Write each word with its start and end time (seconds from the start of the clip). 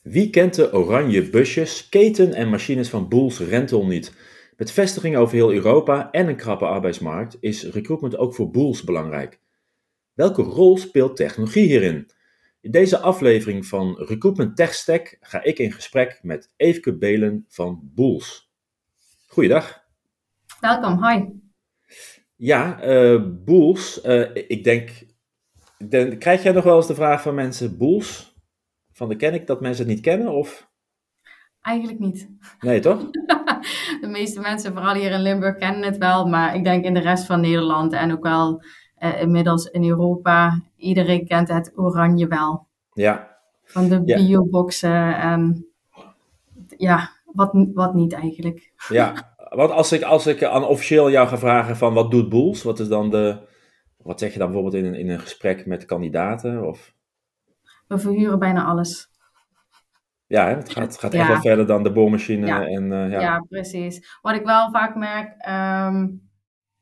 Wie 0.00 0.30
kent 0.30 0.54
de 0.54 0.72
oranje 0.72 1.30
busjes, 1.30 1.88
keten 1.88 2.34
en 2.34 2.48
machines 2.48 2.88
van 2.88 3.08
Boels 3.08 3.38
Rental 3.38 3.86
niet? 3.86 4.14
Met 4.56 4.72
vestigingen 4.72 5.20
over 5.20 5.34
heel 5.34 5.52
Europa 5.52 6.10
en 6.10 6.28
een 6.28 6.36
krappe 6.36 6.64
arbeidsmarkt 6.64 7.36
is 7.40 7.64
recruitment 7.64 8.16
ook 8.16 8.34
voor 8.34 8.50
Boels 8.50 8.84
belangrijk. 8.84 9.40
Welke 10.14 10.42
rol 10.42 10.76
speelt 10.76 11.16
technologie 11.16 11.66
hierin? 11.66 12.10
In 12.60 12.70
deze 12.70 12.98
aflevering 12.98 13.66
van 13.66 13.96
Recruitment 13.98 14.56
Tech 14.56 14.74
Stack 14.74 15.16
ga 15.20 15.42
ik 15.42 15.58
in 15.58 15.72
gesprek 15.72 16.18
met 16.22 16.52
Eefke 16.56 16.96
Belen 16.96 17.44
van 17.48 17.80
Boels. 17.94 18.52
Goeiedag. 19.26 19.82
Welkom, 20.60 21.06
hi. 21.06 21.24
Ja, 22.36 22.84
uh, 22.84 23.22
Boels, 23.44 24.04
uh, 24.04 24.34
ik 24.34 24.64
denk, 24.64 24.90
denk, 25.88 26.20
krijg 26.20 26.42
jij 26.42 26.52
nog 26.52 26.64
wel 26.64 26.76
eens 26.76 26.86
de 26.86 26.94
vraag 26.94 27.22
van 27.22 27.34
mensen, 27.34 27.78
Boels, 27.78 28.29
van 29.00 29.08
de 29.08 29.16
ken 29.16 29.34
ik 29.34 29.46
dat 29.46 29.60
mensen 29.60 29.84
het 29.86 29.94
niet 29.94 30.04
kennen? 30.04 30.28
Of? 30.28 30.68
Eigenlijk 31.60 31.98
niet. 31.98 32.28
Nee, 32.58 32.80
toch? 32.80 33.10
de 34.00 34.08
meeste 34.08 34.40
mensen, 34.40 34.72
vooral 34.72 34.94
hier 34.94 35.10
in 35.10 35.20
Limburg, 35.20 35.56
kennen 35.56 35.82
het 35.82 35.98
wel. 35.98 36.26
Maar 36.26 36.54
ik 36.54 36.64
denk 36.64 36.84
in 36.84 36.94
de 36.94 37.00
rest 37.00 37.26
van 37.26 37.40
Nederland 37.40 37.92
en 37.92 38.12
ook 38.12 38.22
wel 38.22 38.62
uh, 38.98 39.20
inmiddels 39.20 39.66
in 39.66 39.84
Europa, 39.84 40.62
iedereen 40.76 41.26
kent 41.26 41.48
het 41.48 41.72
oranje 41.74 42.26
wel. 42.26 42.66
Ja. 42.92 43.36
Van 43.64 43.88
de 43.88 44.02
ja. 44.04 44.16
bioboxen 44.16 45.16
en 45.18 45.66
ja, 46.76 47.10
wat, 47.24 47.50
wat 47.74 47.94
niet 47.94 48.12
eigenlijk. 48.12 48.72
Ja, 48.88 49.34
want 49.48 49.70
als 49.70 49.92
ik, 49.92 50.02
als 50.02 50.26
ik 50.26 50.42
aan 50.42 50.64
officieel 50.64 51.10
jou 51.10 51.28
ga 51.28 51.38
vragen 51.38 51.76
van 51.76 51.94
wat 51.94 52.10
doet 52.10 52.28
Boels, 52.28 52.62
wat 52.62 52.78
is 52.78 52.88
dan 52.88 53.10
de, 53.10 53.38
wat 53.96 54.18
zeg 54.18 54.32
je 54.32 54.38
dan 54.38 54.52
bijvoorbeeld 54.52 54.84
in 54.84 54.84
een, 54.84 54.98
in 54.98 55.10
een 55.10 55.20
gesprek 55.20 55.66
met 55.66 55.84
kandidaten? 55.84 56.66
Of? 56.66 56.98
We 57.90 57.98
verhuren 57.98 58.38
bijna 58.38 58.64
alles. 58.64 59.08
Ja, 60.26 60.48
het 60.48 60.72
gaat, 60.72 60.98
gaat 60.98 61.14
echt 61.14 61.28
wel 61.28 61.40
verder 61.40 61.66
dan 61.66 61.82
de 61.82 61.92
boormachine. 61.92 62.46
Ja. 62.46 62.66
En, 62.66 62.84
uh, 62.84 63.10
ja. 63.10 63.20
ja, 63.20 63.44
precies. 63.48 64.18
Wat 64.22 64.34
ik 64.34 64.44
wel 64.44 64.70
vaak 64.70 64.94
merk, 64.94 65.48
um, 65.48 66.28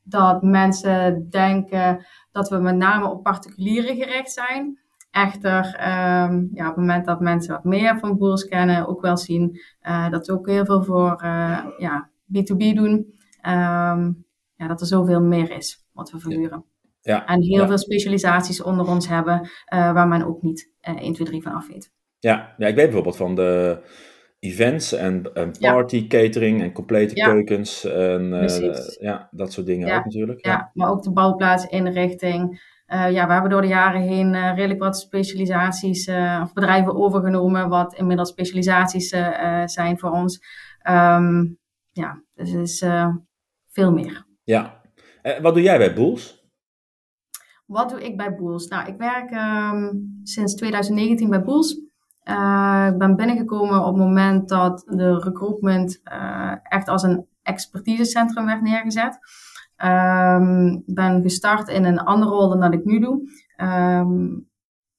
dat 0.03 0.43
mensen 0.43 1.29
denken 1.29 2.05
dat 2.31 2.49
we 2.49 2.57
met 2.57 2.75
name 2.75 3.07
op 3.07 3.23
particulieren 3.23 3.95
gericht 3.95 4.31
zijn. 4.31 4.79
Echter, 5.11 5.65
um, 5.65 6.49
ja, 6.53 6.69
op 6.69 6.75
het 6.75 6.75
moment 6.75 7.05
dat 7.05 7.19
mensen 7.19 7.53
wat 7.53 7.63
meer 7.63 7.99
van 7.99 8.17
boers 8.17 8.45
kennen, 8.45 8.87
ook 8.87 9.01
wel 9.01 9.17
zien 9.17 9.59
uh, 9.87 10.09
dat 10.09 10.27
we 10.27 10.33
ook 10.33 10.47
heel 10.47 10.65
veel 10.65 10.83
voor 10.83 11.21
uh, 11.23 11.65
ja, 11.77 12.09
B2B 12.37 12.73
doen. 12.73 13.13
Um, 13.47 14.25
ja, 14.55 14.67
dat 14.67 14.81
er 14.81 14.87
zoveel 14.87 15.21
meer 15.21 15.51
is 15.51 15.85
wat 15.91 16.11
we 16.11 16.19
verhuren. 16.19 16.65
Ja, 17.09 17.25
en 17.25 17.41
heel 17.41 17.61
ja. 17.61 17.67
veel 17.67 17.77
specialisaties 17.77 18.61
onder 18.61 18.87
ons 18.87 19.07
hebben, 19.07 19.41
uh, 19.41 19.93
waar 19.93 20.07
men 20.07 20.25
ook 20.25 20.41
niet 20.41 20.71
uh, 20.89 21.01
1, 21.01 21.13
2, 21.13 21.27
3 21.27 21.41
van 21.41 21.53
af 21.53 21.67
weet. 21.67 21.91
Ja, 22.19 22.53
ja, 22.57 22.67
ik 22.67 22.75
weet 22.75 22.85
bijvoorbeeld 22.85 23.17
van 23.17 23.35
de 23.35 23.81
events 24.39 24.93
en, 24.93 25.33
en 25.33 25.51
party 25.59 25.95
ja. 25.95 26.07
catering 26.07 26.61
en 26.61 26.71
complete 26.71 27.13
keukens 27.13 27.85
en 27.85 28.33
uh, 28.33 28.75
ja, 28.99 29.27
dat 29.31 29.53
soort 29.53 29.65
dingen 29.65 29.97
ook 29.97 30.03
natuurlijk. 30.03 30.45
Ja. 30.45 30.71
maar 30.73 30.89
ook 30.89 31.03
de 31.03 31.11
bouwplaatsinrichting. 31.11 32.67
Uh, 32.87 33.11
ja, 33.11 33.27
we 33.27 33.33
hebben 33.33 33.51
door 33.51 33.61
de 33.61 33.67
jaren 33.67 34.01
heen 34.01 34.53
redelijk 34.55 34.79
wat 34.79 34.99
specialisaties 34.99 36.09
of 36.41 36.53
bedrijven 36.53 36.95
overgenomen, 36.95 37.69
wat 37.69 37.93
inmiddels 37.93 38.29
specialisaties 38.29 39.09
zijn 39.65 39.99
voor 39.99 40.11
ons. 40.11 40.39
Um, 40.89 41.57
ja, 41.91 42.23
dus 42.33 42.51
het 42.51 42.67
is 42.67 42.85
veel 43.67 43.91
meer. 43.91 44.25
Ja, 44.43 44.81
wat 45.41 45.53
doe 45.53 45.63
jij 45.63 45.77
bij 45.77 45.93
Boels? 45.93 46.38
Wat 47.69 47.89
doe 47.89 48.03
ik 48.03 48.17
bij 48.17 48.35
Boels? 48.35 48.67
Nou, 48.67 48.87
ik 48.87 48.97
werk 48.97 49.31
um, 49.31 50.19
sinds 50.23 50.55
2019 50.55 51.29
bij 51.29 51.43
Boels. 51.43 51.79
Uh, 52.25 52.87
ik 52.91 52.97
ben 52.97 53.15
binnengekomen 53.15 53.79
op 53.79 53.95
het 53.95 54.05
moment 54.05 54.49
dat 54.49 54.83
de 54.87 55.19
recruitment 55.19 56.01
uh, 56.03 56.53
echt 56.63 56.87
als 56.87 57.03
een 57.03 57.25
expertisecentrum 57.43 58.45
werd 58.45 58.61
neergezet. 58.61 59.19
Um, 59.83 60.83
ben 60.85 61.21
gestart 61.21 61.67
in 61.67 61.83
een 61.83 61.99
andere 61.99 62.31
rol 62.31 62.49
dan 62.49 62.59
dat 62.59 62.73
ik 62.73 62.85
nu 62.85 62.99
doe. 62.99 63.21
Um, 63.57 64.49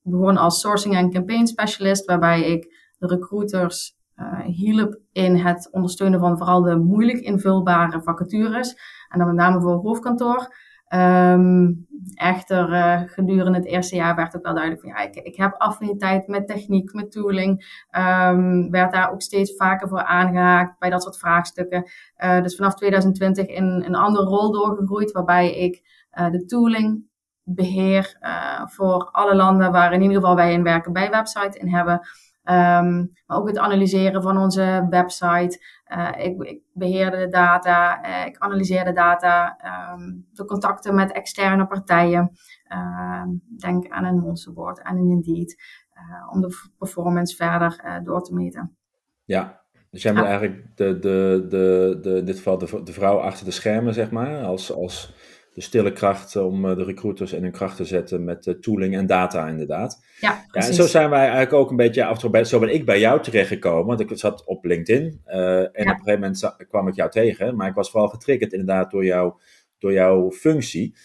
begon 0.02 0.36
als 0.36 0.60
sourcing 0.60 0.96
en 0.96 1.10
campaign 1.10 1.46
specialist, 1.46 2.04
waarbij 2.04 2.42
ik 2.42 2.74
de 2.98 3.06
recruiters 3.06 3.96
uh, 4.16 4.40
hielp 4.40 4.98
in 5.12 5.36
het 5.36 5.68
ondersteunen 5.70 6.20
van 6.20 6.38
vooral 6.38 6.62
de 6.62 6.76
moeilijk 6.76 7.18
invulbare 7.18 8.02
vacatures. 8.02 8.74
En 9.08 9.18
dan 9.18 9.26
met 9.26 9.36
name 9.36 9.60
voor 9.60 9.72
hoofdkantoor. 9.72 10.68
Um, 10.94 11.88
echter, 12.14 12.68
uh, 12.68 13.00
gedurende 13.06 13.58
het 13.58 13.66
eerste 13.66 13.96
jaar 13.96 14.16
werd 14.16 14.36
ook 14.36 14.42
wel 14.42 14.54
duidelijk 14.54 14.82
van 14.82 14.90
ja, 14.90 14.98
ik, 14.98 15.14
ik 15.14 15.36
heb 15.36 15.54
affiniteit 15.58 16.26
met 16.26 16.46
techniek, 16.46 16.92
met 16.92 17.12
tooling. 17.12 17.84
Um, 17.98 18.70
werd 18.70 18.92
daar 18.92 19.12
ook 19.12 19.22
steeds 19.22 19.56
vaker 19.56 19.88
voor 19.88 20.02
aangehaakt 20.02 20.78
bij 20.78 20.90
dat 20.90 21.02
soort 21.02 21.18
vraagstukken. 21.18 21.90
Uh, 22.18 22.42
dus 22.42 22.56
vanaf 22.56 22.74
2020 22.74 23.46
in 23.46 23.64
een 23.64 23.94
andere 23.94 24.24
rol 24.24 24.52
doorgegroeid, 24.52 25.12
waarbij 25.12 25.54
ik 25.56 25.82
uh, 26.18 26.30
de 26.30 26.44
tooling 26.44 27.08
beheer 27.42 28.18
voor 28.64 29.08
alle 29.10 29.34
landen 29.34 29.72
waar 29.72 29.92
in 29.92 30.02
ieder 30.02 30.16
geval 30.16 30.36
wij 30.36 30.54
een 30.54 30.62
werken 30.62 30.92
bij 30.92 31.10
website 31.10 31.58
in 31.58 31.68
hebben. 31.68 32.00
Um, 32.44 33.12
maar 33.26 33.38
ook 33.38 33.48
het 33.48 33.58
analyseren 33.58 34.22
van 34.22 34.36
onze 34.36 34.86
website. 34.90 35.60
Uh, 35.88 36.08
ik, 36.18 36.42
ik 36.42 36.62
beheer 36.72 37.10
de 37.10 37.28
data, 37.28 38.06
uh, 38.06 38.26
ik 38.26 38.38
analyseer 38.38 38.84
de 38.84 38.92
data, 38.92 39.58
um, 39.94 40.26
de 40.32 40.44
contacten 40.44 40.94
met 40.94 41.12
externe 41.12 41.66
partijen. 41.66 42.30
Uh, 42.72 43.22
denk 43.58 43.88
aan 43.88 44.04
een 44.04 44.18
Monsterboard 44.18 44.82
en 44.82 44.96
een 44.96 45.10
Indeed, 45.10 45.62
uh, 45.94 46.32
om 46.32 46.40
de 46.40 46.70
performance 46.78 47.36
verder 47.36 48.00
door 48.04 48.22
te 48.22 48.34
meten. 48.34 48.76
Ja, 49.24 49.60
dus 49.90 50.02
jij 50.02 50.12
bent 50.12 50.26
eigenlijk 50.26 50.76
de, 50.76 50.98
de, 50.98 51.46
de, 51.48 51.98
de, 52.02 52.16
in 52.16 52.24
dit 52.24 52.36
geval 52.36 52.58
de, 52.58 52.82
de 52.82 52.92
vrouw 52.92 53.18
achter 53.18 53.44
de 53.44 53.50
schermen, 53.50 53.94
zeg 53.94 54.10
maar, 54.10 54.44
als, 54.44 54.74
als 54.74 55.14
de 55.54 55.60
stille 55.60 55.92
kracht 55.92 56.36
om 56.36 56.62
de 56.62 56.84
recruiters 56.84 57.32
in 57.32 57.42
hun 57.42 57.52
kracht 57.52 57.76
te 57.76 57.84
zetten 57.84 58.24
met 58.24 58.56
tooling 58.60 58.96
en 58.96 59.06
data 59.06 59.48
inderdaad. 59.48 60.04
Ja, 60.20 60.44
ja, 60.50 60.60
en 60.60 60.74
zo 60.74 60.86
zijn 60.86 61.10
wij 61.10 61.20
eigenlijk 61.20 61.52
ook 61.52 61.70
een 61.70 61.76
beetje, 61.76 62.04
af 62.04 62.20
zo 62.20 62.58
ben 62.58 62.74
ik 62.74 62.84
bij 62.84 63.00
jou 63.00 63.22
terechtgekomen, 63.22 63.86
want 63.86 64.00
ik 64.00 64.18
zat 64.18 64.44
op 64.44 64.64
LinkedIn 64.64 65.20
uh, 65.26 65.58
en 65.58 65.60
ja. 65.60 65.66
op 65.66 65.76
een 65.76 65.86
gegeven 65.86 66.20
moment 66.20 66.56
kwam 66.68 66.88
ik 66.88 66.94
jou 66.94 67.10
tegen, 67.10 67.56
maar 67.56 67.68
ik 67.68 67.74
was 67.74 67.90
vooral 67.90 68.08
getriggerd 68.08 68.52
inderdaad 68.52 68.90
door, 68.90 69.04
jou, 69.04 69.32
door 69.78 69.92
jouw 69.92 70.30
functie, 70.30 70.96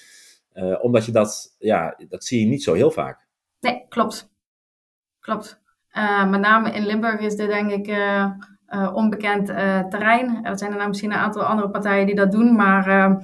uh, 0.53 0.83
omdat 0.83 1.05
je 1.05 1.11
dat, 1.11 1.55
ja, 1.59 1.97
dat 2.09 2.23
zie 2.23 2.39
je 2.39 2.45
niet 2.45 2.63
zo 2.63 2.73
heel 2.73 2.91
vaak. 2.91 3.27
Nee, 3.59 3.85
klopt. 3.89 4.33
Klopt. 5.19 5.61
Uh, 5.97 6.29
met 6.29 6.41
name 6.41 6.71
in 6.71 6.85
Limburg 6.85 7.19
is 7.19 7.35
dit 7.35 7.49
denk 7.49 7.71
ik 7.71 7.97
onbekend 8.93 9.45
terrein. 9.89 10.45
Er 10.45 10.57
zijn 10.57 10.71
er 10.71 10.77
nou 10.77 10.89
misschien 10.89 11.11
een 11.11 11.17
aantal 11.17 11.43
andere 11.43 11.69
partijen 11.69 12.05
die 12.05 12.15
dat 12.15 12.31
doen, 12.31 12.55
maar 12.55 13.17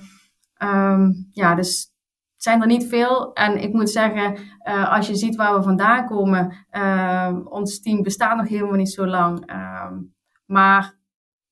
um, 0.64 1.28
ja, 1.32 1.56
dus 1.56 1.92
het 2.34 2.44
zijn 2.44 2.62
er 2.62 2.68
niet 2.68 2.88
veel. 2.88 3.34
En 3.34 3.62
ik 3.62 3.74
moet 3.74 3.90
zeggen, 3.90 4.38
uh, 4.68 4.94
als 4.94 5.08
je 5.08 5.16
ziet 5.16 5.36
waar 5.36 5.56
we 5.56 5.64
vandaan 5.64 6.06
komen, 6.06 6.66
uh, 6.72 7.38
ons 7.46 7.82
team 7.82 8.04
bestaat 8.04 8.38
nog 8.38 8.48
helemaal 8.48 8.76
niet 8.76 8.92
zo 8.92 9.06
lang. 9.06 9.52
Uh, 9.52 9.92
maar 10.46 11.00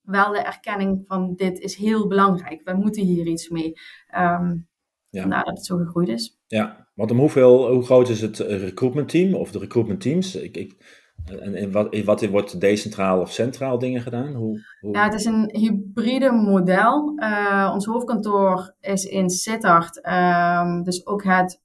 wel 0.02 0.32
de 0.32 0.40
erkenning 0.40 1.04
van 1.08 1.36
dit 1.36 1.60
is 1.60 1.76
heel 1.76 2.08
belangrijk. 2.08 2.62
We 2.64 2.74
moeten 2.74 3.04
hier 3.04 3.26
iets 3.26 3.50
mee. 3.50 3.74
Um, 4.18 4.68
ja. 5.10 5.44
Het 5.44 5.66
zo 5.66 5.78
gegroeid 5.78 6.08
is. 6.08 6.40
Ja, 6.48 6.88
want 6.94 7.12
om 7.12 7.18
hoeveel, 7.18 7.72
hoe 7.74 7.84
groot 7.84 8.10
is 8.10 8.22
het 8.22 8.38
recruitment 8.38 9.10
team 9.10 9.34
of 9.34 9.52
de 9.52 9.60
recruitment 9.60 10.02
teams? 10.02 10.36
Ik, 10.36 10.58
ik, 10.58 10.99
en, 11.38 11.72
wat, 11.72 12.04
wat 12.04 12.26
wordt 12.26 12.60
decentraal 12.60 13.20
of 13.20 13.32
centraal 13.32 13.80
dingen 13.80 14.02
gedaan? 14.02 14.34
Hoe, 14.34 14.60
hoe... 14.80 14.94
Ja, 14.94 15.04
het 15.04 15.14
is 15.14 15.26
een 15.26 15.50
hybride 15.52 16.32
model. 16.32 17.14
Uh, 17.16 17.72
ons 17.74 17.86
hoofdkantoor 17.86 18.76
is 18.80 19.04
in 19.04 19.30
Sittard. 19.30 20.08
Um, 20.08 20.84
dus 20.84 21.06
ook 21.06 21.24
het, 21.24 21.62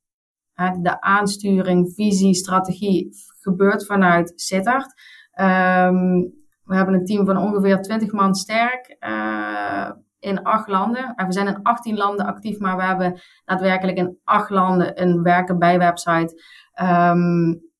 het, 0.52 0.84
de 0.84 1.00
aansturing, 1.00 1.92
visie, 1.94 2.34
strategie 2.34 3.08
gebeurt 3.40 3.86
vanuit 3.86 4.32
Sittard. 4.34 4.92
Um, 5.40 6.32
we 6.64 6.76
hebben 6.76 6.94
een 6.94 7.04
team 7.04 7.26
van 7.26 7.36
ongeveer 7.36 7.82
20 7.82 8.12
man 8.12 8.34
sterk 8.34 8.96
uh, 9.00 9.90
in 10.18 10.42
acht 10.42 10.68
landen. 10.68 11.14
En 11.14 11.26
we 11.26 11.32
zijn 11.32 11.46
in 11.46 11.62
18 11.62 11.96
landen 11.96 12.26
actief, 12.26 12.58
maar 12.58 12.76
we 12.76 12.82
hebben 12.82 13.20
daadwerkelijk 13.44 13.98
in 13.98 14.18
acht 14.24 14.50
landen 14.50 15.02
een 15.02 15.22
werken 15.22 15.58
bij 15.58 15.78
website. 15.78 16.42
Um, 16.82 17.72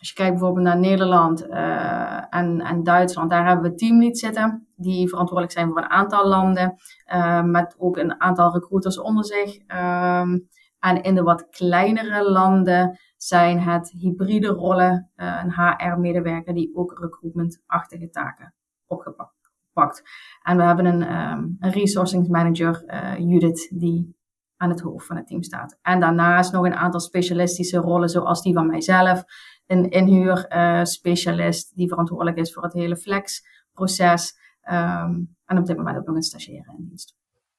als 0.00 0.08
je 0.08 0.14
kijkt 0.14 0.32
bijvoorbeeld 0.32 0.66
naar 0.66 0.78
Nederland 0.78 1.46
uh, 1.46 2.34
en, 2.34 2.60
en 2.60 2.82
Duitsland, 2.82 3.30
daar 3.30 3.46
hebben 3.46 3.70
we 3.70 3.76
teamleads 3.76 4.20
zitten. 4.20 4.66
Die 4.76 5.08
verantwoordelijk 5.08 5.56
zijn 5.58 5.68
voor 5.68 5.78
een 5.78 5.90
aantal 5.90 6.28
landen. 6.28 6.74
Uh, 7.12 7.42
met 7.42 7.74
ook 7.78 7.96
een 7.96 8.20
aantal 8.20 8.52
recruiters 8.52 9.00
onder 9.00 9.24
zich. 9.24 9.56
Um, 9.56 10.48
en 10.78 11.02
in 11.02 11.14
de 11.14 11.22
wat 11.22 11.48
kleinere 11.48 12.30
landen 12.30 12.98
zijn 13.16 13.58
het 13.58 13.90
hybride 13.90 14.46
rollen. 14.46 15.10
Uh, 15.16 15.42
een 15.42 15.52
HR-medewerker 15.52 16.54
die 16.54 16.76
ook 16.76 16.98
recruitment-achtige 16.98 18.10
taken 18.10 18.54
opgepakt. 18.86 20.02
En 20.42 20.56
we 20.56 20.62
hebben 20.62 20.84
een, 20.84 21.16
um, 21.16 21.56
een 21.58 21.70
resourcing 21.70 22.28
manager, 22.28 22.84
Judith, 23.18 23.70
die 23.74 24.18
aan 24.56 24.70
het 24.70 24.80
hoofd 24.80 25.06
van 25.06 25.16
het 25.16 25.26
team 25.26 25.42
staat. 25.42 25.78
En 25.82 26.00
daarnaast 26.00 26.52
nog 26.52 26.64
een 26.64 26.74
aantal 26.74 27.00
specialistische 27.00 27.78
rollen, 27.78 28.08
zoals 28.08 28.42
die 28.42 28.54
van 28.54 28.66
mijzelf. 28.66 29.24
Een 29.70 29.90
inhuurspecialist 29.90 31.76
die 31.76 31.88
verantwoordelijk 31.88 32.36
is 32.36 32.52
voor 32.52 32.62
het 32.62 32.72
hele 32.72 32.96
flexproces. 32.96 34.38
Um, 34.70 35.36
en 35.44 35.58
op 35.58 35.66
dit 35.66 35.76
moment 35.76 35.96
ook 35.96 36.06
nog 36.06 36.16
een 36.16 36.22
stagiaire 36.22 36.74
in 36.78 36.84
dienst. 36.88 37.14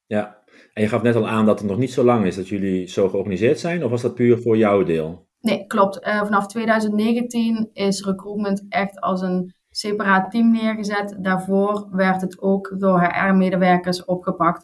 Ja, 0.05 0.43
en 0.73 0.81
je 0.81 0.87
gaf 0.87 1.01
net 1.01 1.15
al 1.15 1.27
aan 1.27 1.45
dat 1.45 1.59
het 1.59 1.69
nog 1.69 1.77
niet 1.77 1.91
zo 1.91 2.03
lang 2.03 2.25
is 2.25 2.35
dat 2.35 2.47
jullie 2.47 2.87
zo 2.87 3.09
georganiseerd 3.09 3.59
zijn, 3.59 3.83
of 3.83 3.89
was 3.89 4.01
dat 4.01 4.15
puur 4.15 4.41
voor 4.41 4.57
jouw 4.57 4.83
deel? 4.83 5.27
Nee, 5.39 5.65
klopt. 5.65 6.07
Uh, 6.07 6.23
vanaf 6.23 6.47
2019 6.47 7.69
is 7.73 8.03
recruitment 8.03 8.65
echt 8.69 8.99
als 8.99 9.21
een 9.21 9.53
separaat 9.69 10.31
team 10.31 10.51
neergezet. 10.51 11.17
Daarvoor 11.19 11.87
werd 11.91 12.21
het 12.21 12.41
ook 12.41 12.75
door 12.77 13.01
HR-medewerkers 13.01 14.05
opgepakt. 14.05 14.63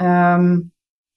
Um, 0.00 0.72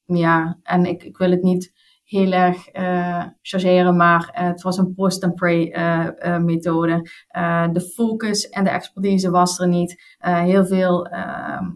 ja, 0.05 0.59
en 0.63 0.85
ik, 0.85 1.03
ik 1.03 1.17
wil 1.17 1.31
het 1.31 1.41
niet 1.41 1.73
heel 2.11 2.31
erg 2.31 2.75
uh, 2.75 3.25
chargeren, 3.41 3.95
maar 3.95 4.37
uh, 4.39 4.47
het 4.47 4.61
was 4.61 4.77
een 4.77 4.93
post-and-pray 4.93 5.75
uh, 5.75 6.37
methode. 6.37 7.09
de 7.71 7.91
focus 7.95 8.49
en 8.49 8.63
de 8.63 8.69
expertise 8.69 9.29
was 9.29 9.59
er 9.59 9.67
niet. 9.67 10.15
heel 10.19 10.65
veel 10.65 11.05
ehm, 11.07 11.69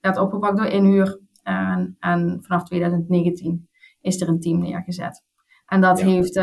werd 0.00 0.18
opgepakt 0.18 0.56
door 0.56 0.66
inhuur. 0.66 1.20
En, 1.42 1.96
en, 1.98 2.38
vanaf 2.42 2.64
2019 2.64 3.68
is 4.00 4.20
er 4.20 4.28
een 4.28 4.40
team 4.40 4.58
neergezet. 4.58 5.22
En 5.66 5.80
dat 5.80 6.00
heeft 6.00 6.38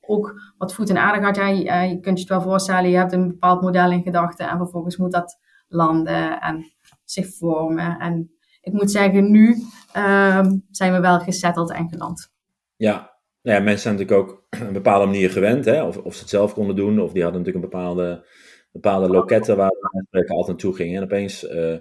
ook 0.00 0.54
wat 0.58 0.74
voet 0.74 0.88
in 0.88 0.98
aarde 0.98 1.18
gehad. 1.18 1.36
Ja, 1.36 1.46
je, 1.46 1.88
je, 1.88 2.00
kunt 2.00 2.18
je 2.18 2.24
het 2.24 2.28
wel 2.28 2.42
voorstellen, 2.42 2.90
je 2.90 2.96
hebt 2.96 3.12
een 3.12 3.28
bepaald 3.28 3.62
model 3.62 3.90
in 3.90 4.02
gedachten 4.02 4.48
en 4.48 4.56
vervolgens 4.56 4.96
moet 4.96 5.12
dat 5.12 5.38
landen 5.68 6.40
en 6.40 6.72
zich 7.04 7.36
vormen. 7.36 7.98
En 7.98 8.35
ik 8.66 8.72
moet 8.72 8.90
zeggen, 8.90 9.30
nu 9.30 9.48
um, 9.96 10.64
zijn 10.70 10.92
we 10.92 11.00
wel 11.00 11.18
gesetteld 11.18 11.72
en 11.72 11.88
geland. 11.88 12.30
Ja. 12.76 13.14
Nou 13.42 13.58
ja, 13.58 13.64
mensen 13.64 13.82
zijn 13.82 13.94
natuurlijk 13.96 14.28
ook 14.28 14.46
een 14.66 14.72
bepaalde 14.72 15.06
manier 15.06 15.30
gewend, 15.30 15.64
hè? 15.64 15.82
Of, 15.82 15.96
of 15.96 16.14
ze 16.14 16.20
het 16.20 16.28
zelf 16.28 16.52
konden 16.52 16.76
doen, 16.76 17.00
of 17.00 17.12
die 17.12 17.22
hadden 17.22 17.40
natuurlijk 17.42 17.64
een 17.64 17.70
bepaalde, 17.70 18.24
bepaalde 18.72 19.08
loketten 19.08 19.56
waar 19.56 19.72
we 20.10 20.18
altijd 20.18 20.46
naartoe 20.46 20.74
gingen. 20.74 20.96
En 20.96 21.02
opeens 21.02 21.44
uh, 21.44 21.76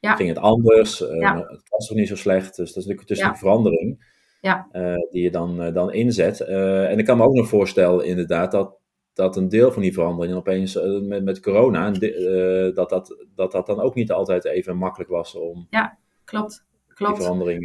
ja. 0.00 0.14
ging 0.14 0.28
het 0.28 0.38
anders, 0.38 1.00
uh, 1.00 1.20
ja. 1.20 1.36
het 1.36 1.68
was 1.68 1.86
toch 1.86 1.96
niet 1.96 2.08
zo 2.08 2.16
slecht. 2.16 2.56
Dus 2.56 2.56
dat 2.56 2.66
is 2.66 2.74
natuurlijk 2.74 3.06
tussen 3.06 3.28
ja. 3.28 3.36
verandering 3.36 4.14
ja. 4.40 4.68
Uh, 4.72 4.94
die 5.10 5.22
je 5.22 5.30
dan, 5.30 5.72
dan 5.72 5.92
inzet. 5.92 6.40
en 6.40 6.98
ik 6.98 7.04
kan 7.04 7.16
me 7.16 7.24
ook 7.24 7.34
nog 7.34 7.48
voorstellen, 7.48 8.06
inderdaad, 8.06 8.50
dat, 8.50 8.78
dat 9.12 9.36
een 9.36 9.48
deel 9.48 9.72
van 9.72 9.82
die 9.82 9.92
verandering 9.92 10.34
opeens 10.36 10.78
met, 11.02 11.24
met 11.24 11.40
corona, 11.40 11.90
dat, 11.90 12.88
dat, 12.88 13.24
dat 13.34 13.52
dat 13.52 13.66
dan 13.66 13.80
ook 13.80 13.94
niet 13.94 14.12
altijd 14.12 14.44
even 14.44 14.76
makkelijk 14.76 15.10
was 15.10 15.34
om. 15.34 15.66
Ja, 15.70 15.98
klopt. 16.26 16.64
Klopt. 16.96 17.22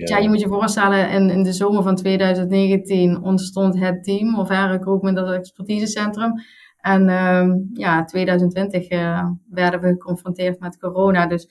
Ja, 0.09 0.17
je 0.17 0.29
moet 0.29 0.39
je 0.39 0.47
voorstellen, 0.47 1.09
in, 1.09 1.29
in 1.29 1.43
de 1.43 1.53
zomer 1.53 1.83
van 1.83 1.95
2019 1.95 3.21
ontstond 3.21 3.79
het 3.79 4.03
team, 4.03 4.39
of 4.39 4.49
haar 4.49 4.71
recruitment, 4.71 5.15
dat 5.17 5.31
expertisecentrum. 5.31 6.33
En 6.81 7.09
um, 7.09 7.69
ja, 7.73 8.03
2020 8.03 8.89
uh, 8.89 9.29
werden 9.49 9.81
we 9.81 9.87
geconfronteerd 9.87 10.59
met 10.59 10.79
corona. 10.79 11.27
Dus 11.27 11.47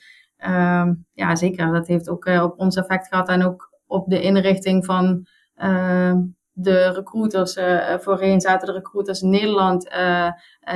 um, 0.46 1.06
ja, 1.12 1.36
zeker, 1.36 1.72
dat 1.72 1.86
heeft 1.86 2.08
ook 2.08 2.26
uh, 2.26 2.42
op 2.42 2.58
ons 2.58 2.76
effect 2.76 3.08
gehad 3.08 3.28
en 3.28 3.44
ook 3.44 3.70
op 3.86 4.10
de 4.10 4.20
inrichting 4.20 4.84
van 4.84 5.26
uh, 5.56 6.14
de 6.52 6.92
recruiters. 6.92 7.58
Voorheen 8.02 8.40
zaten 8.40 8.66
de 8.66 8.72
recruiters 8.72 9.22
in 9.22 9.30
Nederland 9.30 9.84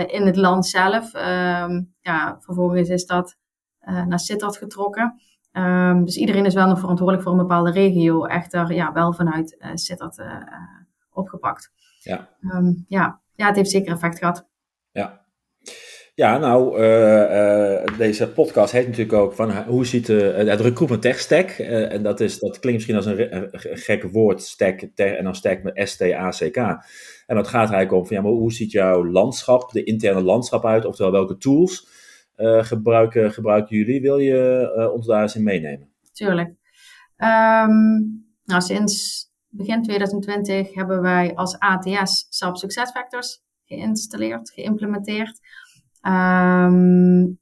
in 0.07 0.27
het 0.27 0.37
land 0.37 0.67
zelf. 0.67 1.15
Um, 1.15 1.95
ja, 2.01 2.37
vervolgens 2.41 2.89
is 2.89 3.07
dat 3.07 3.37
naar 3.85 4.21
Sittard 4.21 4.57
getrokken. 4.57 5.15
Um, 5.57 6.05
dus 6.05 6.17
iedereen 6.17 6.45
is 6.45 6.55
wel 6.55 6.67
nog 6.67 6.79
verantwoordelijk 6.79 7.25
voor 7.25 7.33
een 7.33 7.47
bepaalde 7.47 7.71
regio. 7.71 8.25
Echter, 8.25 8.73
ja, 8.73 8.93
wel 8.93 9.13
vanuit 9.13 9.57
uh, 9.59 9.71
Sittard 9.75 10.19
uh, 10.19 10.27
opgepakt. 11.13 11.73
Ja. 12.01 12.29
Um, 12.41 12.85
ja. 12.89 13.21
ja, 13.35 13.47
het 13.47 13.57
heeft 13.57 13.71
zeker 13.71 13.93
effect 13.93 14.19
gehad. 14.19 14.49
Ja. 14.93 15.23
Ja, 16.15 16.39
nou, 16.39 16.81
uh, 16.83 17.99
deze 17.99 18.29
podcast 18.29 18.73
heet 18.73 18.87
natuurlijk 18.87 19.19
ook 19.19 19.33
van 19.33 19.53
hoe 19.63 19.87
ziet 19.87 20.07
het 20.07 20.61
recruitment 20.61 21.03
tech 21.03 21.19
stack. 21.19 21.49
en 21.49 22.03
dat, 22.03 22.21
is, 22.21 22.39
dat 22.39 22.59
klinkt 22.59 22.87
misschien 22.87 22.97
als 22.97 23.07
een, 23.07 23.37
een 23.37 23.79
gek 23.79 24.03
woord, 24.03 24.43
stack, 24.43 24.81
en 24.95 25.25
dan 25.25 25.35
stack 25.35 25.63
met 25.63 25.89
S-T-A-C-K. 25.89 26.57
En 27.27 27.37
dat 27.37 27.49
gaat 27.49 27.71
eigenlijk 27.71 27.93
om 27.93 28.07
van 28.07 28.17
ja, 28.17 28.23
maar 28.23 28.33
hoe 28.33 28.53
ziet 28.53 28.71
jouw 28.71 29.07
landschap, 29.07 29.73
de 29.73 29.85
interne 29.85 30.23
landschap 30.23 30.65
uit? 30.65 30.85
Oftewel, 30.85 31.13
welke 31.13 31.37
tools 31.37 31.89
gebruiken, 32.37 33.33
gebruiken 33.33 33.77
jullie? 33.77 34.01
Wil 34.01 34.19
je 34.19 34.75
uh, 34.77 34.93
ons 34.93 35.07
daar 35.07 35.23
eens 35.23 35.37
in 35.37 35.43
meenemen? 35.43 35.89
Tuurlijk. 36.13 36.49
Um, 37.17 38.27
nou, 38.45 38.61
sinds 38.61 39.25
begin 39.49 39.83
2020 39.83 40.75
hebben 40.75 41.03
wij 41.03 41.35
als 41.35 41.59
ATS 41.59 42.27
SAP 42.29 42.57
SuccessFactors 42.57 43.43
geïnstalleerd, 43.65 44.51
geïmplementeerd. 44.51 45.41
Um, 46.03 47.39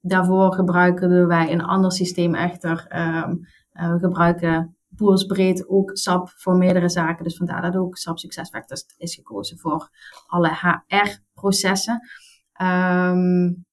daarvoor 0.00 0.54
gebruiken 0.54 1.26
wij 1.26 1.52
een 1.52 1.62
ander 1.62 1.92
systeem 1.92 2.34
echter. 2.34 2.86
Um, 2.96 3.40
uh, 3.72 3.92
we 3.92 3.98
gebruiken 3.98 4.76
boersbreed 4.88 5.68
ook 5.68 5.90
SAP 5.92 6.28
voor 6.28 6.56
meerdere 6.56 6.88
zaken. 6.88 7.24
Dus 7.24 7.36
vandaar 7.36 7.62
dat 7.62 7.76
ook 7.76 7.96
SAP 7.96 8.18
SuccessFactors 8.18 8.84
is 8.96 9.14
gekozen 9.14 9.58
voor 9.58 9.88
alle 10.26 10.50
HR-processen. 10.50 12.00
Um, 12.62 13.64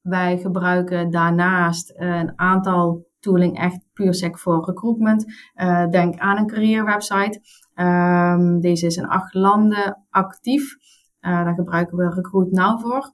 wij 0.00 0.38
gebruiken 0.38 1.10
daarnaast 1.10 1.90
uh, 1.90 2.16
een 2.16 2.38
aantal 2.38 3.06
tooling 3.18 3.58
echt 3.58 3.84
puur 3.92 4.14
sec 4.14 4.38
voor 4.38 4.64
recruitment. 4.64 5.24
Uh, 5.54 5.88
denk 5.88 6.18
aan 6.18 6.36
een 6.36 6.46
career 6.46 6.84
website. 6.84 7.40
Um, 7.74 8.60
deze 8.60 8.86
is 8.86 8.96
in 8.96 9.08
acht 9.08 9.34
landen 9.34 10.06
actief. 10.10 10.76
Uh, 11.20 11.44
daar 11.44 11.54
gebruiken 11.54 11.96
we 11.96 12.08
Recruit 12.08 12.50
Now 12.50 12.80
voor. 12.80 13.12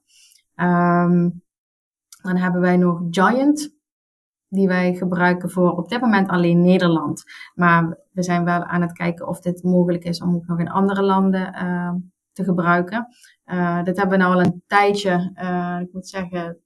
Um, 0.57 1.43
dan 2.23 2.37
hebben 2.37 2.61
wij 2.61 2.77
nog 2.77 3.03
Giant. 3.11 3.73
Die 4.49 4.69
wij 4.69 4.95
gebruiken 4.95 5.51
voor 5.51 5.71
op 5.71 5.89
dit 5.89 6.01
moment 6.01 6.29
alleen 6.29 6.61
Nederland. 6.61 7.23
Maar 7.55 7.99
we 8.13 8.23
zijn 8.23 8.45
wel 8.45 8.65
aan 8.65 8.83
het 8.83 8.93
kijken 8.93 9.29
of 9.29 9.41
dit 9.41 9.63
mogelijk 9.63 10.05
is 10.05 10.23
om 10.23 10.35
ook 10.35 10.47
nog 10.47 10.59
in 10.59 10.71
andere 10.71 11.03
landen 11.03 11.55
te 12.35 12.45
gebruiken. 12.45 13.07
Uh, 13.47 13.83
dit 13.83 13.97
hebben 13.97 14.19
we 14.19 14.25
nou 14.25 14.35
al 14.35 14.41
een 14.41 14.63
tijdje. 14.67 15.33
Uh, 15.43 15.79
ik 15.81 15.93
moet 15.93 16.09
zeggen, 16.09 16.59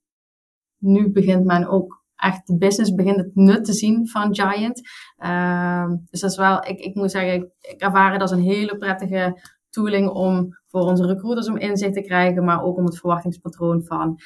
nu 0.77 1.11
begint 1.11 1.45
men 1.45 1.67
ook 1.67 2.03
echt 2.15 2.47
de 2.47 2.57
business 2.57 2.93
begint 2.93 3.17
het 3.17 3.35
nut 3.35 3.65
te 3.65 3.73
zien 3.73 4.07
van 4.07 4.35
Giant. 4.35 4.81
Uh, 5.17 5.91
dus 6.09 6.21
dat 6.21 6.31
is 6.31 6.37
wel, 6.37 6.65
ik, 6.65 6.79
ik 6.79 6.95
moet 6.95 7.11
zeggen, 7.11 7.33
ik, 7.33 7.49
ik 7.59 7.81
ervaar 7.81 8.11
het 8.11 8.21
als 8.21 8.31
een 8.31 8.41
hele 8.41 8.77
prettige 8.77 9.41
tooling 9.69 10.09
om 10.09 10.57
voor 10.67 10.81
onze 10.81 11.05
recruiters 11.05 11.49
om 11.49 11.57
inzicht 11.57 11.93
te 11.93 12.01
krijgen, 12.01 12.43
maar 12.43 12.63
ook 12.63 12.77
om 12.77 12.85
het 12.85 12.97
verwachtingspatroon 12.97 13.83
van, 13.83 14.19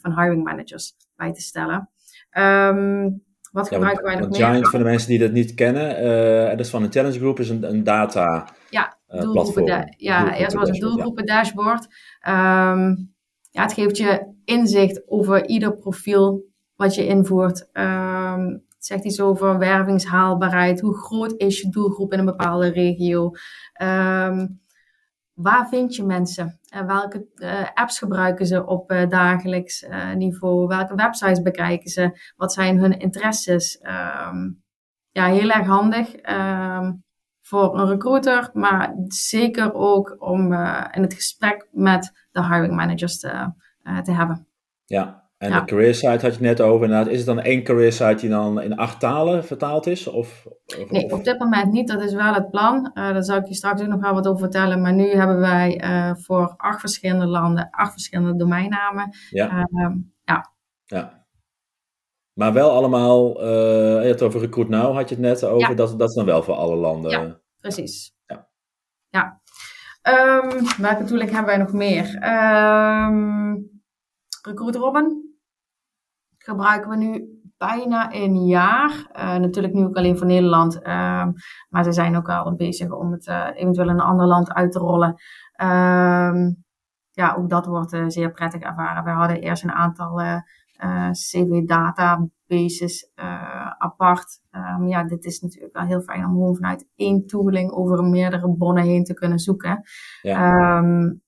van 0.00 0.20
hiring 0.20 0.44
managers 0.44 0.94
bij 1.16 1.32
te 1.32 1.40
stellen. 1.40 1.90
Um, 2.38 3.26
wat 3.52 3.68
gebruiken 3.68 4.04
wij 4.04 4.16
nog 4.16 4.28
meer? 4.28 4.46
Giant, 4.46 4.68
voor 4.68 4.78
de 4.78 4.84
mensen 4.84 5.08
die 5.08 5.18
dat 5.18 5.32
niet 5.32 5.54
kennen, 5.54 6.04
uh, 6.04 6.50
dat 6.50 6.60
is 6.60 6.70
van 6.70 6.82
Intelligence 6.82 7.18
Group, 7.18 7.38
is 7.38 7.48
een, 7.48 7.62
een 7.62 7.84
data 7.84 8.48
ja, 8.70 8.96
uh, 9.10 9.30
platform. 9.30 9.66
Ja, 9.96 10.34
eerst 10.34 10.54
was 10.54 10.68
een 10.68 10.80
doelgroepen 10.80 11.26
dashboard. 11.26 11.84
Um, 12.28 13.14
ja, 13.50 13.62
het 13.62 13.72
geeft 13.72 13.96
je 13.96 14.34
inzicht 14.44 15.02
over 15.06 15.46
ieder 15.46 15.76
profiel 15.76 16.44
wat 16.76 16.94
je 16.94 17.06
invoert. 17.06 17.68
Um, 17.72 18.66
het 18.68 18.86
zegt 18.86 19.04
iets 19.04 19.20
over 19.20 19.58
wervingshaalbaarheid. 19.58 20.80
Hoe 20.80 20.96
groot 20.96 21.34
is 21.36 21.60
je 21.60 21.68
doelgroep 21.68 22.12
in 22.12 22.18
een 22.18 22.24
bepaalde 22.24 22.68
regio? 22.68 23.30
Um, 23.82 24.60
waar 25.38 25.68
vind 25.68 25.94
je 25.94 26.04
mensen? 26.04 26.60
Uh, 26.74 26.86
welke 26.86 27.26
uh, 27.34 27.66
apps 27.74 27.98
gebruiken 27.98 28.46
ze 28.46 28.66
op 28.66 28.92
uh, 28.92 29.08
dagelijks 29.08 29.86
niveau? 30.14 30.66
Welke 30.66 30.94
websites 30.94 31.42
bekijken 31.42 31.90
ze? 31.90 32.32
Wat 32.36 32.52
zijn 32.52 32.78
hun 32.78 32.98
interesses? 32.98 33.80
Um, 33.82 34.62
ja, 35.10 35.26
heel 35.26 35.50
erg 35.50 35.66
handig 35.66 36.14
um, 36.30 37.04
voor 37.40 37.78
een 37.78 37.86
recruiter, 37.86 38.50
maar 38.52 38.94
zeker 39.06 39.74
ook 39.74 40.16
om 40.18 40.52
in 40.92 41.02
het 41.02 41.14
gesprek 41.14 41.68
met 41.72 42.28
de 42.30 42.44
hiring 42.44 42.74
managers 42.74 43.18
te, 43.18 43.52
te 44.02 44.12
hebben. 44.12 44.46
Ja, 44.84 45.27
en 45.38 45.52
de 45.52 45.64
career 45.64 45.94
site 45.94 46.26
had 46.26 46.34
je 46.34 46.40
net 46.40 46.60
over. 46.60 46.86
Inderdaad, 46.86 47.12
is 47.12 47.16
het 47.16 47.26
dan 47.26 47.40
één 47.40 47.62
career 47.62 47.92
site 47.92 48.14
die 48.14 48.28
dan 48.28 48.60
in 48.60 48.76
acht 48.76 49.00
talen 49.00 49.44
vertaald 49.44 49.86
is? 49.86 50.06
Of, 50.06 50.46
of 50.78 50.90
nee, 50.90 51.12
op 51.12 51.24
dit 51.24 51.38
moment 51.38 51.72
niet. 51.72 51.88
Dat 51.88 52.02
is 52.02 52.12
wel 52.12 52.34
het 52.34 52.50
plan. 52.50 52.76
Uh, 52.76 52.94
daar 52.94 53.24
zal 53.24 53.36
ik 53.36 53.46
je 53.46 53.54
straks 53.54 53.80
ook 53.82 53.88
nog 53.88 54.00
wel 54.00 54.14
wat 54.14 54.26
over 54.26 54.40
vertellen. 54.40 54.80
Maar 54.80 54.92
nu 54.92 55.10
hebben 55.10 55.38
wij 55.38 55.82
uh, 55.84 56.14
voor 56.14 56.54
acht 56.56 56.80
verschillende 56.80 57.26
landen 57.26 57.68
acht 57.70 57.92
verschillende 57.92 58.36
domeinnamen. 58.36 59.16
Ja. 59.30 59.66
Uh, 59.72 59.94
ja. 60.24 60.52
ja. 60.84 61.26
Maar 62.32 62.52
wel 62.52 62.70
allemaal, 62.70 63.42
uh, 63.42 63.48
je 63.48 63.96
had 63.96 64.04
het 64.04 64.22
over 64.22 64.40
Recruit 64.40 64.68
Now, 64.68 64.94
had 64.94 65.08
je 65.08 65.14
het 65.14 65.24
net 65.24 65.44
over. 65.44 65.68
Ja. 65.68 65.74
Dat, 65.74 65.98
dat 65.98 66.08
is 66.08 66.14
dan 66.14 66.24
wel 66.24 66.42
voor 66.42 66.54
alle 66.54 66.76
landen. 66.76 67.10
Ja, 67.10 67.40
precies. 67.60 68.14
Ja. 68.26 68.48
ja. 69.08 69.40
Um, 70.02 70.66
welke 70.78 71.04
tooling 71.04 71.30
hebben 71.30 71.46
wij 71.46 71.56
nog 71.56 71.72
meer? 71.72 72.04
Um, 72.04 73.80
Recruit 74.42 74.76
Robin 74.76 75.27
gebruiken 76.48 76.90
we 76.90 76.96
nu 76.96 77.38
bijna 77.58 78.14
een 78.14 78.46
jaar. 78.46 79.10
Uh, 79.16 79.36
natuurlijk 79.36 79.74
nu 79.74 79.84
ook 79.84 79.96
alleen 79.96 80.18
voor 80.18 80.26
Nederland. 80.26 80.76
Uh, 80.76 81.26
maar 81.68 81.84
ze 81.84 81.92
zijn 81.92 82.16
ook 82.16 82.28
al 82.28 82.54
bezig 82.54 82.90
om 82.90 83.12
het 83.12 83.26
uh, 83.26 83.46
eventueel 83.54 83.88
in 83.88 83.94
een 83.94 84.00
ander 84.00 84.26
land 84.26 84.52
uit 84.52 84.72
te 84.72 84.78
rollen. 84.78 85.14
Ehm, 85.52 86.52
ja, 87.10 87.34
ook 87.38 87.48
dat 87.48 87.66
wordt 87.66 87.96
zeer 88.06 88.30
prettig 88.30 88.60
ervaren. 88.60 89.04
We 89.04 89.10
hadden 89.10 89.40
eerst 89.40 89.64
een 89.64 89.72
aantal 89.72 90.20
CV-databases 91.10 93.12
apart. 93.78 94.40
Um, 94.50 94.88
ja, 94.88 95.04
dit 95.04 95.24
is 95.24 95.40
natuurlijk 95.40 95.76
wel 95.76 95.86
heel 95.86 96.00
fijn 96.00 96.24
om 96.24 96.30
gewoon 96.30 96.54
vanuit 96.54 96.88
één 96.96 97.26
tooling 97.26 97.70
over 97.70 98.04
meerdere 98.04 98.56
bronnen 98.56 98.84
heen 98.84 99.04
te 99.04 99.14
kunnen 99.14 99.38
zoeken. 99.38 99.82
Ja. 100.22 100.78
Um, 100.78 101.22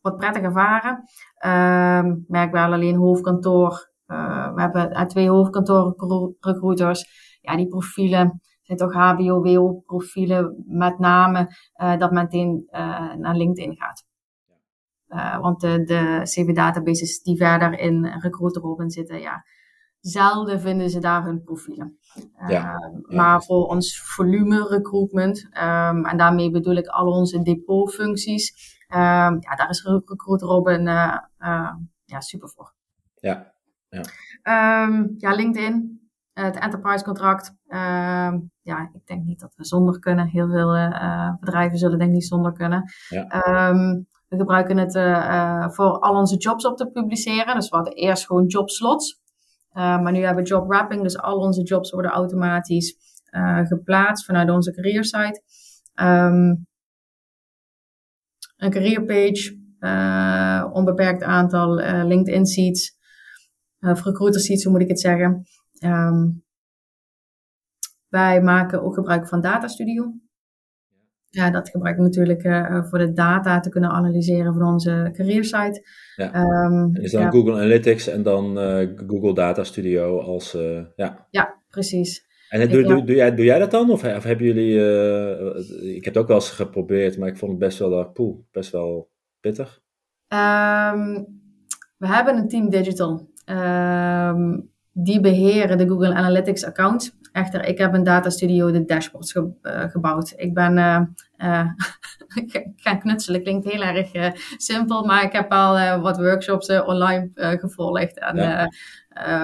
wat 0.00 0.16
prettig 0.16 0.42
ervaren. 0.42 1.04
Um, 1.46 2.24
merk 2.28 2.52
wel 2.52 2.72
alleen 2.72 2.96
hoofdkantoor 2.96 3.90
uh, 4.10 4.54
we 4.54 4.60
hebben 4.60 4.90
uh, 4.90 5.02
twee 5.02 5.30
hoofdkantoren 5.30 6.36
recruiters. 6.40 7.38
Ja, 7.40 7.56
die 7.56 7.68
profielen 7.68 8.40
zijn 8.62 8.78
toch 8.78 8.92
HBO, 8.92 9.82
profielen 9.86 10.64
met 10.66 10.98
name 10.98 11.56
uh, 11.82 11.98
dat 11.98 12.10
meteen 12.10 12.68
naar 13.16 13.36
LinkedIn 13.36 13.76
gaat. 13.76 14.04
want 15.40 15.60
de, 15.60 15.84
de 15.84 16.20
CV-databases 16.22 17.22
die 17.22 17.36
verder 17.36 17.78
in 17.78 18.04
Recruiter 18.06 18.62
Robin 18.62 18.90
zitten, 18.90 19.20
ja, 19.20 19.44
zelden 20.00 20.60
vinden 20.60 20.90
ze 20.90 21.00
daar 21.00 21.24
hun 21.24 21.42
profielen. 21.42 21.98
Ja, 22.48 22.92
Maar 23.06 23.42
voor 23.42 23.66
ons 23.66 24.02
volume 24.02 24.66
recruitment, 24.68 25.44
um, 25.44 26.04
en 26.06 26.16
daarmee 26.16 26.50
bedoel 26.50 26.74
ik 26.74 26.86
al 26.86 27.06
onze 27.06 27.42
depotfuncties, 27.42 28.78
ja, 28.90 29.54
daar 29.56 29.68
is 29.68 29.84
Recruiter 29.84 30.48
Robin 30.48 30.82
ja, 32.04 32.20
super 32.20 32.48
voor. 32.48 32.74
Ja, 33.14 33.52
ja, 33.88 34.02
um, 34.84 35.14
ja 35.16 35.34
LinkedIn, 35.34 36.00
het 36.32 36.56
enterprise 36.56 37.04
contract. 37.04 37.54
Um, 37.68 38.50
ja, 38.62 38.90
ik 38.92 39.06
denk 39.06 39.24
niet 39.24 39.40
dat 39.40 39.54
we 39.56 39.64
zonder 39.64 39.98
kunnen. 39.98 40.26
Heel 40.26 40.48
veel 40.48 40.76
uh, 40.76 41.34
bedrijven 41.40 41.78
zullen 41.78 41.98
denk 41.98 42.10
ik 42.10 42.16
niet 42.16 42.26
zonder 42.26 42.52
kunnen. 42.52 42.84
Ja. 43.08 43.68
Um, 43.68 44.06
we 44.28 44.36
gebruiken 44.36 44.76
het 44.76 44.94
uh, 44.94 45.68
voor 45.68 45.98
al 45.98 46.14
onze 46.14 46.36
jobs 46.36 46.66
op 46.66 46.76
te 46.76 46.90
publiceren. 46.90 47.54
Dus 47.54 47.68
we 47.68 47.76
hadden 47.76 47.94
eerst 47.94 48.26
gewoon 48.26 48.46
jobslots. 48.46 49.20
Uh, 49.72 50.00
maar 50.00 50.12
nu 50.12 50.18
hebben 50.18 50.42
we 50.42 50.48
job 50.48 50.68
wrapping. 50.68 51.02
Dus 51.02 51.18
al 51.18 51.36
onze 51.36 51.62
jobs 51.62 51.90
worden 51.90 52.10
automatisch 52.10 52.96
geplaatst 53.62 54.24
vanuit 54.24 54.50
onze 54.50 54.72
career 54.72 55.04
site. 55.04 55.42
Um, 55.94 56.66
een 58.60 58.70
career 58.70 59.04
page. 59.04 59.58
onbeperkt 60.72 61.22
aantal 61.22 61.74
LinkedIn 62.06 62.46
seats 62.46 62.98
of 63.80 64.04
recruiter 64.04 64.40
seats, 64.40 64.64
hoe 64.64 64.72
moet 64.72 64.82
ik 64.82 64.88
het 64.88 65.00
zeggen. 65.00 65.42
Um, 65.84 66.44
wij 68.08 68.42
maken 68.42 68.82
ook 68.82 68.94
gebruik 68.94 69.28
van 69.28 69.40
Data 69.40 69.68
Studio. 69.68 70.14
Ja, 71.28 71.50
dat 71.50 71.68
gebruiken 71.68 72.02
we 72.02 72.08
natuurlijk 72.08 72.44
uh, 72.44 72.84
voor 72.84 72.98
de 72.98 73.12
data 73.12 73.60
te 73.60 73.68
kunnen 73.68 73.90
analyseren 73.90 74.54
van 74.54 74.62
onze 74.62 75.10
careersite. 75.12 75.82
Ja. 76.16 76.64
Um, 76.64 76.96
is 76.96 77.12
dan 77.12 77.22
ja. 77.22 77.30
Google 77.30 77.52
Analytics 77.52 78.06
en 78.06 78.22
dan 78.22 78.58
uh, 78.58 78.88
Google 79.06 79.34
Data 79.34 79.64
Studio 79.64 80.20
als, 80.20 80.54
uh, 80.54 80.84
ja. 80.96 81.26
Ja, 81.30 81.62
precies. 81.68 82.28
En 82.50 82.68
doe, 82.68 82.82
doe, 82.82 83.04
doe, 83.04 83.16
jij, 83.16 83.34
doe 83.34 83.44
jij 83.44 83.58
dat 83.58 83.70
dan? 83.70 83.90
Of, 83.90 84.04
of 84.04 84.22
hebben 84.24 84.46
jullie, 84.46 84.74
ik 85.96 86.04
heb 86.04 86.14
het 86.14 86.22
ook 86.22 86.28
wel 86.28 86.36
eens 86.36 86.50
geprobeerd, 86.50 87.18
maar 87.18 87.28
ik 87.28 87.36
vond 87.36 87.50
het 87.50 87.60
best 87.60 87.78
wel, 87.78 88.10
poeh, 88.10 88.38
best 88.50 88.70
wel 88.70 89.10
pittig. 89.40 89.80
Um, 90.28 91.26
we 91.96 92.06
hebben 92.06 92.36
een 92.36 92.48
team 92.48 92.70
digital. 92.70 93.28
Um, 93.46 94.70
die 94.92 95.20
beheren 95.20 95.78
de 95.78 95.88
Google 95.88 96.14
Analytics 96.14 96.64
account. 96.64 97.18
Echter, 97.32 97.64
ik 97.64 97.78
heb 97.78 97.94
een 97.94 98.04
data 98.04 98.30
studio 98.30 98.70
de 98.70 98.84
dashboards 98.84 99.32
ge 99.32 99.52
uh, 99.62 99.84
gebouwd. 99.84 100.32
Ik 100.36 100.54
ben 100.54 100.76
uh, 100.76 101.00
uh, 101.38 101.66
gaan 102.82 103.00
knutselen, 103.00 103.42
klinkt 103.42 103.70
heel 103.70 103.82
erg 103.82 104.34
simpel, 104.56 105.04
maar 105.04 105.24
ik 105.24 105.32
heb 105.32 105.52
al 105.52 106.00
wat 106.00 106.16
workshops 106.16 106.68
online 106.68 107.30
gevolgd 107.34 108.18
en 108.18 108.36
ja. 108.36 108.68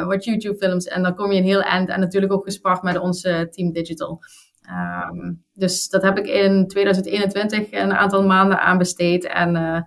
wat 0.05 0.25
YouTube 0.25 0.57
films. 0.57 0.87
En 0.87 1.03
dan 1.03 1.15
kom 1.15 1.33
je 1.33 1.39
een 1.39 1.47
heel 1.47 1.63
eind 1.63 1.89
en 1.89 2.01
natuurlijk 2.01 2.33
ook 2.33 2.45
gespart 2.45 2.83
met 2.83 2.99
ons 2.99 3.21
team 3.21 3.73
digital. 3.73 4.21
Um, 5.11 5.45
dus 5.53 5.89
dat 5.89 6.03
heb 6.03 6.19
ik 6.19 6.27
in 6.27 6.69
2021 6.69 7.73
een 7.73 7.93
aantal 7.93 8.27
maanden 8.27 8.61
aan 8.61 8.79
besteed 8.79 9.27
en 9.27 9.85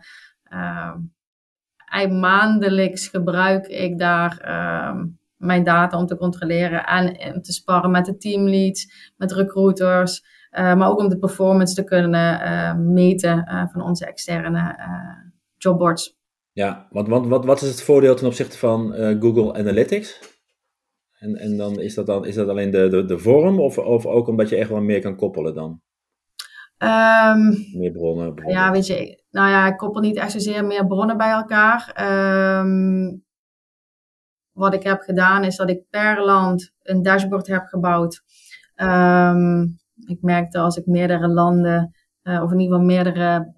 maandelijks 2.19 3.07
gebruik 3.07 3.67
ik 3.67 3.97
daar 3.97 4.41
uh, 4.45 5.03
mijn 5.39 5.63
data 5.63 5.97
om 5.97 6.05
te 6.05 6.17
controleren 6.17 6.85
en 6.85 7.33
om 7.33 7.41
te 7.41 7.53
sparren 7.53 7.91
met 7.91 8.05
de 8.05 8.17
teamleads, 8.17 9.11
met 9.17 9.31
recruiters, 9.31 10.23
uh, 10.51 10.75
maar 10.75 10.89
ook 10.89 10.99
om 10.99 11.09
de 11.09 11.19
performance 11.19 11.75
te 11.75 11.83
kunnen 11.83 12.41
uh, 12.41 12.75
meten 12.75 13.45
eh, 13.45 13.63
van 13.67 13.81
onze 13.81 14.05
externe 14.05 14.75
jobboards. 15.57 16.17
Ja, 16.51 16.87
want, 16.89 17.07
want 17.07 17.27
wat, 17.27 17.45
wat 17.45 17.61
is 17.61 17.69
het 17.69 17.81
voordeel 17.81 18.15
ten 18.15 18.27
opzichte 18.27 18.57
van 18.57 18.93
Google 19.19 19.53
Analytics? 19.53 20.37
En, 21.19 21.35
en 21.35 21.57
dan 21.57 21.79
is 21.79 21.93
dat, 21.93 22.05
dan, 22.05 22.25
is 22.25 22.35
dat 22.35 22.47
alleen 22.47 22.71
de, 22.71 22.87
de, 22.87 23.05
de 23.05 23.17
vorm 23.17 23.59
of, 23.59 23.77
of 23.77 24.05
ook 24.05 24.27
omdat 24.27 24.49
je 24.49 24.55
echt 24.55 24.69
wel 24.69 24.81
meer 24.81 25.01
kan 25.01 25.15
koppelen 25.15 25.53
dan? 25.53 25.81
Um, 26.83 27.67
meer 27.73 27.91
bronnen, 27.91 28.33
bronnen, 28.33 28.55
Ja, 28.55 28.71
weet 28.71 28.87
je, 28.87 29.23
nou 29.31 29.49
ja, 29.49 29.67
ik 29.67 29.77
koppel 29.77 30.01
niet 30.01 30.17
echt 30.17 30.31
zozeer 30.31 30.65
meer 30.65 30.87
bronnen 30.87 31.17
bij 31.17 31.31
elkaar. 31.31 31.95
Um, 32.59 33.23
wat 34.59 34.73
ik 34.73 34.83
heb 34.83 35.01
gedaan 35.01 35.43
is 35.43 35.55
dat 35.55 35.69
ik 35.69 35.89
per 35.89 36.25
land 36.25 36.73
een 36.81 37.01
dashboard 37.01 37.47
heb 37.47 37.65
gebouwd. 37.65 38.23
Um, 38.75 39.77
ik 40.05 40.21
merkte 40.21 40.59
als 40.59 40.77
ik 40.77 40.85
meerdere 40.85 41.27
landen, 41.27 41.95
uh, 42.23 42.43
of 42.43 42.51
in 42.51 42.59
ieder 42.59 42.77
geval 42.77 42.93
meerdere 42.95 43.53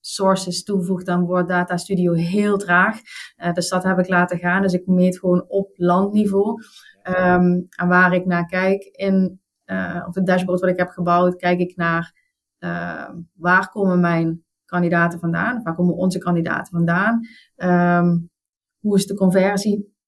sources 0.00 0.62
toevoeg, 0.62 1.04
dan 1.04 1.24
wordt 1.24 1.48
Data 1.48 1.76
Studio 1.76 2.12
heel 2.12 2.58
traag. 2.58 2.98
Uh, 3.36 3.52
dus 3.52 3.68
dat 3.68 3.82
heb 3.82 3.98
ik 3.98 4.08
laten 4.08 4.38
gaan. 4.38 4.62
Dus 4.62 4.72
ik 4.72 4.86
meet 4.86 5.18
gewoon 5.18 5.44
op 5.48 5.70
landniveau. 5.74 6.62
Um, 7.02 7.66
en 7.76 7.88
waar 7.88 8.14
ik 8.14 8.26
naar 8.26 8.46
kijk 8.46 8.84
in, 8.84 9.40
uh, 9.66 10.04
op 10.06 10.14
het 10.14 10.26
dashboard 10.26 10.60
wat 10.60 10.70
ik 10.70 10.78
heb 10.78 10.88
gebouwd, 10.88 11.36
kijk 11.36 11.58
ik 11.58 11.76
naar 11.76 12.14
uh, 12.58 13.08
waar 13.34 13.68
komen 13.68 14.00
mijn 14.00 14.44
kandidaten 14.64 15.18
vandaan? 15.18 15.62
Waar 15.62 15.74
komen 15.74 15.94
onze 15.94 16.18
kandidaten 16.18 16.72
vandaan? 16.72 17.20
Um, 17.56 18.30
hoe 18.78 18.96
is 18.96 19.06
de 19.06 19.14
conversie? 19.14 19.98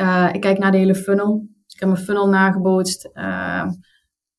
Uh, 0.00 0.28
ik 0.32 0.40
kijk 0.40 0.58
naar 0.58 0.72
de 0.72 0.78
hele 0.78 0.94
funnel. 0.94 1.46
Ik 1.66 1.80
heb 1.80 1.88
mijn 1.88 2.04
funnel 2.04 2.28
nagebootst. 2.28 3.10
Uh, 3.14 3.70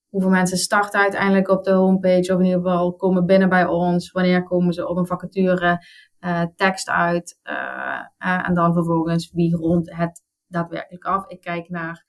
hoeveel 0.09 0.29
mensen 0.29 0.57
starten 0.57 0.99
uiteindelijk 0.99 1.47
op 1.49 1.63
de 1.63 1.71
homepage, 1.71 2.33
of 2.33 2.39
in 2.39 2.45
ieder 2.45 2.61
geval 2.61 2.95
komen 2.95 3.25
binnen 3.25 3.49
bij 3.49 3.65
ons. 3.65 4.11
Wanneer 4.11 4.43
komen 4.43 4.73
ze 4.73 4.87
op 4.87 4.97
een 4.97 5.07
vacature 5.07 5.85
uh, 6.19 6.43
tekst 6.55 6.89
uit? 6.89 7.37
en 8.17 8.53
dan 8.53 8.73
vervolgens 8.73 9.31
wie 9.31 9.55
rondt 9.55 9.95
het 9.95 10.21
daadwerkelijk 10.47 11.05
af. 11.05 11.27
Ik 11.27 11.41
kijk 11.41 11.69
naar 11.69 12.07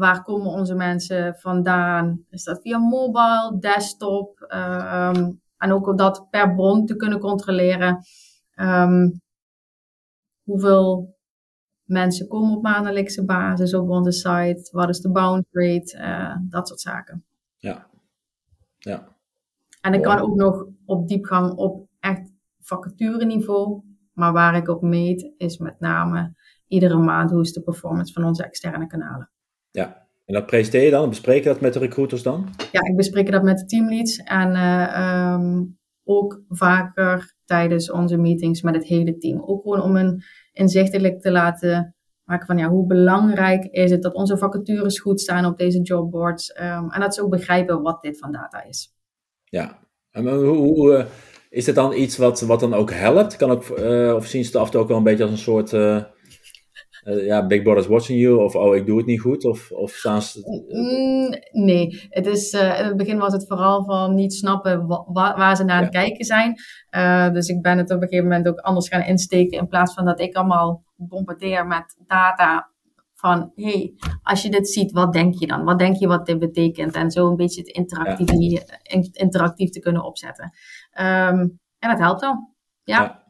Waar 0.00 0.22
komen 0.22 0.50
onze 0.50 0.74
mensen 0.74 1.34
vandaan? 1.34 2.24
Is 2.30 2.44
dat 2.44 2.60
via 2.60 2.78
mobile, 2.78 3.56
desktop? 3.58 4.40
Um, 4.40 5.40
en 5.56 5.72
ook 5.72 5.86
om 5.86 5.96
dat 5.96 6.26
per 6.30 6.54
bron 6.54 6.86
te 6.86 6.96
kunnen 6.96 7.18
controleren. 7.18 7.98
Um, 8.54 9.20
hoeveel 10.42 11.18
mensen 11.90 12.28
komen 12.28 12.56
op 12.56 12.62
maandelijkse 12.62 13.24
basis 13.24 13.74
op 13.74 13.88
onze 13.88 14.12
site? 14.12 14.68
Wat 14.72 14.88
is 14.88 15.00
de 15.00 15.10
bounce 15.10 15.48
rate? 15.50 15.98
Uh, 15.98 16.36
dat 16.48 16.68
soort 16.68 16.80
zaken. 16.80 17.24
Ja. 17.56 17.86
ja. 18.78 19.16
En 19.80 19.94
ik 19.94 20.02
kan 20.02 20.18
ook 20.18 20.34
nog 20.34 20.66
op 20.84 21.08
diepgang 21.08 21.52
op 21.52 21.88
echt 22.00 22.32
vacatureniveau. 22.60 23.82
Maar 24.12 24.32
waar 24.32 24.56
ik 24.56 24.68
op 24.68 24.82
meet 24.82 25.32
is 25.36 25.58
met 25.58 25.80
name 25.80 26.34
iedere 26.68 26.96
maand 26.96 27.30
hoe 27.30 27.40
is 27.40 27.52
de 27.52 27.62
performance 27.62 28.12
van 28.12 28.24
onze 28.24 28.44
externe 28.44 28.86
kanalen. 28.86 29.30
Ja, 29.70 30.06
en 30.24 30.34
dat 30.34 30.46
presenteer 30.46 30.84
je 30.84 30.90
dan? 30.90 31.08
Bespreek 31.08 31.42
je 31.42 31.48
dat 31.48 31.60
met 31.60 31.72
de 31.72 31.78
recruiters 31.78 32.22
dan? 32.22 32.48
Ja, 32.72 32.80
ik 32.80 32.96
bespreek 32.96 33.30
dat 33.30 33.42
met 33.42 33.58
de 33.58 33.64
teamleads 33.64 34.16
en 34.16 34.50
uh, 34.50 35.32
um, 35.32 35.78
ook 36.04 36.42
vaker 36.48 37.34
tijdens 37.44 37.90
onze 37.90 38.16
meetings 38.16 38.62
met 38.62 38.74
het 38.74 38.84
hele 38.84 39.18
team. 39.18 39.42
Ook 39.42 39.62
gewoon 39.62 39.82
om 39.82 39.96
een 39.96 40.22
inzichtelijk 40.52 41.20
te 41.20 41.30
laten 41.30 41.94
maken 42.24 42.46
van 42.46 42.58
ja, 42.58 42.68
hoe 42.68 42.86
belangrijk 42.86 43.64
is 43.64 43.90
het 43.90 44.02
dat 44.02 44.14
onze 44.14 44.38
vacatures 44.38 45.00
goed 45.00 45.20
staan 45.20 45.44
op 45.44 45.58
deze 45.58 45.80
jobboards. 45.80 46.54
Um, 46.60 46.90
en 46.90 47.00
dat 47.00 47.14
ze 47.14 47.22
ook 47.22 47.30
begrijpen 47.30 47.82
wat 47.82 48.02
dit 48.02 48.18
van 48.18 48.32
data 48.32 48.64
is. 48.64 48.94
Ja, 49.44 49.78
en 50.10 50.28
hoe, 50.28 50.56
hoe 50.56 50.98
uh, 50.98 51.04
is 51.48 51.66
het 51.66 51.74
dan 51.74 51.92
iets 51.92 52.16
wat, 52.16 52.40
wat 52.40 52.60
dan 52.60 52.74
ook 52.74 52.90
helpt? 52.90 53.36
Kan 53.36 53.50
ook, 53.50 53.78
uh, 53.78 54.14
of 54.14 54.26
zien 54.26 54.44
ze 54.44 54.58
het 54.58 54.76
ook 54.76 54.88
wel 54.88 54.96
een 54.96 55.02
beetje 55.02 55.22
als 55.22 55.32
een 55.32 55.38
soort 55.38 55.72
ja, 57.04 57.46
Big 57.46 57.62
Brother's 57.62 57.86
watching 57.86 58.20
you, 58.20 58.42
of 58.42 58.54
oh, 58.54 58.76
ik 58.76 58.86
doe 58.86 58.96
het 58.96 59.06
niet 59.06 59.20
goed, 59.20 59.44
of, 59.44 59.70
of 59.70 59.90
staan 59.90 60.22
ze... 60.22 60.40
Mm, 60.68 61.62
nee, 61.64 62.08
het 62.08 62.26
is, 62.26 62.52
uh, 62.52 62.78
in 62.78 62.84
het 62.84 62.96
begin 62.96 63.18
was 63.18 63.32
het 63.32 63.46
vooral 63.46 63.84
van 63.84 64.14
niet 64.14 64.32
snappen 64.32 64.86
wa 64.86 65.34
waar 65.36 65.56
ze 65.56 65.64
naar 65.64 65.76
aan 65.76 65.82
het 65.82 65.92
kijken 65.92 66.24
zijn. 66.24 66.54
Uh, 66.90 67.30
dus 67.30 67.48
ik 67.48 67.62
ben 67.62 67.78
het 67.78 67.90
op 67.90 68.02
een 68.02 68.08
gegeven 68.08 68.28
moment 68.28 68.48
ook 68.48 68.58
anders 68.58 68.88
gaan 68.88 69.02
insteken, 69.02 69.58
in 69.58 69.68
plaats 69.68 69.94
van 69.94 70.04
dat 70.04 70.20
ik 70.20 70.34
allemaal 70.34 70.84
bombardeer 70.96 71.66
met 71.66 71.96
data, 72.06 72.70
van, 73.20 73.52
hey, 73.54 73.94
als 74.22 74.42
je 74.42 74.50
dit 74.50 74.68
ziet, 74.68 74.92
wat 74.92 75.12
denk 75.12 75.34
je 75.34 75.46
dan? 75.46 75.64
Wat 75.64 75.78
denk 75.78 75.96
je 75.96 76.06
wat 76.06 76.26
dit 76.26 76.38
betekent? 76.38 76.94
En 76.94 77.10
zo 77.10 77.28
een 77.28 77.36
beetje 77.36 77.60
het 77.60 77.70
interactief, 77.70 78.30
interactief 79.12 79.70
te 79.70 79.80
kunnen 79.80 80.04
opzetten. 80.04 80.52
Ehm, 80.90 81.38
en 81.78 81.88
dat 81.88 81.98
helpt 81.98 82.20
dan. 82.20 82.48
Ja. 82.84 83.24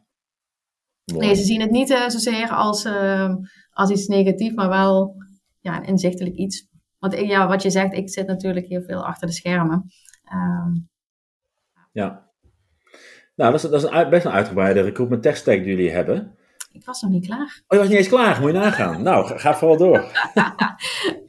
Nee, 1.05 1.35
ze 1.35 1.43
zien 1.43 1.61
het 1.61 1.71
niet 1.71 1.89
uh, 1.89 2.09
zozeer 2.09 2.49
als, 2.49 2.85
uh, 2.85 3.35
als 3.71 3.89
iets 3.89 4.07
negatiefs, 4.07 4.55
maar 4.55 4.69
wel 4.69 5.15
ja, 5.59 5.77
een 5.77 5.85
inzichtelijk 5.85 6.35
iets. 6.35 6.67
Want 6.99 7.17
ja, 7.17 7.47
wat 7.47 7.61
je 7.61 7.69
zegt, 7.69 7.93
ik 7.93 8.09
zit 8.09 8.27
natuurlijk 8.27 8.67
heel 8.67 8.81
veel 8.81 9.05
achter 9.05 9.27
de 9.27 9.33
schermen. 9.33 9.85
Um, 10.33 10.89
ja. 11.91 12.29
Nou, 13.35 13.51
dat 13.51 13.63
is, 13.63 13.69
dat 13.69 13.83
is 13.83 13.89
een, 13.89 14.09
best 14.09 14.25
een 14.25 14.31
uitgebreide 14.31 14.81
recruitment 14.81 15.23
tech 15.23 15.37
stack 15.37 15.57
die 15.57 15.65
jullie 15.65 15.91
hebben. 15.91 16.35
Ik 16.71 16.85
was 16.85 17.01
nog 17.01 17.11
niet 17.11 17.25
klaar. 17.25 17.63
Oh, 17.67 17.67
je 17.67 17.77
was 17.77 17.87
niet 17.87 17.97
eens 17.97 18.07
klaar. 18.07 18.41
Moet 18.41 18.51
je 18.51 18.57
nagaan. 18.57 19.03
nou, 19.09 19.37
ga, 19.37 19.53
vooral 19.53 19.77
door. 19.77 19.99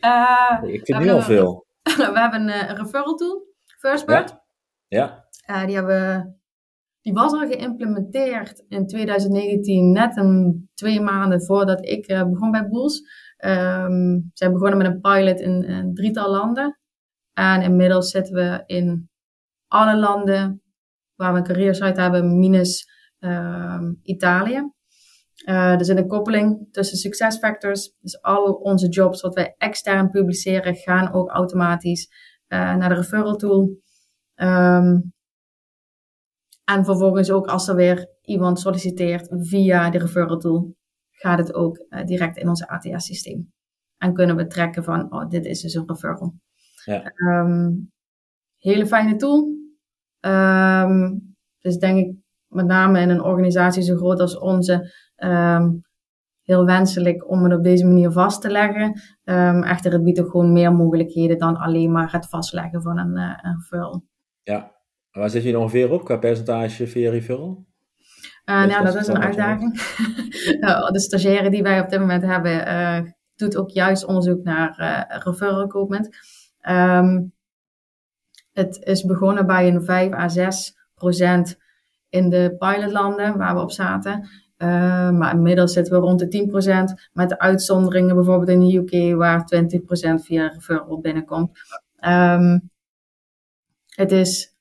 uh, 0.00 0.58
ik 0.62 0.84
vind 0.84 0.98
nu 0.98 1.10
al 1.10 1.22
veel. 1.22 1.66
we 1.82 2.18
hebben 2.18 2.48
een 2.48 2.76
referral 2.76 3.14
tool, 3.14 3.46
FirstBird. 3.78 4.36
Ja. 4.88 5.26
ja. 5.46 5.66
Die, 5.66 5.74
hebben, 5.74 6.41
die 7.02 7.12
was 7.12 7.32
al 7.32 7.46
geïmplementeerd 7.46 8.64
in 8.68 8.86
2019, 8.86 9.92
net 9.92 10.16
een 10.16 10.68
twee 10.74 11.00
maanden 11.00 11.42
voordat 11.42 11.86
ik 11.86 12.10
uh, 12.10 12.28
begon 12.28 12.50
bij 12.50 12.68
Boels. 12.68 13.00
Um, 13.38 14.30
zijn 14.34 14.52
begonnen 14.52 14.78
met 14.78 14.86
een 14.86 15.00
pilot 15.00 15.40
in 15.40 15.64
een 15.64 15.94
drietal 15.94 16.30
landen. 16.30 16.78
En 17.32 17.62
inmiddels 17.62 18.10
zitten 18.10 18.34
we 18.34 18.62
in 18.66 19.10
alle 19.66 19.96
landen 19.96 20.62
waar 21.14 21.32
we 21.32 21.38
een 21.38 21.44
careersite 21.44 22.00
hebben, 22.00 22.38
minus 22.38 22.88
uh, 23.20 23.88
Italië. 24.02 24.70
Uh, 25.48 25.72
er 25.72 25.84
zit 25.84 25.96
een 25.96 26.08
koppeling 26.08 26.68
tussen 26.70 26.98
success 26.98 27.38
factors. 27.38 27.94
Dus 28.00 28.22
al 28.22 28.52
onze 28.52 28.88
jobs 28.88 29.20
wat 29.20 29.34
wij 29.34 29.54
extern 29.58 30.10
publiceren, 30.10 30.74
gaan 30.74 31.12
ook 31.12 31.30
automatisch 31.30 32.08
uh, 32.48 32.76
naar 32.76 32.88
de 32.88 32.94
referral 32.94 33.36
tool. 33.36 33.70
Um, 34.34 35.12
en 36.64 36.84
vervolgens 36.84 37.30
ook 37.30 37.46
als 37.46 37.68
er 37.68 37.74
weer 37.74 38.08
iemand 38.22 38.60
solliciteert 38.60 39.28
via 39.30 39.90
de 39.90 39.98
referral 39.98 40.38
tool, 40.38 40.74
gaat 41.10 41.38
het 41.38 41.54
ook 41.54 41.84
uh, 41.88 42.04
direct 42.04 42.36
in 42.36 42.48
ons 42.48 42.66
ATS-systeem. 42.66 43.52
En 43.96 44.14
kunnen 44.14 44.36
we 44.36 44.46
trekken 44.46 44.84
van, 44.84 45.12
oh, 45.12 45.28
dit 45.28 45.44
is 45.44 45.60
dus 45.60 45.74
een 45.74 45.86
referral. 45.88 46.34
Ja. 46.84 47.12
Um, 47.14 47.92
hele 48.58 48.86
fijne 48.86 49.16
tool. 49.16 49.60
Um, 50.20 51.34
dus 51.58 51.76
denk 51.76 51.98
ik 51.98 52.16
met 52.46 52.66
name 52.66 53.00
in 53.00 53.10
een 53.10 53.22
organisatie 53.22 53.82
zo 53.82 53.96
groot 53.96 54.20
als 54.20 54.38
onze 54.38 54.92
um, 55.16 55.80
heel 56.42 56.64
wenselijk 56.64 57.30
om 57.30 57.44
het 57.44 57.52
op 57.52 57.64
deze 57.64 57.86
manier 57.86 58.10
vast 58.10 58.40
te 58.40 58.50
leggen. 58.50 59.00
Echter, 59.64 59.92
het 59.92 60.04
biedt 60.04 60.20
ook 60.20 60.30
gewoon 60.30 60.52
meer 60.52 60.72
mogelijkheden 60.72 61.38
dan 61.38 61.56
alleen 61.56 61.92
maar 61.92 62.12
het 62.12 62.28
vastleggen 62.28 62.82
van 62.82 62.98
een, 62.98 63.16
uh, 63.16 63.38
een 63.42 63.56
referral. 63.56 64.04
Ja, 64.42 64.72
waar 65.12 65.30
zit 65.30 65.42
je 65.42 65.58
ongeveer 65.58 65.90
op 65.90 66.04
qua 66.04 66.16
percentage 66.16 66.86
via 66.86 67.10
referral? 67.10 67.64
Uh, 68.44 68.64
nou, 68.64 68.84
dat 68.84 68.94
is 68.94 69.06
een 69.06 69.22
uitdaging. 69.22 69.72
de 70.92 71.00
stagiaire 71.00 71.50
die 71.50 71.62
wij 71.62 71.80
op 71.80 71.90
dit 71.90 72.00
moment 72.00 72.22
hebben, 72.22 72.68
uh, 72.68 73.00
doet 73.36 73.56
ook 73.56 73.70
juist 73.70 74.04
onderzoek 74.04 74.44
naar 74.44 74.76
uh, 74.80 75.18
referral 75.22 75.60
recruitment. 75.60 76.08
Um, 76.68 77.32
het 78.52 78.78
is 78.84 79.04
begonnen 79.04 79.46
bij 79.46 79.68
een 79.68 79.84
5 79.84 80.12
à 80.12 80.28
6 80.28 80.76
procent 80.94 81.58
in 82.08 82.28
de 82.28 82.54
pilotlanden 82.58 83.38
waar 83.38 83.54
we 83.54 83.60
op 83.60 83.70
zaten. 83.70 84.28
Uh, 84.58 85.10
maar 85.10 85.34
inmiddels 85.34 85.72
zitten 85.72 85.92
we 85.92 85.98
rond 85.98 86.18
de 86.18 86.94
10%, 86.98 87.10
met 87.12 87.28
de 87.28 87.38
uitzonderingen 87.38 88.14
bijvoorbeeld 88.14 88.48
in 88.48 88.60
de 88.60 88.76
UK 88.76 89.16
waar 89.16 89.48
20% 90.20 90.24
via 90.24 90.48
referral 90.48 91.00
binnenkomt. 91.00 91.50
Um, 92.00 92.70
het 93.86 94.12
is 94.12 94.51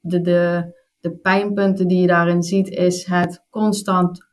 de, 0.00 0.20
de, 0.20 0.74
de 1.00 1.16
pijnpunten 1.16 1.88
die 1.88 2.00
je 2.00 2.06
daarin 2.06 2.42
ziet, 2.42 2.68
is 2.68 3.06
het 3.06 3.46
constant 3.50 4.26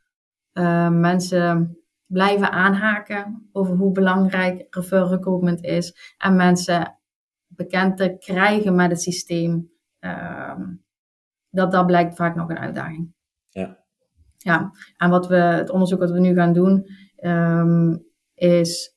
uh, 0.52 0.90
mensen 0.90 1.78
blijven 2.06 2.50
aanhaken 2.50 3.48
over 3.52 3.76
hoe 3.76 3.92
belangrijk 3.92 4.66
referral 4.70 5.08
recruitment 5.08 5.64
is 5.64 6.14
en 6.18 6.36
mensen 6.36 6.98
bekend 7.46 7.96
te 7.96 8.16
krijgen 8.18 8.74
met 8.74 8.90
het 8.90 9.02
systeem. 9.02 9.70
Um, 10.00 10.84
dat, 11.50 11.72
dat 11.72 11.86
blijkt 11.86 12.16
vaak 12.16 12.34
nog 12.34 12.48
een 12.48 12.58
uitdaging. 12.58 13.12
Ja. 13.48 13.86
Ja, 14.36 14.70
en 14.96 15.10
wat 15.10 15.26
we, 15.26 15.36
het 15.36 15.70
onderzoek 15.70 15.98
wat 15.98 16.10
we 16.10 16.20
nu 16.20 16.34
gaan 16.34 16.52
doen, 16.52 16.86
um, 17.24 18.04
is 18.34 18.96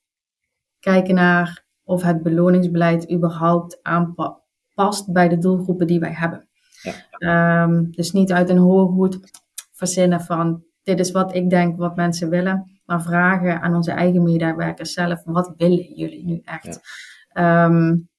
kijken 0.79 1.15
naar 1.15 1.65
of 1.83 2.03
het 2.03 2.23
beloningsbeleid 2.23 3.11
überhaupt 3.11 3.79
aanpast 3.81 5.11
bij 5.11 5.27
de 5.27 5.37
doelgroepen 5.37 5.87
die 5.87 5.99
wij 5.99 6.13
hebben. 6.13 6.49
Ja. 6.81 7.63
Um, 7.63 7.91
dus 7.91 8.11
niet 8.11 8.31
uit 8.31 8.49
een 8.49 8.57
hoge 8.57 8.91
hoed 8.93 9.19
verzinnen 9.71 10.21
van 10.21 10.63
dit 10.83 10.99
is 10.99 11.11
wat 11.11 11.35
ik 11.35 11.49
denk 11.49 11.77
wat 11.77 11.95
mensen 11.95 12.29
willen, 12.29 12.81
maar 12.85 13.01
vragen 13.01 13.61
aan 13.61 13.75
onze 13.75 13.91
eigen 13.91 14.23
medewerkers 14.23 14.93
zelf, 14.93 15.21
wat 15.25 15.53
willen 15.57 15.93
jullie 15.95 16.25
nu 16.25 16.41
echt? 16.43 16.79
Ja. 17.33 17.65
Um, 17.65 18.09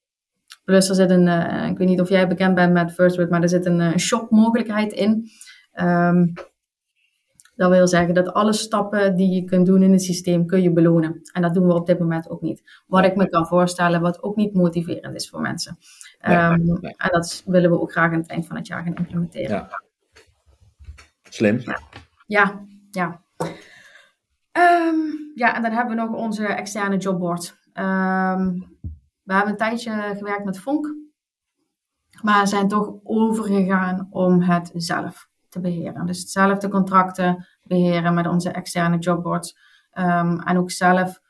Plus 0.65 0.89
er 0.89 0.95
zit 0.95 1.11
een, 1.11 1.27
uh, 1.27 1.67
ik 1.71 1.79
weet 1.79 1.89
niet 1.89 2.01
of 2.01 2.09
jij 2.09 2.29
bekend 2.29 2.55
bent 2.55 2.73
met 2.73 2.93
FirstWord, 2.93 3.31
maar 3.31 3.43
er 3.43 3.49
zit 3.49 3.67
een 3.67 3.81
uh, 3.81 3.97
shop-mogelijkheid 3.97 4.93
in. 4.93 5.29
Um, 5.81 6.33
dat 7.57 7.71
wil 7.71 7.89
zeggen 7.89 8.15
dat 8.15 8.33
alle 8.33 8.53
stappen 8.53 9.17
die 9.17 9.35
je 9.35 9.45
kunt 9.45 9.67
doen 9.67 9.83
in 9.83 9.93
het 9.93 10.03
systeem 10.03 10.47
kun 10.47 10.63
je 10.63 10.73
belonen. 10.73 11.21
En 11.33 11.43
dat 11.43 11.55
doen 11.55 11.67
we 11.67 11.75
op 11.75 11.87
dit 11.87 11.99
moment 11.99 12.31
ook 12.31 12.41
niet. 12.41 12.83
Wat 12.87 13.05
ik 13.05 13.17
me 13.17 13.29
kan 13.29 13.47
voorstellen, 13.47 14.01
wat 14.01 14.23
ook 14.23 14.37
niet 14.37 14.55
motiverend 14.55 15.15
is 15.15 15.29
voor 15.29 15.41
mensen. 15.41 15.79
Um, 16.29 16.77
En 16.81 17.09
dat 17.11 17.43
willen 17.47 17.71
we 17.71 17.81
ook 17.81 17.93
graag 17.93 18.13
aan 18.13 18.19
het 18.19 18.31
eind 18.31 18.47
van 18.47 18.57
het 18.57 18.67
jaar 18.67 18.83
gaan 18.83 18.95
implementeren. 18.95 19.57
Ja. 19.57 19.83
Slim. 21.23 21.63
Ja, 22.27 22.65
ja. 22.91 23.23
Um, 24.53 25.33
ja, 25.35 25.55
en 25.55 25.63
dan 25.63 25.73
hebben 25.73 25.97
we 25.97 26.03
nog 26.03 26.13
onze 26.13 26.47
externe 26.47 26.97
jobboard. 26.97 27.59
Um, 27.75 28.71
we 29.23 29.35
hebben 29.35 29.51
een 29.51 29.57
tijdje 29.57 30.15
gewerkt 30.17 30.45
met 30.45 30.59
Vonk, 30.59 30.95
maar 32.23 32.49
zijn 32.49 32.69
toch 32.69 32.95
overgegaan 33.03 34.09
om 34.11 34.43
het 34.43 34.71
zelf 34.75 35.29
te 35.49 35.61
beheren. 35.61 36.07
Dus 36.07 36.31
zelf 36.31 36.59
de 36.59 36.69
contracten 36.69 37.47
beheren 37.63 38.15
met 38.15 38.27
onze 38.27 38.51
externe 38.51 38.99
jobboards. 38.99 39.59
Um, 39.95 40.41
en 40.41 40.59
ook 40.59 40.71
zelf 40.71 41.21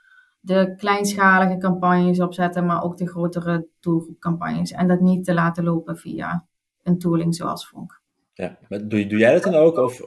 de 0.44 0.74
kleinschalige 0.76 1.58
campagnes 1.58 2.20
opzetten, 2.20 2.66
maar 2.66 2.82
ook 2.82 2.96
de 2.96 3.08
grotere 3.08 3.68
doelgroepcampagnes. 3.80 4.70
En 4.70 4.88
dat 4.88 5.00
niet 5.00 5.24
te 5.24 5.34
laten 5.34 5.64
lopen 5.64 5.96
via 5.96 6.46
een 6.82 6.98
tooling 6.98 7.34
zoals 7.34 7.68
Vonk. 7.68 8.00
Ja, 8.32 8.58
maar 8.68 8.88
doe, 8.88 9.06
doe 9.06 9.18
jij 9.18 9.32
dat 9.32 9.42
dan 9.42 9.54
ook? 9.54 9.76
Of? 9.76 10.00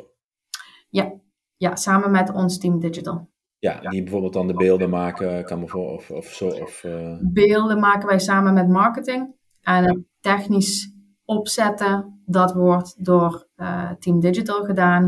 Ja, 0.90 1.14
ja, 1.58 1.76
samen 1.76 2.12
met 2.12 2.32
ons 2.34 2.58
team 2.58 2.80
Digital. 2.80 3.30
Ja, 3.60 3.80
die 3.80 4.04
bijvoorbeeld 4.04 4.34
dan 4.34 4.48
de 4.48 4.54
beelden 4.54 4.90
maken, 4.90 5.46
kan 5.46 5.60
bijvoorbeeld, 5.60 6.00
of, 6.00 6.12
of 6.12 6.26
zo. 6.26 6.48
Of, 6.48 6.84
uh... 6.84 7.18
Beelden 7.22 7.80
maken 7.80 8.08
wij 8.08 8.20
samen 8.20 8.54
met 8.54 8.70
marketing. 8.70 9.36
En 9.62 9.84
het 9.84 10.00
technisch 10.20 10.94
opzetten, 11.26 12.22
dat 12.26 12.54
wordt 12.54 13.06
door 13.06 13.48
uh, 13.56 13.92
Team 13.92 14.20
Digital 14.20 14.64
gedaan. 14.64 15.04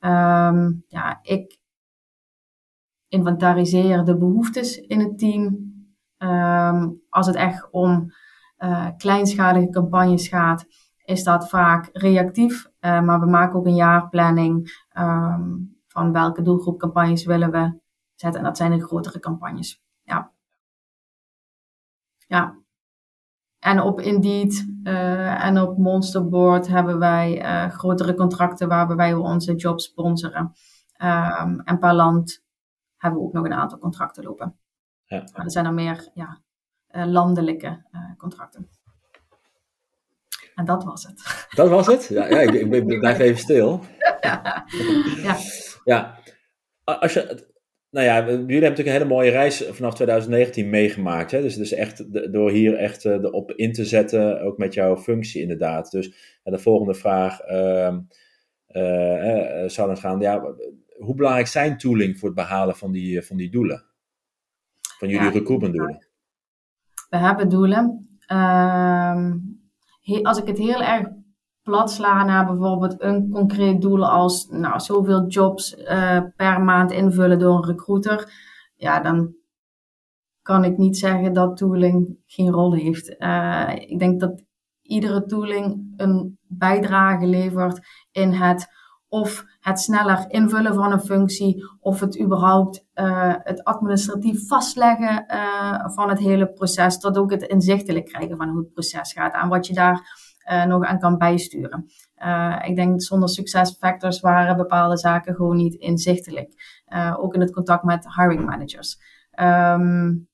Um, 0.00 0.84
ja, 0.88 1.18
ik 1.22 1.58
inventariseer 3.12 4.04
de 4.04 4.16
behoeftes 4.16 4.76
in 4.76 5.00
het 5.00 5.18
team. 5.18 5.70
Um, 6.18 7.02
als 7.08 7.26
het 7.26 7.36
echt 7.36 7.70
om 7.70 8.12
uh, 8.58 8.88
kleinschalige 8.96 9.70
campagnes 9.70 10.28
gaat, 10.28 10.66
is 11.04 11.24
dat 11.24 11.48
vaak 11.48 11.88
reactief. 11.92 12.70
maar 12.80 13.20
we 13.20 13.26
maken 13.26 13.58
ook 13.58 13.66
een 13.66 13.74
jaarplanning 13.74 14.84
um, 14.98 15.76
van 15.88 16.12
welke 16.12 16.42
doelgroepcampagnes 16.42 17.24
willen 17.24 17.50
we 17.50 17.80
zetten. 18.14 18.40
En 18.40 18.46
dat 18.46 18.56
zijn 18.56 18.70
de 18.70 18.84
grotere 18.84 19.18
campagnes. 19.18 19.82
Ja. 20.02 20.32
Ja. 22.26 22.60
En 23.58 23.80
op 23.80 24.00
Indeed 24.00 24.68
uh, 24.82 25.44
en 25.44 25.60
op 25.60 25.78
Monsterboard 25.78 26.68
hebben 26.68 26.98
wij 26.98 27.42
uh, 27.42 27.70
grotere 27.70 28.14
contracten 28.14 28.68
waarbij 28.68 28.96
wij 28.96 29.14
onze 29.14 29.54
jobs 29.54 29.84
sponsoren. 29.84 30.52
Um, 31.02 31.60
en 31.60 31.78
per 31.78 31.94
land 31.94 32.42
hebben 33.02 33.20
we 33.20 33.26
ook 33.26 33.32
nog 33.32 33.44
een 33.44 33.52
aantal 33.52 33.78
contracten 33.78 34.24
lopen. 34.24 34.56
Ja. 35.04 35.28
Maar 35.32 35.44
er 35.44 35.50
zijn 35.50 35.66
er 35.66 35.74
meer 35.74 36.10
ja, 36.14 36.40
uh, 36.90 37.06
landelijke 37.06 37.82
contracten. 38.16 38.68
En 40.54 40.64
dat 40.64 40.84
was 40.84 41.02
het. 41.02 41.22
Dat 41.56 41.68
was 41.68 41.86
het? 41.86 42.06
Ja, 42.06 42.26
ja 42.28 42.40
ik, 42.40 42.52
ik, 42.52 42.98
blijf 42.98 43.18
even 43.18 43.38
stil. 43.38 43.80
ja. 45.22 45.36
ja. 45.84 46.18
Als 46.84 47.12
je, 47.12 47.50
nou 47.90 48.06
ja, 48.06 48.14
jullie 48.14 48.34
hebben 48.36 48.46
natuurlijk 48.48 48.86
een 48.86 48.92
hele 48.92 49.04
mooie 49.04 49.30
reis 49.30 49.64
vanaf 49.70 49.94
2019 49.94 50.70
meegemaakt. 50.70 51.30
Hè? 51.30 51.42
Dus, 51.42 51.56
dus 51.56 51.72
echt 51.72 52.12
de, 52.12 52.30
door 52.30 52.50
hier 52.50 52.76
echt 52.76 53.04
erop 53.04 53.52
in 53.52 53.72
te 53.72 53.84
zetten, 53.84 54.40
ook 54.42 54.58
met 54.58 54.74
jouw 54.74 54.96
functie 54.96 55.42
inderdaad. 55.42 55.90
Dus 55.90 56.38
de 56.42 56.58
volgende 56.58 56.94
vraag 56.94 57.48
uh, 57.48 57.96
uh, 58.68 59.68
zou 59.68 59.88
dan 59.88 59.96
gaan, 59.96 60.20
ja, 60.20 60.54
hoe 60.98 61.14
belangrijk 61.14 61.46
zijn 61.46 61.78
tooling 61.78 62.18
voor 62.18 62.28
het 62.28 62.36
behalen 62.36 62.76
van 62.76 62.92
die, 62.92 63.22
van 63.22 63.36
die 63.36 63.50
doelen? 63.50 63.90
van 65.02 65.10
jullie 65.10 65.26
ja, 65.26 65.32
recruitmentdoelen? 65.32 66.06
We 67.08 67.16
hebben 67.16 67.48
doelen. 67.48 68.06
Ehm, 68.26 69.38
als 70.22 70.38
ik 70.38 70.46
het 70.46 70.58
heel 70.58 70.82
erg 70.82 71.08
plat 71.62 71.90
sla 71.90 72.24
naar 72.24 72.46
bijvoorbeeld 72.46 73.02
een 73.02 73.30
concreet 73.30 73.80
doel 73.80 74.08
als 74.08 74.46
nou, 74.48 74.80
zoveel 74.80 75.26
jobs 75.26 75.76
uh, 75.76 76.20
per 76.36 76.60
maand 76.60 76.92
invullen 76.92 77.38
door 77.38 77.56
een 77.56 77.64
recruiter, 77.66 78.32
ja, 78.74 79.00
dan 79.00 79.34
kan 80.42 80.64
ik 80.64 80.76
niet 80.76 80.98
zeggen 80.98 81.32
dat 81.32 81.56
tooling 81.56 82.16
geen 82.26 82.50
rol 82.50 82.74
heeft. 82.74 83.14
Uh, 83.18 83.72
ik 83.74 83.98
denk 83.98 84.20
dat 84.20 84.42
iedere 84.82 85.24
tooling 85.24 85.92
een 85.96 86.38
bijdrage 86.46 87.26
levert 87.26 87.80
in 88.12 88.32
het 88.32 88.66
of 89.12 89.44
het 89.60 89.80
sneller 89.80 90.24
invullen 90.28 90.74
van 90.74 90.92
een 90.92 91.00
functie, 91.00 91.64
of 91.80 92.00
het 92.00 92.20
überhaupt 92.20 92.86
uh, 92.94 93.34
het 93.38 93.64
administratief 93.64 94.46
vastleggen 94.46 95.24
uh, 95.28 95.88
van 95.88 96.08
het 96.08 96.18
hele 96.18 96.52
proces, 96.52 96.98
tot 96.98 97.18
ook 97.18 97.30
het 97.30 97.42
inzichtelijk 97.42 98.06
krijgen 98.06 98.36
van 98.36 98.48
hoe 98.48 98.58
het 98.58 98.72
proces 98.72 99.12
gaat 99.12 99.34
en 99.34 99.48
wat 99.48 99.66
je 99.66 99.74
daar 99.74 100.00
uh, 100.50 100.64
nog 100.64 100.84
aan 100.84 100.98
kan 100.98 101.18
bijsturen. 101.18 101.86
ik 102.64 102.76
denk 102.76 103.02
zonder 103.02 103.28
succesfactors 103.28 104.20
waren 104.20 104.56
bepaalde 104.56 104.98
zaken 104.98 105.34
gewoon 105.34 105.56
niet 105.56 105.74
inzichtelijk. 105.74 106.80
ook 107.16 107.34
in 107.34 107.40
het 107.40 107.52
contact 107.52 107.84
met 107.84 108.14
hiring 108.14 108.44
managers. 108.44 108.98
Um, 109.40 110.28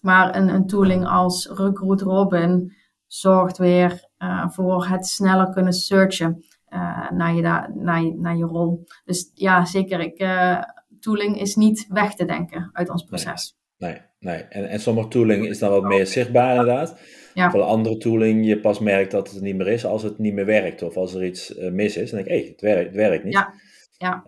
maar 0.00 0.36
een, 0.36 0.48
een 0.48 0.66
tooling 0.66 1.06
als 1.06 1.50
Recruit 1.54 2.00
Robin 2.00 2.76
zorgt 3.06 3.58
weer 3.58 4.08
voor 4.46 4.86
het 4.86 5.06
sneller 5.06 5.50
kunnen 5.50 5.72
searchen. 5.72 6.44
Uh, 6.74 7.10
naar, 7.10 7.34
je 7.34 7.42
naar, 7.74 8.02
je, 8.02 8.14
naar 8.16 8.36
je 8.36 8.44
rol. 8.44 8.84
Dus 9.04 9.30
ja, 9.34 9.64
zeker. 9.64 10.00
Ik, 10.00 10.20
uh, 10.20 10.62
tooling 11.00 11.40
is 11.40 11.54
niet 11.54 11.86
weg 11.88 12.14
te 12.14 12.24
denken 12.24 12.70
uit 12.72 12.90
ons 12.90 13.04
proces. 13.04 13.56
Nee, 13.78 13.96
nee. 14.18 14.42
En, 14.42 14.68
en 14.68 14.80
sommige 14.80 15.08
tooling 15.08 15.46
is 15.46 15.58
dan 15.58 15.70
wat 15.70 15.82
meer 15.82 16.06
zichtbaar 16.06 16.50
inderdaad. 16.50 17.00
Ja. 17.34 17.50
Voor 17.50 17.62
andere 17.62 17.96
tooling 17.96 18.46
je 18.46 18.60
pas 18.60 18.78
merkt 18.78 19.10
dat 19.10 19.30
het 19.30 19.40
niet 19.42 19.56
meer 19.56 19.68
is 19.68 19.84
als 19.84 20.02
het 20.02 20.18
niet 20.18 20.34
meer 20.34 20.46
werkt. 20.46 20.82
Of 20.82 20.96
als 20.96 21.14
er 21.14 21.24
iets 21.24 21.58
uh, 21.58 21.70
mis 21.70 21.96
is. 21.96 22.10
Dan 22.10 22.22
denk 22.22 22.30
ik, 22.30 22.34
hé, 22.34 22.40
hey, 22.40 22.48
het, 22.50 22.60
werkt, 22.60 22.86
het 22.86 22.96
werkt 22.96 23.24
niet. 23.24 23.32
Ja. 23.32 23.54
Ja. 23.98 24.22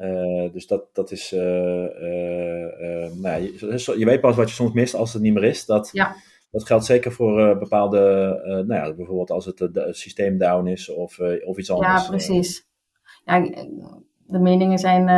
dus 0.52 0.66
dat, 0.66 0.88
dat 0.92 1.10
is, 1.10 1.30
nou 1.30 3.22
ja, 3.22 3.34
je, 3.34 3.94
je, 3.98 4.04
weet 4.04 4.20
pas 4.20 4.36
wat 4.36 4.48
je 4.48 4.54
soms 4.54 4.72
mist 4.72 4.94
als 4.94 5.12
het 5.12 5.22
niet 5.22 5.32
meer 5.34 5.44
is. 5.44 5.64
Dat, 5.64 5.88
ja. 5.92 6.16
Dat 6.56 6.66
geldt 6.66 6.84
zeker 6.84 7.12
voor 7.12 7.40
uh, 7.40 7.58
bepaalde, 7.58 8.32
uh, 8.44 8.52
nou 8.52 8.74
ja, 8.74 8.94
bijvoorbeeld 8.94 9.30
als 9.30 9.44
het, 9.44 9.58
het 9.58 9.96
systeem 9.96 10.38
down 10.38 10.66
is 10.66 10.90
of, 10.90 11.18
of 11.44 11.58
iets 11.58 11.70
anders. 11.70 12.02
Ja, 12.02 12.08
precies. 12.08 12.68
Ja, 13.24 13.40
de 14.26 14.38
meningen 14.38 14.78
zijn 14.78 15.08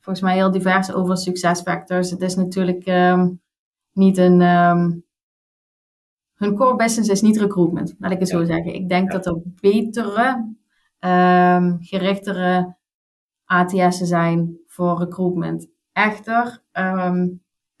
volgens 0.00 0.24
mij 0.24 0.34
heel 0.34 0.50
divers 0.50 0.92
over 0.92 1.16
succesfactors. 1.16 2.10
Het 2.10 2.20
is 2.20 2.34
natuurlijk 2.34 2.86
um, 2.86 3.40
niet 3.92 4.18
een. 4.18 4.40
Um, 4.40 5.04
hun 6.34 6.54
core 6.54 6.76
business 6.76 7.10
is 7.10 7.20
niet 7.20 7.36
recruitment, 7.36 7.94
laat 7.98 8.12
ik 8.12 8.18
het 8.18 8.28
ja. 8.28 8.38
zo 8.38 8.44
zeggen. 8.44 8.74
Ik 8.74 8.88
denk 8.88 9.12
ja. 9.12 9.18
dat 9.18 9.26
er 9.26 9.42
betere, 9.60 10.54
um, 10.98 11.78
gerichtere 11.80 12.76
ATS'en 13.44 14.06
zijn 14.06 14.58
voor 14.66 14.98
recruitment. 14.98 15.68
Echter, 15.92 16.62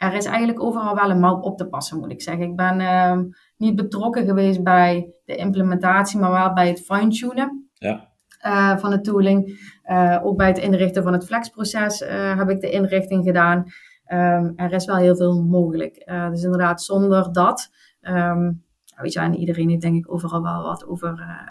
er 0.04 0.14
is 0.14 0.24
eigenlijk 0.24 0.62
overal 0.62 0.94
wel 0.94 1.10
een 1.10 1.20
mouw 1.20 1.40
op 1.40 1.58
te 1.58 1.66
passen, 1.66 1.98
moet 1.98 2.10
ik 2.10 2.22
zeggen. 2.22 2.44
Ik 2.44 2.56
ben 2.56 2.80
uh, 2.80 3.18
niet 3.56 3.76
betrokken 3.76 4.24
geweest 4.24 4.62
bij 4.62 5.12
de 5.24 5.36
implementatie, 5.36 6.18
maar 6.18 6.30
wel 6.30 6.52
bij 6.52 6.68
het 6.68 6.80
fine-tunen 6.80 7.70
ja. 7.74 8.08
uh, 8.46 8.76
van 8.76 8.90
de 8.90 9.00
tooling. 9.00 9.70
Uh, 9.86 10.20
ook 10.22 10.36
bij 10.36 10.46
het 10.46 10.58
inrichten 10.58 11.02
van 11.02 11.12
het 11.12 11.24
flexproces 11.24 12.02
uh, 12.02 12.36
heb 12.36 12.50
ik 12.50 12.60
de 12.60 12.70
inrichting 12.70 13.24
gedaan. 13.24 13.64
Um, 14.12 14.52
er 14.56 14.72
is 14.72 14.84
wel 14.84 14.96
heel 14.96 15.16
veel 15.16 15.42
mogelijk. 15.42 16.10
dus 16.30 16.42
inderdaad, 16.42 16.82
zonder 16.82 17.32
dat. 17.32 17.70
Um, 18.02 18.64
weet 18.96 19.12
je, 19.12 19.20
en 19.20 19.34
iedereen 19.34 19.68
heeft 19.68 19.82
denk 19.82 19.96
ik 19.96 20.12
overal 20.12 20.42
wel 20.42 20.62
wat 20.62 20.86
over 20.86 21.44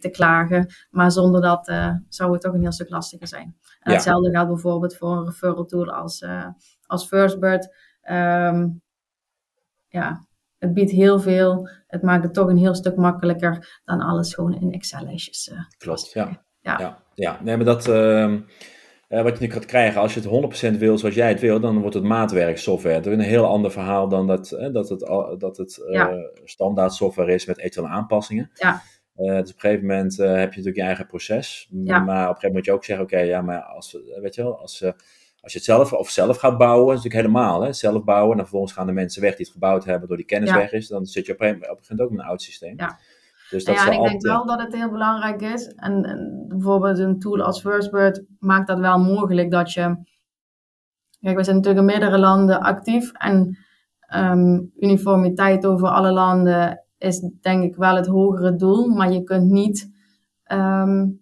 te 0.00 0.10
klagen. 0.10 0.66
Maar 0.90 1.10
zonder 1.10 1.40
dat 1.40 1.72
zou 2.08 2.32
het 2.32 2.40
toch 2.40 2.54
een 2.54 2.60
heel 2.60 2.72
stuk 2.72 2.90
lastiger 2.90 3.26
zijn. 3.26 3.56
En 3.80 3.90
ja. 3.90 3.92
hetzelfde 3.92 4.30
geldt 4.30 4.48
bijvoorbeeld 4.48 4.96
voor 4.96 5.16
een 5.16 5.24
referral 5.24 5.64
tool 5.64 5.90
als 5.90 6.24
als 6.90 7.06
Firstbird. 7.06 7.74
Um, 8.10 8.82
ja, 9.88 10.26
het 10.58 10.74
biedt 10.74 10.90
heel 10.90 11.20
veel. 11.20 11.68
Het 11.86 12.02
maakt 12.02 12.24
het 12.24 12.34
toch 12.34 12.48
een 12.48 12.56
heel 12.56 12.74
stuk 12.74 12.96
makkelijker 12.96 13.80
dan 13.84 14.00
alles 14.00 14.34
gewoon 14.34 14.60
in 14.60 14.72
Excel-lijstjes. 14.72 15.48
Uh, 15.48 15.58
Klopt, 15.78 16.12
ja. 16.12 16.44
Ja. 16.60 16.78
ja. 16.78 17.02
ja. 17.14 17.38
Nee, 17.42 17.56
maar 17.56 17.64
dat, 17.64 17.88
uh, 17.88 18.34
wat 19.08 19.38
je 19.38 19.46
nu 19.46 19.50
gaat 19.52 19.64
krijgen, 19.64 20.00
als 20.00 20.14
je 20.14 20.20
het 20.20 20.74
100% 20.74 20.78
wil 20.78 20.98
zoals 20.98 21.14
jij 21.14 21.28
het 21.28 21.40
wil, 21.40 21.60
dan 21.60 21.80
wordt 21.80 21.94
het 21.94 22.04
maatwerk 22.04 22.58
software. 22.58 23.00
Dat 23.00 23.06
is 23.06 23.12
een 23.12 23.20
heel 23.20 23.46
ander 23.46 23.70
verhaal 23.70 24.08
dan 24.08 24.26
dat, 24.26 24.52
uh, 24.52 24.72
dat 24.72 24.88
het, 24.88 25.00
dat 25.38 25.56
het 25.56 25.82
ja. 25.90 26.30
standaard 26.44 26.92
software 26.92 27.34
is 27.34 27.46
met 27.46 27.58
eventuele 27.58 27.88
aanpassingen. 27.88 28.50
Ja. 28.54 28.82
Uh, 29.16 29.26
dus 29.26 29.50
op 29.50 29.54
een 29.54 29.60
gegeven 29.60 29.86
moment 29.86 30.16
heb 30.16 30.26
je 30.26 30.44
natuurlijk 30.44 30.76
je 30.76 30.82
eigen 30.82 31.06
proces. 31.06 31.68
Ja. 31.70 31.98
Maar 31.98 32.28
op 32.28 32.34
een 32.34 32.40
gegeven 32.40 32.48
moment 32.48 32.54
moet 32.54 32.64
je 32.64 32.72
ook 32.72 32.84
zeggen: 32.84 33.04
oké, 33.04 33.14
okay, 33.14 33.26
ja, 33.26 33.42
maar 33.42 33.62
als, 33.62 33.98
weet 34.20 34.34
je 34.34 34.42
wel, 34.42 34.60
als, 34.60 34.84
als 35.40 35.52
je 35.52 35.58
het 35.58 35.66
zelf 35.66 35.92
of 35.92 36.10
zelf 36.10 36.36
gaat 36.36 36.58
bouwen, 36.58 36.96
is 36.96 37.02
natuurlijk 37.02 37.26
helemaal, 37.26 37.62
hè, 37.62 37.72
zelf 37.72 38.04
bouwen, 38.04 38.30
en 38.30 38.36
dan 38.36 38.46
vervolgens 38.46 38.72
gaan 38.72 38.86
de 38.86 38.92
mensen 38.92 39.22
weg 39.22 39.36
die 39.36 39.44
het 39.44 39.54
gebouwd 39.54 39.84
hebben, 39.84 40.08
door 40.08 40.16
die 40.16 40.26
kennis 40.26 40.50
ja. 40.50 40.56
weg 40.56 40.72
is, 40.72 40.88
dan 40.88 41.06
zit 41.06 41.26
je 41.26 41.32
op 41.32 41.40
een, 41.40 41.48
op 41.48 41.54
een 41.54 41.64
gegeven 41.64 41.86
moment 41.88 42.00
ook 42.00 42.10
met 42.10 42.20
een 42.20 42.30
oud 42.30 42.42
systeem. 42.42 42.74
Ja. 42.76 42.98
Dus 43.50 43.64
dat 43.64 43.74
ja, 43.74 43.86
en 43.86 43.92
ik 43.92 43.98
altijd, 43.98 44.20
denk 44.20 44.34
wel 44.34 44.46
dat 44.46 44.60
het 44.60 44.74
heel 44.74 44.90
belangrijk 44.90 45.42
is, 45.42 45.66
en, 45.66 46.04
en, 46.04 46.44
bijvoorbeeld 46.48 46.98
een 46.98 47.18
tool 47.18 47.42
als 47.42 47.60
Firstbird 47.60 48.22
maakt 48.38 48.66
dat 48.66 48.78
wel 48.78 48.98
mogelijk 48.98 49.50
dat 49.50 49.72
je, 49.72 49.96
kijk, 51.20 51.36
we 51.36 51.44
zijn 51.44 51.56
natuurlijk 51.56 51.86
in 51.86 51.92
meerdere 51.92 52.18
landen 52.18 52.60
actief, 52.60 53.12
en 53.12 53.58
um, 54.14 54.72
uniformiteit 54.76 55.66
over 55.66 55.88
alle 55.88 56.12
landen 56.12 56.84
is 56.98 57.30
denk 57.40 57.62
ik 57.62 57.76
wel 57.76 57.96
het 57.96 58.06
hogere 58.06 58.56
doel, 58.56 58.88
maar 58.88 59.12
je 59.12 59.22
kunt 59.22 59.50
niet 59.50 59.90
um, 60.52 61.20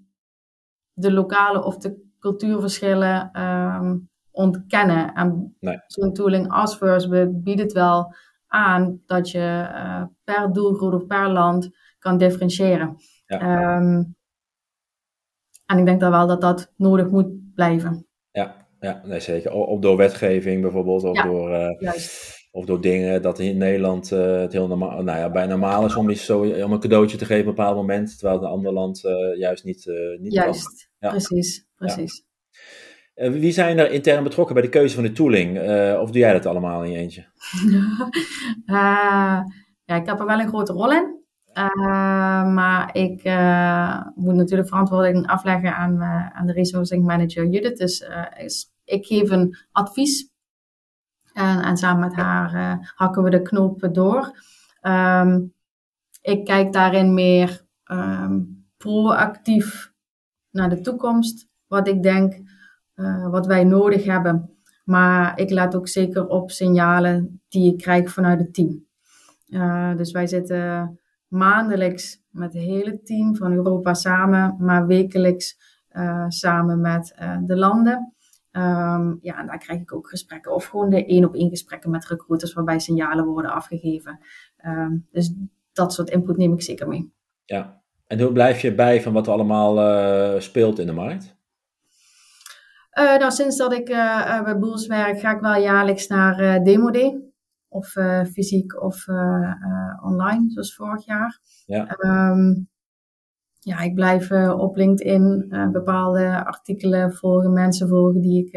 de 0.93 1.13
lokale 1.13 1.65
of 1.65 1.77
de 1.77 2.07
cultuurverschillen 2.19 3.43
um, 3.43 4.08
ontkennen. 4.39 5.15
En 5.15 5.57
nee. 5.61 5.81
zo'n 5.87 6.13
tooling 6.13 6.53
als 6.53 6.77
Firstbird 6.77 7.43
biedt 7.43 7.61
het 7.61 7.73
wel 7.73 8.15
aan 8.47 9.03
dat 9.07 9.31
je 9.31 9.69
uh, 9.73 10.03
per 10.25 10.53
doelgroep 10.53 10.93
of 10.93 11.07
per 11.07 11.29
land 11.29 11.71
kan 11.99 12.19
differentiëren. 12.19 12.97
Ja. 13.27 13.77
Um, 13.77 14.17
en 15.67 15.79
ik 15.79 15.85
denk 15.85 16.01
dan 16.01 16.11
wel 16.11 16.27
dat 16.27 16.41
dat 16.41 16.73
nodig 16.77 17.11
moet 17.11 17.55
blijven. 17.55 18.07
Ja, 18.31 18.67
ja 18.81 19.01
nee, 19.05 19.21
zeker. 19.21 19.53
Of 19.53 19.81
door 19.81 19.97
wetgeving 19.97 20.63
bijvoorbeeld, 20.63 21.05
of, 21.05 21.17
ja, 21.17 21.23
door, 21.23 21.51
uh, 21.51 21.81
juist. 21.81 22.49
of 22.51 22.65
door 22.65 22.81
dingen 22.81 23.23
dat 23.23 23.39
in 23.39 23.57
Nederland 23.57 24.13
uh, 24.13 24.41
het 24.41 24.53
heel 24.53 24.67
normaal, 24.67 25.03
nou 25.03 25.19
ja, 25.19 25.31
bij 25.31 25.47
normaal 25.47 25.85
is 25.85 25.97
om, 25.97 26.11
iets 26.11 26.25
zo, 26.25 26.41
om 26.41 26.73
een 26.73 26.81
cadeautje 26.81 27.17
te 27.17 27.25
geven 27.25 27.43
op 27.43 27.49
een 27.49 27.55
bepaald 27.55 27.77
moment, 27.77 28.19
terwijl 28.19 28.39
het 28.39 28.45
een 28.49 28.55
ander 28.55 28.73
land 28.73 29.01
juist 29.37 29.65
niet, 29.65 29.91
niet 30.21 30.33
Juist, 30.33 30.91
kan. 30.99 31.11
precies, 31.11 31.67
precies. 31.75 32.27
Uh, 33.19 33.31
wie 33.31 33.53
zijn 33.53 33.79
er 33.79 33.91
intern 33.91 34.23
betrokken 34.23 34.55
bij 34.55 34.65
de 34.65 34.71
keuze 34.71 34.95
van 34.95 35.05
de 35.05 35.13
tooling? 35.13 35.57
Uh, 35.57 36.01
of 36.01 36.11
doe 36.11 36.21
jij 36.21 36.33
dat 36.33 36.47
allemaal 36.47 36.85
in 36.85 36.91
je 36.91 36.99
eentje? 36.99 37.27
uh, 37.67 38.01
ja, 39.85 39.95
ik 39.95 40.07
heb 40.07 40.21
er 40.21 40.27
wel 40.27 40.41
een 40.41 40.49
grote 40.49 40.73
rol 40.73 40.93
in. 40.93 41.17
maar 42.55 42.97
ik 42.97 43.23
moet 44.15 44.35
natuurlijk 44.35 44.69
verantwoording 44.69 45.27
afleggen 45.27 45.77
aan, 45.77 46.03
aan 46.35 46.47
de 46.47 46.53
resourcing 46.53 47.05
manager 47.05 47.47
Judith. 47.47 47.77
Dus 47.77 48.05
is, 48.37 48.73
ik 48.85 49.07
geef 49.07 49.31
een 49.31 49.57
advies. 49.73 50.31
En, 51.33 51.63
en 51.63 51.77
samen 51.77 52.01
met 52.01 52.15
haar 52.15 52.93
hakken 52.95 53.23
we 53.23 53.31
de 53.31 53.43
knopen 53.43 53.93
door. 53.93 54.37
Um, 54.83 55.53
ik 56.23 56.45
kijk 56.45 56.73
daarin 56.73 57.15
meer 57.15 57.67
um, 57.85 58.67
proactief 58.77 59.93
naar 60.51 60.69
de 60.69 60.81
toekomst. 60.81 61.49
Wat 61.67 61.89
ik 61.89 62.03
denk 62.03 62.41
uh, 62.99 63.31
wat 63.31 63.47
wij 63.47 63.65
nodig 63.65 64.05
hebben. 64.05 64.51
Maar 64.85 65.41
ik 65.41 65.51
laat 65.51 65.77
ook 65.77 65.89
zeker 65.89 66.27
op 66.27 66.51
signalen 66.51 67.41
die 67.49 67.73
ik 67.73 67.79
krijg 67.79 68.11
vanuit 68.11 68.39
het 68.39 68.55
team. 68.55 68.87
Uh, 69.49 69.97
dus 69.97 70.11
wij 70.11 70.27
zitten 70.27 70.99
maandelijks 71.27 72.23
met 72.31 72.53
het 72.53 72.63
hele 72.63 73.03
team 73.03 73.37
van 73.37 73.53
Europa 73.53 73.95
samen, 73.95 74.57
maar 74.59 74.87
wekelijks 74.87 75.59
uh, 75.93 76.25
samen 76.29 76.81
met 76.81 77.15
de 77.45 77.57
landen. 77.57 78.13
Um, 78.53 79.19
ja, 79.21 79.39
en 79.39 79.47
daar 79.47 79.59
krijg 79.59 79.81
ik 79.81 79.95
ook 79.95 80.09
gesprekken. 80.09 80.55
Of 80.55 80.65
gewoon 80.65 80.91
de 80.91 81.07
één 81.07 81.25
op 81.25 81.35
één 81.35 81.51
gesprekken 81.51 81.91
met 81.91 82.07
recruiters 82.07 82.53
waarbij 82.53 82.79
signalen 82.79 83.25
worden 83.25 83.53
afgegeven. 83.53 84.19
Um, 84.67 85.07
dus 85.11 85.35
dat 85.73 85.93
soort 85.93 86.11
input 86.11 86.37
neem 86.37 86.53
ik 86.53 86.63
zeker 86.63 86.89
mee. 86.89 87.13
Ja, 87.45 87.83
en 88.07 88.21
hoe 88.21 88.33
blijf 88.33 88.61
je 88.61 88.75
bij 88.75 89.03
van 89.03 89.13
wat 89.13 89.27
er 89.27 89.33
allemaal 89.33 90.41
speelt 90.41 90.79
in 90.79 90.87
de 90.87 90.93
markt? 90.93 91.38
Uh, 92.99 93.19
nou, 93.19 93.31
sinds 93.31 93.57
dat 93.57 93.73
ik 93.73 93.89
uh, 93.89 94.43
bij 94.43 94.59
Boels 94.59 94.87
werk, 94.87 95.21
ga 95.21 95.35
ik 95.35 95.41
wel 95.41 95.57
jaarlijks 95.57 96.07
naar 96.07 96.63
Demo 96.65 96.91
Day. 96.91 97.23
Of 97.69 97.89
fysiek 98.33 98.83
of 98.83 99.09
online, 100.03 100.45
zoals 100.51 100.75
vorig 100.75 101.07
jaar. 101.07 101.41
Ja, 101.67 101.97
um, 101.99 102.69
ja 103.59 103.79
ik 103.79 103.95
blijf 103.95 104.31
op 104.53 104.77
LinkedIn 104.77 105.49
bepaalde 105.73 106.45
artikelen 106.45 107.13
volgen, 107.13 107.53
mensen 107.53 107.89
volgen 107.89 108.21
die 108.21 108.47
ik 108.47 108.53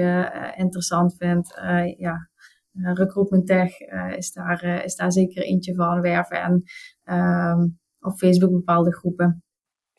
interessant 0.57 1.15
vind. 1.17 1.53
ja, 1.97 2.29
recruitment 2.71 3.47
tech 3.47 3.79
is, 4.17 4.31
daar, 4.31 4.83
is 4.83 4.95
daar 4.95 5.11
zeker 5.11 5.43
eentje 5.43 5.75
van. 5.75 6.01
Werven 6.01 6.41
en 6.41 6.63
ehm, 7.03 7.67
op 7.99 8.17
Facebook 8.17 8.51
bepaalde 8.51 8.93
groepen. 8.93 9.43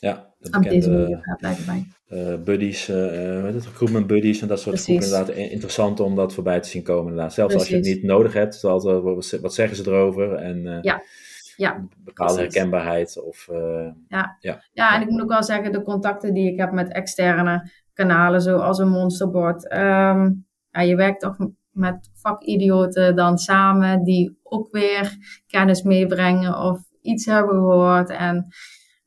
Ja, 0.03 0.35
de 0.39 0.51
bekende 0.51 1.21
bij. 1.67 1.87
Uh, 2.09 2.43
buddies, 2.45 2.89
uh, 2.89 3.45
het, 3.45 3.65
recruitment 3.65 4.07
buddies 4.07 4.41
en 4.41 4.49
dat 4.49 4.61
soort 4.61 4.83
groepen. 4.83 5.05
Inderdaad, 5.05 5.29
interessant 5.29 6.01
om 6.01 6.17
dat 6.17 6.35
voorbij 6.35 6.61
te 6.61 6.69
zien 6.69 6.83
komen. 6.83 7.11
Inderdaad. 7.11 7.35
Zelfs 7.35 7.55
als 7.55 7.69
je 7.69 7.75
het 7.77 7.85
niet 7.85 8.03
nodig 8.03 8.33
hebt, 8.33 8.61
wat 8.61 9.55
zeggen 9.55 9.77
ze 9.77 9.83
erover? 9.87 10.35
En, 10.35 10.57
uh, 10.65 10.79
ja. 10.83 11.03
Ja, 11.57 11.87
bepaalde 11.97 12.41
herkenbaarheid. 12.41 13.23
Of, 13.23 13.49
ja. 14.09 14.37
Ja. 14.41 14.63
ja, 14.73 14.95
en 14.95 15.03
ik 15.03 15.09
moet 15.09 15.23
ook 15.23 15.29
wel 15.29 15.43
zeggen, 15.43 15.73
de 15.73 15.83
contacten 15.83 16.35
die 16.35 16.53
ik 16.53 16.59
heb 16.59 16.73
met 16.73 16.93
externe 16.93 17.71
kanalen, 17.93 18.41
zoals 18.41 18.79
een 18.79 18.89
Monsterboard. 18.89 19.73
Um, 19.73 20.47
ja, 20.71 20.81
je 20.81 20.97
werkt 20.97 21.21
toch 21.21 21.37
met 21.71 22.11
vakidioten 22.15 23.17
dan 23.17 23.39
samen, 23.39 24.05
die 24.05 24.39
ook 24.43 24.73
weer 24.73 25.17
kennis 25.47 25.83
meebrengen 25.83 26.59
of 26.59 26.81
iets 27.03 27.27
hebben 27.27 27.55
gehoord. 27.55 28.11
En 28.11 28.47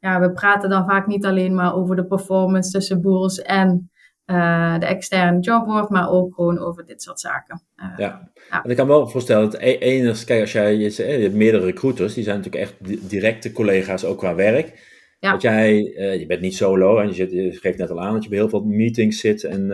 ja, 0.05 0.19
we 0.19 0.31
praten 0.31 0.69
dan 0.69 0.85
vaak 0.85 1.07
niet 1.07 1.25
alleen 1.25 1.55
maar 1.55 1.75
over 1.75 1.95
de 1.95 2.05
performance 2.05 2.71
tussen 2.71 3.01
Boels 3.01 3.41
en 3.41 3.91
uh, 4.25 4.79
de 4.79 4.85
externe 4.85 5.39
jobboard, 5.39 5.89
maar 5.89 6.09
ook 6.09 6.35
gewoon 6.35 6.59
over 6.59 6.85
dit 6.85 7.01
soort 7.01 7.19
zaken. 7.19 7.61
Uh, 7.77 7.85
ja. 7.97 8.31
ja. 8.49 8.63
en 8.63 8.69
ik 8.69 8.75
kan 8.75 8.87
wel 8.87 9.07
voorstellen 9.07 9.51
dat 9.51 9.61
e-, 9.61 9.77
enigszins, 9.77 10.23
kijk, 10.23 10.41
als 10.41 10.51
jij, 10.51 10.75
je, 10.75 10.93
je 10.97 11.03
hebt 11.03 11.33
meerdere 11.33 11.65
recruiters, 11.65 12.13
die 12.13 12.23
zijn 12.23 12.37
natuurlijk 12.37 12.63
echt 12.63 13.09
directe 13.09 13.51
collega's 13.51 14.05
ook 14.05 14.17
qua 14.17 14.35
werk. 14.35 14.93
Ja. 15.19 15.31
Dat 15.31 15.41
jij, 15.41 15.93
uh, 15.97 16.19
je 16.19 16.25
bent 16.25 16.41
niet 16.41 16.55
solo 16.55 16.99
en 16.99 17.07
je, 17.07 17.13
zit, 17.13 17.31
je 17.31 17.51
geeft 17.51 17.77
net 17.77 17.91
al 17.91 18.01
aan 18.01 18.13
dat 18.13 18.23
je 18.23 18.29
bij 18.29 18.37
heel 18.37 18.49
veel 18.49 18.63
meetings 18.63 19.19
zit, 19.19 19.43
en, 19.43 19.67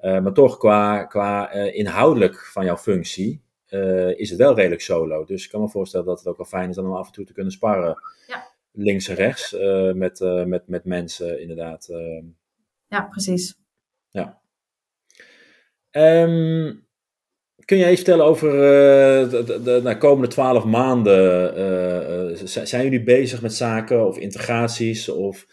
maar 0.00 0.32
toch 0.32 0.58
qua, 0.58 1.04
qua 1.04 1.52
inhoudelijk 1.52 2.46
van 2.52 2.64
jouw 2.64 2.76
functie 2.76 3.42
is 4.16 4.30
het 4.30 4.38
wel 4.38 4.54
redelijk 4.54 4.82
solo. 4.82 5.24
Dus 5.24 5.44
ik 5.44 5.50
kan 5.50 5.60
me 5.60 5.68
voorstellen 5.68 6.06
dat 6.06 6.18
het 6.18 6.28
ook 6.28 6.36
wel 6.36 6.46
fijn 6.46 6.70
is 6.70 6.78
om 6.78 6.92
af 6.92 7.06
en 7.06 7.12
toe 7.12 7.24
te 7.24 7.32
kunnen 7.32 7.52
sparren. 7.52 7.96
Ja 8.26 8.50
links 8.80 9.08
en 9.08 9.14
rechts 9.14 9.52
uh, 9.52 9.92
met, 9.92 10.20
uh, 10.20 10.44
met, 10.44 10.68
met 10.68 10.84
mensen, 10.84 11.40
inderdaad. 11.40 11.88
Uh. 11.90 12.22
Ja, 12.86 13.02
precies. 13.02 13.58
Ja. 14.08 14.40
Um, 15.90 16.88
kun 17.64 17.78
jij 17.78 17.90
iets 17.90 18.02
vertellen 18.02 18.24
over 18.24 18.50
de, 18.50 19.42
de, 19.46 19.62
de, 19.62 19.82
de, 19.82 19.98
komende 19.98 20.28
twaalf 20.28 20.64
maanden? 20.64 22.38
zijn 22.46 22.84
jullie 22.84 23.02
bezig 23.02 23.42
met 23.42 23.54
zaken 23.54 24.06
of 24.06 24.18
integraties 24.18 25.08
of 25.08 25.46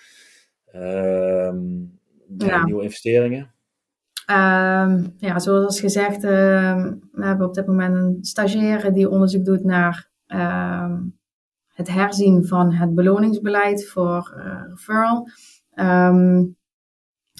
ehm, 0.65 1.57
ja. 2.37 2.65
nieuwe 2.65 2.83
investeringen? 2.83 3.51
Um, 4.29 5.15
ja, 5.17 5.39
zoals 5.39 5.79
gezegd, 5.79 6.21
we 6.21 6.97
hebben 7.19 7.47
op 7.47 7.53
dit 7.53 7.67
moment 7.67 7.95
een 7.95 8.17
stagiaire 8.21 8.91
die 8.91 9.09
onderzoek 9.09 9.45
doet 9.45 9.63
naar 9.63 10.09
het 11.77 11.87
herzien 11.87 12.45
van 12.45 12.73
het 12.73 12.95
beloningsbeleid 12.95 13.89
voor 13.89 14.33
uh, 14.37 14.61
referral. 14.69 15.29
Um, 15.75 16.57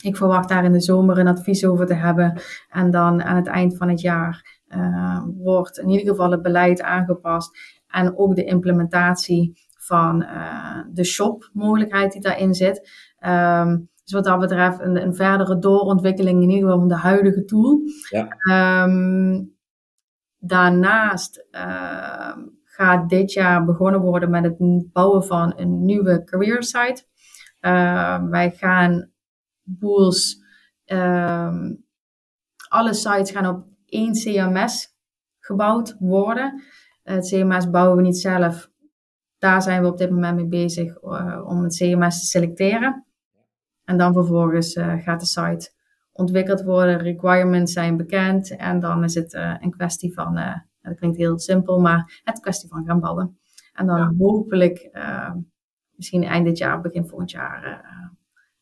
ik 0.01 0.17
verwacht 0.17 0.49
daar 0.49 0.63
in 0.63 0.71
de 0.71 0.81
zomer 0.81 1.17
een 1.17 1.27
advies 1.27 1.65
over 1.65 1.85
te 1.85 1.93
hebben. 1.93 2.41
En 2.69 2.91
dan 2.91 3.23
aan 3.23 3.35
het 3.35 3.47
eind 3.47 3.77
van 3.77 3.89
het 3.89 4.01
jaar 4.01 4.59
uh, 4.67 5.23
wordt 5.37 5.77
in 5.77 5.89
ieder 5.89 6.07
geval 6.07 6.31
het 6.31 6.41
beleid 6.41 6.81
aangepast. 6.81 7.57
En 7.87 8.17
ook 8.17 8.35
de 8.35 8.43
implementatie 8.43 9.53
van 9.77 10.21
uh, 10.21 10.79
de 10.91 11.03
shop-mogelijkheid 11.03 12.11
die 12.11 12.21
daarin 12.21 12.53
zit. 12.53 12.89
Um, 13.25 13.89
dus 14.03 14.13
wat 14.13 14.23
dat 14.23 14.39
betreft 14.39 14.79
een, 14.79 15.01
een, 15.01 15.15
verdere 15.15 15.59
doorontwikkeling 15.59 16.41
in 16.41 16.49
ieder 16.49 16.63
geval 16.63 16.79
van 16.79 16.87
de 16.87 16.95
huidige 16.95 17.45
tool. 17.45 17.81
Ja. 18.09 18.83
Um, 18.83 19.55
daarnaast 20.37 21.47
gaat 22.77 23.09
dit 23.09 23.33
jaar 23.33 23.65
begonnen 23.65 24.01
worden 24.01 24.29
met 24.29 24.43
het 24.43 24.91
bouwen 24.93 25.23
van 25.23 25.53
een 25.55 25.85
nieuwe 25.85 26.23
career 26.23 26.63
site. 26.63 27.05
Uh, 27.61 28.23
wij 28.23 28.51
gaan 28.51 29.11
boels, 29.63 30.43
uh, 30.85 31.55
alle 32.67 32.93
sites 32.93 33.31
gaan 33.31 33.47
op 33.47 33.65
één 33.85 34.13
CMS 34.13 34.95
gebouwd 35.39 35.95
worden. 35.99 36.63
Het 37.03 37.27
CMS 37.27 37.69
bouwen 37.69 37.97
we 37.97 38.01
niet 38.01 38.17
zelf. 38.17 38.69
Daar 39.37 39.61
zijn 39.61 39.81
we 39.81 39.87
op 39.87 39.97
dit 39.97 40.09
moment 40.09 40.35
mee 40.35 40.47
bezig 40.47 41.03
uh, 41.03 41.43
om 41.47 41.63
het 41.63 41.75
CMS 41.75 42.19
te 42.19 42.25
selecteren. 42.25 43.05
En 43.83 43.97
dan 43.97 44.13
vervolgens 44.13 44.75
uh, 44.75 44.93
gaat 45.01 45.19
de 45.19 45.25
site 45.25 45.71
ontwikkeld 46.11 46.63
worden, 46.63 46.97
requirements 46.97 47.73
zijn 47.73 47.97
bekend 47.97 48.55
en 48.55 48.79
dan 48.79 49.03
is 49.03 49.13
het 49.13 49.33
uh, 49.33 49.55
een 49.59 49.71
kwestie 49.71 50.13
van 50.13 50.65
dat 50.87 50.97
klinkt 50.97 51.17
heel 51.17 51.39
simpel, 51.39 51.79
maar 51.79 52.21
het 52.23 52.39
kwestie 52.39 52.69
van 52.69 52.85
gaan 52.85 52.99
bouwen. 52.99 53.37
En 53.73 53.85
dan 53.85 54.15
hopelijk, 54.17 54.89
uh, 54.93 55.33
misschien 55.95 56.23
eind 56.23 56.45
dit 56.45 56.57
jaar, 56.57 56.81
begin 56.81 57.07
volgend 57.07 57.31
jaar, 57.31 57.67
uh, 57.67 58.09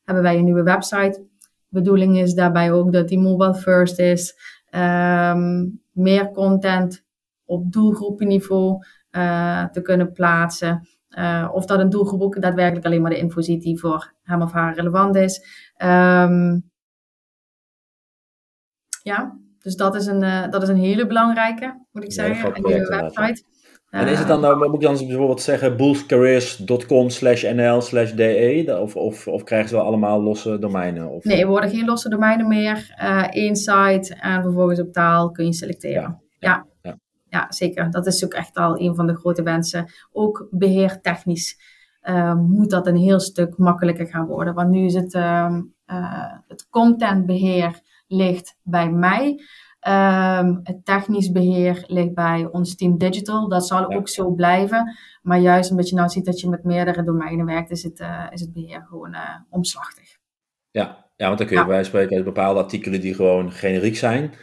hebben 0.04 0.24
wij 0.24 0.38
een 0.38 0.44
nieuwe 0.44 0.64
website. 0.64 1.28
De 1.40 1.82
bedoeling 1.82 2.18
is 2.18 2.34
daarbij 2.34 2.72
ook 2.72 2.92
dat 2.92 3.08
die 3.08 3.20
mobile 3.20 3.56
first 3.56 4.00
is. 4.00 4.36
Um, 4.72 5.82
meer 5.92 6.32
content 6.32 7.06
op 7.46 7.72
doelgroepenniveau 7.72 8.86
uh, 9.12 9.66
te 9.66 9.82
kunnen 9.82 10.12
plaatsen. 10.12 10.88
of 11.52 11.66
dat 11.66 11.80
een 11.80 11.90
doelgroep 11.90 12.22
ook 12.22 12.42
daadwerkelijk 12.42 12.86
alleen 12.86 13.02
maar 13.02 13.12
de 13.12 13.18
info 13.18 13.42
ziet 13.42 13.62
die 13.62 13.80
voor 13.80 14.14
hem 14.22 14.42
of 14.42 14.52
haar 14.52 14.76
relevant 14.76 15.16
is. 15.16 15.46
Um, 15.78 16.70
ja, 19.04 19.38
dus 19.66 19.76
dat 19.76 19.96
is 19.96 20.06
een, 20.06 20.24
uh, 20.24 20.50
dat 20.50 20.62
is 20.62 20.70
een 20.70 20.76
hele 20.78 21.08
belangrijke, 21.08 21.86
moet 21.92 22.04
ik 22.04 22.12
zeggen. 22.12 22.50
Ja, 22.50 22.76
een 22.76 22.88
website. 22.88 23.44
En 23.90 24.08
is 24.08 24.20
het 24.20 24.28
dan, 24.28 24.42
nou, 24.42 24.58
moet 24.58 24.74
ik 24.74 24.82
dan 24.82 25.08
bijvoorbeeld 25.08 25.42
zeggen, 25.42 25.78
boostcareers.com 25.78 27.10
slash 27.10 27.44
nl 27.44 27.82
slash 27.82 28.12
de? 28.12 28.78
Of, 28.82 28.96
of, 28.96 29.28
of 29.28 29.44
krijgen 29.44 29.70
ze 29.70 29.76
wel 29.76 29.86
allemaal 29.86 30.22
losse 30.22 30.60
domeinen? 30.60 31.10
Of? 31.10 31.24
Nee, 31.24 31.42
er 31.42 31.48
worden 31.48 31.70
geen 31.70 31.86
losse 31.86 32.10
domeinen 32.10 32.48
meer. 32.48 32.96
Uh, 33.34 33.54
site 33.54 34.16
en 34.20 34.42
vervolgens 34.42 34.80
op 34.80 34.92
taal 34.92 35.32
kun 35.32 35.46
je 35.46 35.54
selecteren. 35.54 36.22
Ja, 36.40 36.66
ja, 36.82 36.98
ja. 37.30 37.46
zeker. 37.50 37.92
Dat 37.92 38.06
is 38.06 38.26
ook 38.26 38.34
echt 38.34 38.56
al 38.56 38.80
een 38.80 38.96
van 38.96 39.08
de 39.08 39.16
grote 39.16 39.44
wensen. 39.44 39.92
Ook 40.12 40.48
beheertechnisch 40.52 41.58
uh, 42.04 42.36
moet 42.36 42.70
dat 42.70 42.88
een 42.88 42.98
heel 42.98 43.20
stuk 43.20 43.58
makkelijker 43.58 44.08
gaan 44.08 44.26
worden. 44.26 44.54
Want 44.54 44.70
nu 44.70 44.86
is 44.86 44.94
het, 44.94 45.14
uh, 45.14 45.58
het 46.48 46.68
contentbeheer 46.70 47.82
ligt 48.08 48.58
bij 48.64 48.90
mij. 48.90 49.40
Um, 49.88 50.60
het 50.64 50.86
technisch 50.86 51.32
beheer 51.32 51.84
ligt 51.88 52.14
bij 52.14 52.48
ons 52.52 52.76
team 52.76 52.98
digital. 52.98 53.50
Dat 53.50 53.68
zal 53.68 53.94
ook 53.94 54.10
zo 54.10 54.32
blijven. 54.32 54.98
Maar 55.22 55.40
juist 55.40 55.72
omdat 55.72 55.90
je 55.90 55.96
nou 55.96 56.10
ziet 56.10 56.26
dat 56.26 56.40
je 56.40 56.50
met 56.50 56.64
meerdere 56.64 57.04
domeinen 57.04 57.46
werkt, 57.46 57.72
is 57.72 57.84
het, 57.84 58.00
uh, 58.00 58.26
is 58.30 58.42
het 58.42 58.54
beheer 58.54 58.86
gewoon 58.90 59.14
uh, 59.14 59.20
omslachtig. 59.50 60.18
Ja. 60.72 61.06
ja, 61.16 61.26
want 61.26 61.38
dan 61.38 61.48
kun 61.48 61.56
je 61.56 61.62
ja. 61.62 61.68
bij 61.68 61.84
spreken 61.84 62.16
uit 62.16 62.26
bepaalde 62.26 62.60
artikelen 62.60 63.02
die 63.02 63.14
gewoon 63.14 63.52
generiek 63.52 63.96
zijn. 63.96 64.34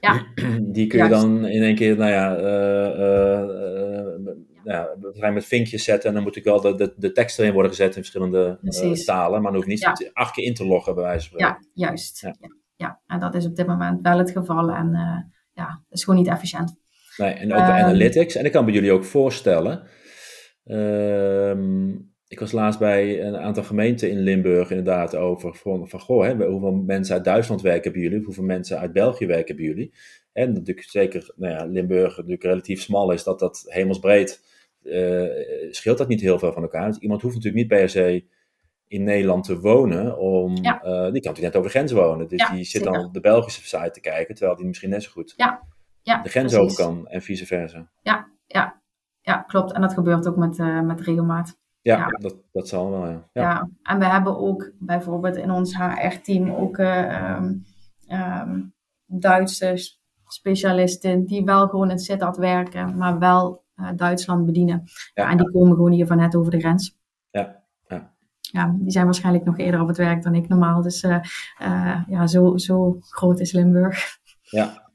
Ja. 0.00 0.26
Die 0.74 0.86
kun 0.86 0.98
je 0.98 1.08
juist. 1.08 1.22
dan 1.22 1.46
in 1.46 1.62
één 1.62 1.74
keer, 1.74 1.96
nou 1.96 2.10
ja, 2.10 2.38
uh, 2.38 3.62
ja, 5.14 5.30
met 5.30 5.44
vinkjes 5.44 5.84
zetten. 5.84 6.08
En 6.08 6.14
dan 6.14 6.22
moet 6.22 6.36
ik 6.36 6.44
wel 6.44 6.60
de, 6.60 6.74
de, 6.74 6.94
de 6.96 7.12
tekst 7.12 7.38
erin 7.38 7.52
worden 7.52 7.70
gezet 7.70 7.96
in 7.96 8.04
verschillende 8.04 8.58
talen. 9.04 9.42
Maar 9.42 9.52
dan 9.52 9.60
hoeft 9.60 9.66
niet 9.66 10.10
acht 10.12 10.32
keer 10.32 10.44
in 10.44 10.54
te 10.54 10.66
loggen, 10.66 10.94
bij 10.94 11.04
wijze 11.04 11.28
van 11.28 11.38
spreken. 11.38 11.68
Ja, 11.74 11.88
juist. 11.88 12.30
Ja 12.82 13.00
en 13.06 13.20
dat 13.20 13.34
is 13.34 13.46
op 13.46 13.56
dit 13.56 13.66
moment 13.66 14.02
wel 14.02 14.18
het 14.18 14.30
geval. 14.30 14.70
En 14.70 14.88
uh, 14.92 15.18
ja, 15.52 15.66
dat 15.88 15.98
is 15.98 16.04
gewoon 16.04 16.18
niet 16.18 16.28
efficiënt. 16.28 16.74
Nee, 17.16 17.32
en 17.32 17.52
ook 17.52 17.58
um, 17.58 17.64
analytics. 17.64 18.34
En 18.34 18.44
ik 18.44 18.52
kan 18.52 18.64
me 18.64 18.72
jullie 18.72 18.92
ook 18.92 19.04
voorstellen. 19.04 19.82
Um, 20.64 22.10
ik 22.28 22.40
was 22.40 22.52
laatst 22.52 22.78
bij 22.78 23.22
een 23.22 23.36
aantal 23.36 23.62
gemeenten 23.62 24.10
in 24.10 24.18
Limburg 24.18 24.70
inderdaad 24.70 25.16
over 25.16 25.54
van, 25.54 25.88
van 25.88 26.00
goh, 26.00 26.24
hè, 26.24 26.46
hoeveel 26.46 26.72
mensen 26.72 27.14
uit 27.14 27.24
Duitsland 27.24 27.62
werken 27.62 27.92
bij 27.92 28.00
jullie, 28.00 28.24
hoeveel 28.24 28.44
mensen 28.44 28.78
uit 28.78 28.92
België 28.92 29.26
werken 29.26 29.56
bij 29.56 29.64
jullie. 29.64 29.94
En 30.32 30.52
natuurlijk 30.52 30.90
zeker, 30.90 31.32
nou 31.36 31.52
ja, 31.52 31.64
Limburg 31.64 32.16
natuurlijk 32.16 32.42
relatief 32.42 32.80
smal 32.80 33.12
is, 33.12 33.24
dat 33.24 33.38
dat 33.38 33.64
hemelsbreed 33.66 34.40
uh, 34.82 35.28
scheelt 35.70 35.98
dat 35.98 36.08
niet 36.08 36.20
heel 36.20 36.38
veel 36.38 36.52
van 36.52 36.62
elkaar. 36.62 36.86
Dus 36.86 36.98
iemand 36.98 37.22
hoeft 37.22 37.34
natuurlijk 37.34 37.62
niet 37.62 37.78
per 37.78 37.88
se 37.88 38.24
in 38.92 39.02
Nederland 39.02 39.44
te 39.44 39.60
wonen, 39.60 40.18
om, 40.18 40.56
ja. 40.56 40.74
uh, 40.74 40.82
die 40.82 40.92
kan 40.92 41.10
natuurlijk 41.10 41.38
net 41.38 41.56
over 41.56 41.70
de 41.70 41.78
grens 41.78 41.92
wonen. 41.92 42.28
Dus 42.28 42.50
die 42.50 42.64
zit 42.64 42.84
dan 42.84 43.04
op 43.04 43.14
de 43.14 43.20
Belgische 43.20 43.64
site 43.64 43.90
te 43.90 44.00
kijken, 44.00 44.34
terwijl 44.34 44.56
die 44.56 44.66
misschien 44.66 44.90
net 44.90 45.02
zo 45.02 45.10
goed 45.10 45.32
ja. 45.36 45.62
Ja, 46.02 46.22
de 46.22 46.28
grens 46.28 46.52
precies. 46.52 46.78
over 46.78 46.84
kan 46.84 47.08
en 47.08 47.22
vice 47.22 47.46
versa. 47.46 47.90
Ja, 48.00 48.28
ja. 48.46 48.80
ja 49.20 49.36
klopt. 49.36 49.72
En 49.72 49.80
dat 49.80 49.92
gebeurt 49.92 50.26
ook 50.28 50.36
met, 50.36 50.58
uh, 50.58 50.80
met 50.80 51.00
regelmaat. 51.00 51.60
Ja, 51.80 52.06
Dat, 52.06 52.36
dat 52.52 52.68
zal 52.68 52.90
wel, 52.90 53.06
ja. 53.06 53.28
ja. 53.32 53.68
En 53.82 53.98
we 53.98 54.04
hebben 54.04 54.38
ook 54.38 54.72
bijvoorbeeld 54.78 55.36
in 55.36 55.50
ons 55.50 55.76
HR-team 55.76 56.50
ook 56.50 56.78
uh, 56.78 57.36
um, 57.36 57.64
um, 58.08 58.74
Duitse 59.06 59.98
specialisten 60.26 61.26
die 61.26 61.44
wel 61.44 61.68
gewoon 61.68 61.90
in 61.90 61.98
Sittard 61.98 62.36
werken, 62.36 62.96
maar 62.96 63.18
wel 63.18 63.64
Duitsland 63.96 64.46
bedienen. 64.46 64.84
Ja, 65.14 65.30
en 65.30 65.36
die 65.36 65.50
komen 65.50 65.76
gewoon 65.76 65.92
hier 65.92 66.06
van 66.06 66.16
net 66.16 66.36
over 66.36 66.50
de 66.50 66.58
grens. 66.58 67.00
Ja, 68.52 68.74
die 68.78 68.90
zijn 68.90 69.04
waarschijnlijk 69.04 69.44
nog 69.44 69.58
eerder 69.58 69.80
op 69.80 69.88
het 69.88 69.96
werk 69.96 70.22
dan 70.22 70.34
ik 70.34 70.48
normaal. 70.48 70.82
Dus 70.82 71.02
uh, 71.02 71.18
uh, 71.62 72.02
ja, 72.06 72.26
zo, 72.26 72.56
zo 72.56 72.96
groot 73.00 73.40
is 73.40 73.52
Limburg. 73.52 74.18
Ja. 74.42 74.90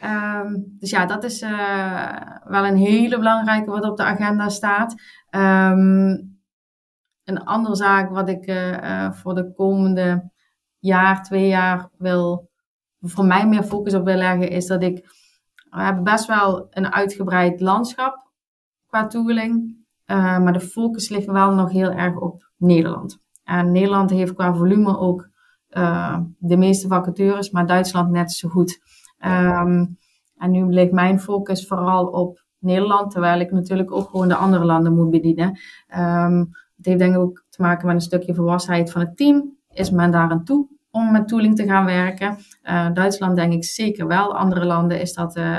Ehm, 0.00 0.54
dus 0.78 0.90
ja, 0.90 1.06
dat 1.06 1.24
is 1.24 1.42
uh, 1.42 2.20
wel 2.44 2.66
een 2.66 2.76
hele 2.76 3.18
belangrijke 3.18 3.70
wat 3.70 3.84
op 3.84 3.96
de 3.96 4.04
agenda 4.04 4.48
staat. 4.48 4.94
Um, 5.30 6.38
een 7.24 7.44
andere 7.44 7.76
zaak 7.76 8.10
wat 8.10 8.28
ik 8.28 8.46
uh, 8.46 9.12
voor 9.12 9.34
de 9.34 9.52
komende 9.52 10.30
jaar, 10.78 11.22
twee 11.22 11.48
jaar 11.48 11.88
wil, 11.98 12.50
voor 13.00 13.24
mij 13.24 13.46
meer 13.46 13.62
focus 13.62 13.94
op 13.94 14.04
wil 14.04 14.16
leggen, 14.16 14.50
is 14.50 14.66
dat 14.66 14.82
ik, 14.82 14.96
we 15.70 15.82
hebben 15.82 16.04
best 16.04 16.26
wel 16.26 16.66
een 16.70 16.92
uitgebreid 16.92 17.60
landschap 17.60 18.30
qua 18.86 19.06
tooling, 19.06 19.76
maar 20.06 20.52
de 20.52 20.60
focus 20.60 21.08
ligt 21.08 21.26
wel 21.26 21.54
nog 21.54 21.70
heel 21.70 21.90
erg 21.90 22.16
op 22.16 22.44
Nederland. 22.64 23.22
En 23.44 23.72
Nederland 23.72 24.10
heeft 24.10 24.34
qua 24.34 24.54
volume 24.54 24.98
ook 24.98 25.28
uh, 25.70 26.18
de 26.38 26.56
meeste 26.56 26.88
vacatures, 26.88 27.50
maar 27.50 27.66
Duitsland 27.66 28.10
net 28.10 28.32
zo 28.32 28.48
goed. 28.48 28.80
Um, 29.26 29.98
en 30.36 30.50
nu 30.50 30.66
ligt 30.66 30.92
mijn 30.92 31.20
focus 31.20 31.66
vooral 31.66 32.06
op 32.06 32.44
Nederland, 32.58 33.10
terwijl 33.10 33.40
ik 33.40 33.50
natuurlijk 33.50 33.92
ook 33.92 34.10
gewoon 34.10 34.28
de 34.28 34.34
andere 34.34 34.64
landen 34.64 34.94
moet 34.94 35.10
bedienen. 35.10 35.58
Um, 35.96 36.38
het 36.76 36.86
heeft 36.86 36.98
denk 36.98 37.14
ik 37.14 37.20
ook 37.20 37.44
te 37.48 37.62
maken 37.62 37.86
met 37.86 37.94
een 37.94 38.00
stukje 38.00 38.34
volwassenheid 38.34 38.92
van 38.92 39.00
het 39.00 39.16
team. 39.16 39.56
Is 39.68 39.90
men 39.90 40.10
daar 40.10 40.30
aan 40.30 40.44
toe 40.44 40.68
om 40.90 41.12
met 41.12 41.28
tooling 41.28 41.56
te 41.56 41.64
gaan 41.64 41.84
werken? 41.84 42.36
Uh, 42.62 42.92
Duitsland 42.92 43.36
denk 43.36 43.52
ik 43.52 43.64
zeker 43.64 44.06
wel. 44.06 44.36
Andere 44.36 44.64
landen 44.64 45.00
is 45.00 45.12
dat, 45.12 45.36
uh, 45.36 45.58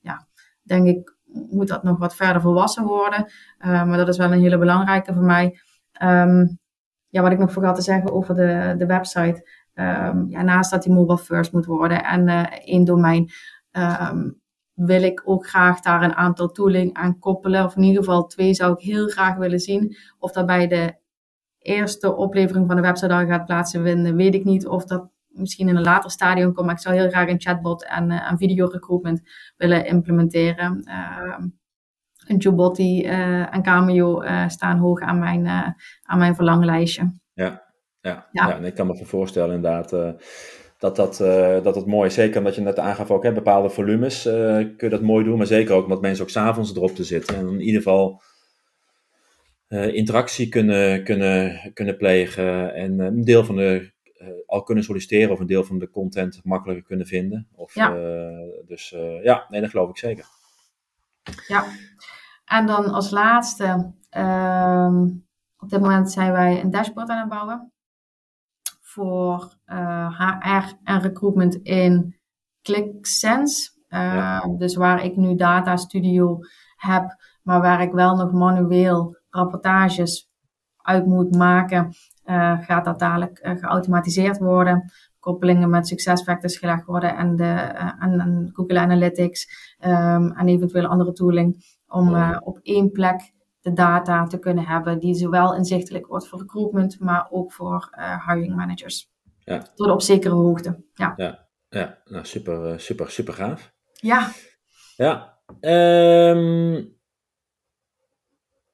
ja, 0.00 0.26
denk 0.62 0.86
ik, 0.86 1.16
moet 1.50 1.68
dat 1.68 1.82
nog 1.82 1.98
wat 1.98 2.14
verder 2.14 2.42
volwassen 2.42 2.84
worden. 2.84 3.26
maar 3.58 3.96
dat 3.96 4.08
is 4.08 4.16
wel 4.16 4.32
een 4.32 4.40
hele 4.40 4.58
belangrijke 4.58 5.14
voor 5.14 5.24
mij. 5.24 5.60
Um, 6.02 6.58
ja, 7.08 7.22
wat 7.22 7.32
ik 7.32 7.38
nog 7.38 7.52
vergat 7.52 7.74
te 7.74 7.82
zeggen 7.82 8.12
over 8.12 8.34
de, 8.34 8.74
de 8.78 8.86
website. 8.86 9.48
Um, 9.74 10.26
ja, 10.28 10.42
naast 10.42 10.70
dat 10.70 10.82
die 10.82 10.92
mobile 10.92 11.18
first 11.18 11.52
moet 11.52 11.66
worden 11.66 12.04
en 12.04 12.28
één 12.50 12.84
domein. 12.84 13.30
Um, 13.72 14.40
wil 14.74 15.02
ik 15.02 15.22
ook 15.24 15.46
graag 15.46 15.80
daar 15.80 16.02
een 16.02 16.14
aantal 16.14 16.50
tooling 16.50 16.94
aan 16.94 17.18
koppelen. 17.18 17.64
Of 17.64 17.76
in 17.76 17.82
ieder 17.82 18.04
geval 18.04 18.26
twee 18.26 18.54
zou 18.54 18.72
ik 18.72 18.80
heel 18.80 19.08
graag 19.08 19.36
willen 19.36 19.60
zien. 19.60 19.96
Of 20.18 20.32
dat 20.32 20.46
bij 20.46 20.66
de 20.66 20.94
eerste 21.58 22.16
oplevering 22.16 22.66
van 22.66 22.76
de 22.76 22.82
website 22.82 23.14
al 23.14 23.26
gaat 23.26 23.44
plaatsvinden, 23.44 24.16
weet 24.16 24.34
ik 24.34 24.44
niet. 24.44 24.66
Of 24.66 24.84
dat 24.84 25.08
misschien 25.28 25.68
in 25.68 25.76
een 25.76 25.82
later 25.82 26.10
stadium 26.10 26.52
komt. 26.52 26.66
Maar 26.66 26.74
ik 26.74 26.80
zou 26.80 26.94
heel 26.94 27.08
graag 27.08 27.28
een 27.28 27.40
chatbot 27.40 27.84
en, 27.84 28.10
uh, 28.10 28.32
video 28.36 28.66
recruitment 28.66 29.22
willen 29.56 29.86
implementeren. 29.86 30.82
Uh, 30.84 31.46
een 32.30 32.36
Joboti 32.36 33.04
uh, 33.04 33.54
en 33.54 33.62
Cameo 33.62 34.22
uh, 34.22 34.48
staan 34.48 34.78
hoog 34.78 35.00
aan 35.00 35.18
mijn, 35.18 35.46
aan 36.02 36.18
mijn 36.18 36.34
verlanglijstje. 36.34 37.12
Ja, 37.32 37.44
ja, 38.00 38.28
ja. 38.32 38.48
ja 38.48 38.56
en 38.56 38.64
ik 38.64 38.74
kan 38.74 38.86
me 38.86 39.04
voorstellen 39.04 39.54
inderdaad 39.54 39.90
dat 40.80 40.96
dat, 40.96 41.20
uh, 41.20 41.62
dat 41.62 41.74
het 41.74 41.86
mooi 41.86 42.08
is. 42.08 42.14
Zeker 42.14 42.38
omdat 42.38 42.54
je 42.54 42.60
net 42.60 42.78
aangaf 42.78 43.10
ook, 43.10 43.22
hè, 43.22 43.32
bepaalde 43.32 43.70
volumes 43.70 44.26
uh, 44.26 44.32
kun 44.56 44.74
je 44.78 44.88
dat 44.88 45.00
mooi 45.00 45.24
doen. 45.24 45.38
Maar 45.38 45.46
zeker 45.46 45.74
ook 45.74 45.82
omdat 45.82 46.00
mensen 46.00 46.24
ook 46.24 46.30
s'avonds 46.30 46.74
erop 46.74 46.94
te 46.94 47.04
zitten. 47.04 47.36
En 47.36 47.46
in 47.48 47.60
ieder 47.60 47.82
geval 47.82 48.22
interactie 49.68 50.48
kunnen, 50.48 51.04
kunnen, 51.04 51.70
kunnen 51.74 51.96
plegen. 51.96 52.74
En 52.74 52.98
een 52.98 53.24
deel 53.24 53.44
van 53.44 53.56
de, 53.56 53.92
al 54.46 54.62
kunnen 54.62 54.84
solliciteren 54.84 55.30
of 55.30 55.40
een 55.40 55.46
deel 55.46 55.64
van 55.64 55.78
de 55.78 55.90
content 55.90 56.40
makkelijker 56.44 56.84
kunnen 56.84 57.06
vinden. 57.06 57.48
Of, 57.54 57.74
ja. 57.74 57.90
dus 58.66 58.94
ja, 59.22 59.46
nee, 59.48 59.60
dat 59.60 59.70
geloof 59.70 59.90
ik 59.90 59.98
zeker. 59.98 60.24
Ja, 61.48 61.64
en 62.50 62.66
dan 62.66 62.90
als 62.92 63.10
laatste. 63.10 63.92
Um, 64.16 65.26
op 65.58 65.68
dit 65.70 65.80
moment 65.80 66.10
zijn 66.10 66.32
wij 66.32 66.60
een 66.60 66.70
dashboard 66.70 67.08
aan 67.08 67.18
het 67.18 67.28
bouwen 67.28 67.72
voor 68.80 69.54
HR 69.64 70.22
eh, 70.42 70.72
en 70.84 71.00
recruitment 71.00 71.54
in 71.54 72.16
ClickSense. 72.62 73.70
Uh, 73.88 74.44
Dus 74.58 74.74
waar 74.74 75.04
ik 75.04 75.16
nu 75.16 75.34
Data 75.34 75.76
Studio 75.76 76.38
heb, 76.76 77.16
maar 77.42 77.60
waar 77.60 77.82
ik 77.82 77.92
wel 77.92 78.16
nog 78.16 78.32
manueel 78.32 79.16
rapportages 79.30 80.30
uit 80.76 81.06
moet 81.06 81.36
maken, 81.36 81.94
uh, 82.24 82.60
gaat 82.60 82.84
dat 82.84 82.98
dadelijk 82.98 83.38
geautomatiseerd 83.42 84.38
worden. 84.38 84.92
Koppelingen 85.18 85.70
met 85.70 85.88
SuccessFactors 85.88 86.56
gelegd 86.56 86.84
worden 86.84 87.16
en, 87.16 87.36
de, 87.36 87.52
en, 87.98 88.50
Google 88.52 88.80
Analytics 88.80 89.74
um, 89.80 90.32
en 90.32 90.48
eventueel 90.48 90.86
andere 90.86 91.12
tooling 91.12 91.78
om 91.90 92.34
op 92.44 92.58
één 92.62 92.90
plek 92.90 93.32
de 93.60 93.72
data 93.72 94.26
te 94.26 94.38
kunnen 94.38 94.66
hebben 94.66 94.98
die 94.98 95.14
zowel 95.14 95.54
inzichtelijk 95.54 96.06
wordt 96.06 96.28
voor 96.28 96.38
recruitment, 96.38 97.00
maar 97.00 97.26
ook 97.30 97.52
voor 97.52 97.94
uh, 97.98 98.28
hiring 98.28 98.56
managers. 98.56 99.10
Ja. 99.38 99.62
Tot 99.74 99.90
op 99.90 100.02
zekere 100.02 100.34
hoogte. 100.34 100.82
Ja, 100.94 101.12
ja, 101.16 101.48
ja. 101.68 101.98
nou 102.04 102.24
super, 102.24 102.72
eh, 102.72 102.78
super, 102.78 103.10
super 103.10 103.34
gaaf. 103.34 103.72
Ja. 103.92 104.30
Ja. 104.96 105.38
Um, 105.60 106.96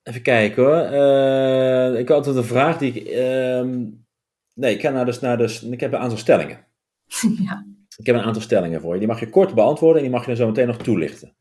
even 0.02 0.22
kijken 0.22 0.64
hoor. 0.64 0.92
Uh, 0.92 1.98
ik 1.98 2.08
had 2.08 2.16
altijd 2.16 2.36
een 2.36 2.44
vraag 2.44 2.78
die 2.78 2.92
ik. 2.92 3.16
Um, 3.18 4.06
nee, 4.54 4.74
ik, 4.74 4.80
ga 4.80 4.90
naar 4.90 5.04
dus, 5.04 5.20
naar 5.20 5.38
dus, 5.38 5.62
ik 5.62 5.80
heb 5.80 5.92
een 5.92 5.98
aantal 5.98 6.18
stellingen. 6.18 6.66
ja. 7.46 7.66
Ik 7.96 8.06
heb 8.06 8.14
een 8.14 8.22
aantal 8.22 8.42
stellingen 8.42 8.80
voor 8.80 8.92
je. 8.92 8.98
Die 8.98 9.08
mag 9.08 9.20
je 9.20 9.30
kort 9.30 9.54
beantwoorden 9.54 9.96
en 9.96 10.02
die 10.02 10.16
mag 10.16 10.20
je 10.20 10.26
dan 10.26 10.36
zo 10.36 10.46
meteen 10.46 10.66
nog 10.66 10.76
toelichten. 10.76 11.36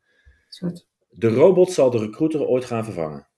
Goed. 0.58 0.86
De 1.18 1.28
robot 1.28 1.72
zal 1.72 1.90
de 1.90 1.98
recruiter 1.98 2.46
ooit 2.46 2.64
gaan 2.64 2.84
vervangen. 2.84 3.28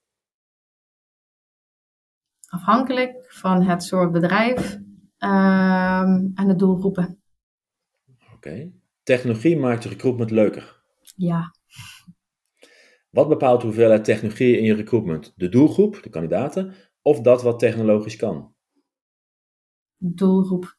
Afhankelijk 2.49 3.33
van 3.33 3.63
het 3.63 3.83
soort 3.83 4.13
bedrijf 4.13 4.75
um, 5.19 6.33
en 6.35 6.47
de 6.47 6.55
doelgroepen. 6.57 7.23
Oké. 8.25 8.35
Okay. 8.35 8.73
Technologie 9.03 9.57
maakt 9.59 9.83
de 9.83 9.89
recruitment 9.89 10.31
leuker. 10.31 10.83
Ja. 11.17 11.55
Wat 13.11 13.29
bepaalt 13.29 13.61
de 13.61 13.67
hoeveelheid 13.67 14.05
technologie 14.05 14.57
in 14.57 14.65
je 14.65 14.75
recruitment? 14.75 15.33
De 15.37 15.49
doelgroep, 15.49 16.03
de 16.03 16.11
kandidaten, 16.11 16.75
of 17.03 17.21
dat 17.21 17.43
wat 17.43 17.59
technologisch 17.59 18.17
kan? 18.17 18.55
Doelgroep. 19.97 20.77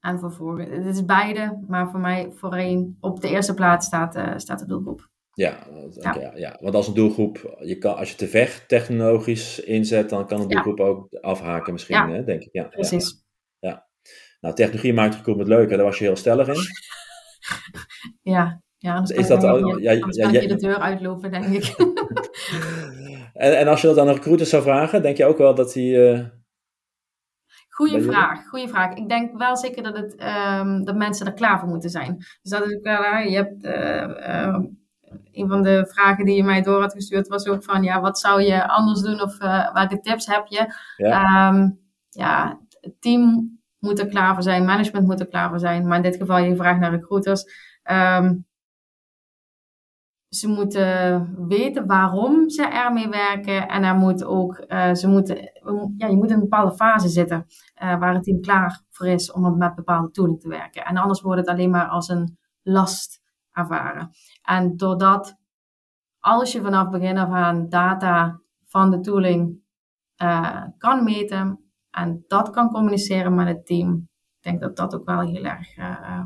En 0.00 0.18
vervolgens. 0.18 0.68
Het 0.70 0.86
is 0.86 1.04
beide, 1.04 1.64
maar 1.68 1.90
voor 1.90 2.00
mij 2.00 2.32
voorheen 2.32 2.96
op 3.00 3.20
de 3.20 3.28
eerste 3.28 3.54
plaats 3.54 3.86
staat, 3.86 4.16
uh, 4.16 4.36
staat 4.36 4.58
de 4.58 4.66
doelgroep. 4.66 5.10
Ja, 5.38 5.66
ja. 5.90 6.14
ja. 6.20 6.32
ja, 6.34 6.56
want 6.60 6.74
als 6.74 6.88
een 6.88 6.94
doelgroep, 6.94 7.56
je 7.60 7.78
kan, 7.78 7.96
als 7.96 8.10
je 8.10 8.16
te 8.16 8.28
ver 8.28 8.64
technologisch 8.66 9.60
inzet, 9.60 10.08
dan 10.08 10.26
kan 10.26 10.40
een 10.40 10.48
doelgroep 10.48 10.80
ook 10.80 11.14
afhaken 11.20 11.72
misschien, 11.72 12.08
hè, 12.08 12.24
denk 12.24 12.42
ik. 12.42 12.48
Ja, 12.52 12.62
precies. 12.62 13.22
Ja, 13.58 13.86
Nou, 14.40 14.54
technologie 14.54 14.92
maakt 14.92 15.08
het 15.08 15.16
recruitment 15.16 15.48
leuker, 15.48 15.76
daar 15.76 15.86
was 15.86 15.98
je 15.98 16.04
heel 16.04 16.16
stellig 16.16 16.48
in. 16.48 16.60
ja, 18.34 18.62
ja 18.76 19.02
is 19.06 19.26
dat 19.26 19.44
al, 19.44 19.78
ja, 19.78 19.92
ja, 19.92 20.06
ja, 20.10 20.40
je 20.40 20.48
de 20.48 20.56
deur 20.56 20.78
uitlopen, 20.78 21.30
denk 21.30 21.46
ik. 21.46 21.74
en, 23.44 23.58
en 23.58 23.68
als 23.68 23.80
je 23.80 23.86
dat 23.86 23.98
aan 23.98 24.08
een 24.08 24.14
recruiter 24.14 24.46
zou 24.46 24.62
vragen, 24.62 25.02
denk 25.02 25.16
je 25.16 25.24
ook 25.24 25.38
wel 25.38 25.54
dat 25.54 25.74
hij... 25.74 25.84
Uh, 25.84 26.26
Goeie 27.68 28.02
vraag, 28.02 28.46
goede 28.46 28.68
vraag. 28.68 28.94
Ik 28.94 29.08
denk 29.08 29.38
wel 29.38 29.56
zeker 29.56 29.82
dat, 29.82 29.96
het, 29.96 30.22
um, 30.60 30.84
dat 30.84 30.96
mensen 30.96 31.26
er 31.26 31.32
klaar 31.32 31.60
voor 31.60 31.68
moeten 31.68 31.90
zijn. 31.90 32.16
Dus 32.16 32.50
dat 32.50 32.66
is 32.66 32.76
ook 32.76 32.82
wel, 32.82 33.16
je 33.16 33.36
hebt... 33.36 33.64
Uh, 33.64 34.58
een 35.38 35.48
van 35.48 35.62
de 35.62 35.86
vragen 35.88 36.24
die 36.24 36.36
je 36.36 36.44
mij 36.44 36.62
door 36.62 36.80
had 36.80 36.92
gestuurd 36.92 37.28
was 37.28 37.46
ook 37.46 37.64
van, 37.64 37.82
ja, 37.82 38.00
wat 38.00 38.18
zou 38.18 38.42
je 38.42 38.68
anders 38.68 39.00
doen 39.00 39.22
of 39.22 39.40
uh, 39.40 39.72
welke 39.72 40.00
tips 40.00 40.26
heb 40.26 40.46
je? 40.46 40.74
Ja. 40.96 41.48
Um, 41.48 41.80
ja, 42.08 42.60
het 42.80 43.00
team 43.00 43.56
moet 43.78 43.98
er 43.98 44.08
klaar 44.08 44.34
voor 44.34 44.42
zijn, 44.42 44.64
management 44.64 45.06
moet 45.06 45.20
er 45.20 45.28
klaar 45.28 45.48
voor 45.48 45.58
zijn, 45.58 45.86
maar 45.86 45.96
in 45.96 46.02
dit 46.02 46.16
geval 46.16 46.38
je 46.38 46.56
vraagt 46.56 46.80
naar 46.80 46.90
recruiters. 46.90 47.44
Um, 47.90 48.46
ze 50.28 50.48
moeten 50.48 51.34
weten 51.48 51.86
waarom 51.86 52.48
ze 52.48 52.66
ermee 52.66 53.08
werken 53.08 53.68
en 53.68 53.82
er 53.82 53.94
moet 53.94 54.24
ook, 54.24 54.64
uh, 54.68 54.94
ze 54.94 55.08
moeten, 55.08 55.36
ja, 55.96 56.06
je 56.06 56.16
moet 56.16 56.28
in 56.28 56.34
een 56.34 56.40
bepaalde 56.40 56.74
fase 56.74 57.08
zitten 57.08 57.46
uh, 57.82 57.98
waar 57.98 58.14
het 58.14 58.22
team 58.22 58.40
klaar 58.40 58.82
voor 58.90 59.06
is 59.06 59.32
om 59.32 59.58
met 59.58 59.74
bepaalde 59.74 60.10
tooling 60.10 60.40
te 60.40 60.48
werken. 60.48 60.84
En 60.84 60.96
anders 60.96 61.20
wordt 61.20 61.40
het 61.40 61.48
alleen 61.48 61.70
maar 61.70 61.86
als 61.86 62.08
een 62.08 62.38
last 62.62 63.20
ervaren. 63.52 64.10
En 64.48 64.76
doordat 64.76 65.36
als 66.18 66.52
je 66.52 66.60
vanaf 66.60 66.90
begin 66.90 67.18
af 67.18 67.30
aan 67.30 67.68
data 67.68 68.40
van 68.64 68.90
de 68.90 69.00
tooling 69.00 69.60
uh, 70.22 70.62
kan 70.78 71.04
meten 71.04 71.60
en 71.90 72.24
dat 72.26 72.50
kan 72.50 72.70
communiceren 72.70 73.34
met 73.34 73.46
het 73.46 73.66
team, 73.66 74.08
ik 74.36 74.42
denk 74.42 74.60
dat 74.60 74.76
dat 74.76 74.94
ook 74.94 75.06
wel 75.06 75.20
heel 75.20 75.44
erg 75.44 75.76
uh, 75.76 76.22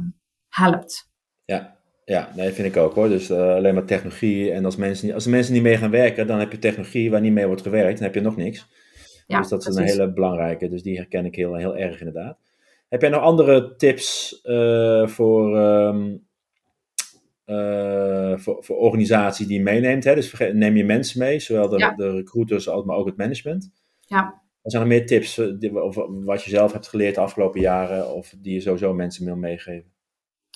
helpt. 0.49 1.11
Ja, 1.45 1.77
ja, 2.05 2.29
nee, 2.35 2.53
vind 2.53 2.69
ik 2.69 2.83
ook 2.83 2.95
hoor. 2.95 3.09
Dus 3.09 3.31
uh, 3.31 3.39
alleen 3.39 3.75
maar 3.75 3.85
technologie. 3.85 4.53
En 4.53 4.65
als 4.65 4.77
mensen, 4.77 5.15
als 5.15 5.27
mensen 5.27 5.53
niet 5.53 5.63
mee 5.63 5.77
gaan 5.77 5.91
werken, 5.91 6.27
dan 6.27 6.39
heb 6.39 6.53
je 6.53 6.59
technologie 6.59 7.11
waar 7.11 7.21
niet 7.21 7.33
mee 7.33 7.47
wordt 7.47 7.63
gewerkt. 7.63 7.95
Dan 7.95 8.07
heb 8.07 8.15
je 8.15 8.21
nog 8.21 8.37
niks. 8.37 8.69
Ja, 9.27 9.39
dus 9.39 9.49
dat 9.49 9.67
is 9.67 9.77
een 9.77 9.85
hele 9.85 10.13
belangrijke. 10.13 10.69
Dus 10.69 10.83
die 10.83 10.97
herken 10.97 11.25
ik 11.25 11.35
heel, 11.35 11.55
heel 11.55 11.77
erg 11.77 11.99
inderdaad. 11.99 12.39
Heb 12.89 13.01
jij 13.01 13.11
nog 13.11 13.23
andere 13.23 13.77
tips 13.77 14.41
uh, 14.45 15.07
voor, 15.07 15.59
um, 15.59 16.31
uh, 17.47 18.39
voor, 18.39 18.65
voor 18.65 18.77
organisaties 18.77 19.47
die 19.47 19.57
je 19.57 19.63
meeneemt. 19.63 20.05
Hè? 20.05 20.15
Dus 20.15 20.39
neem 20.53 20.77
je 20.77 20.85
mensen 20.85 21.19
mee, 21.19 21.41
zowel 21.41 21.69
de, 21.69 21.93
de 21.97 22.11
recruiters 22.11 22.69
als 22.69 22.85
maar 22.85 22.97
ook 22.97 23.07
het 23.07 23.17
management. 23.17 23.71
Ja. 24.01 24.41
Er 24.63 24.71
zijn 24.71 24.83
er 24.83 24.89
meer 24.89 25.07
tips 25.07 25.35
die, 25.59 25.83
of 25.83 25.97
wat 26.09 26.45
je 26.45 26.51
zelf 26.51 26.73
hebt 26.73 26.89
geleerd 26.89 27.15
de 27.15 27.21
afgelopen 27.21 27.61
jaren 27.61 28.15
of 28.15 28.35
die 28.39 28.55
je 28.55 28.61
sowieso 28.61 28.95
mensen 28.95 29.25
wil 29.25 29.37
meegeven? 29.37 29.91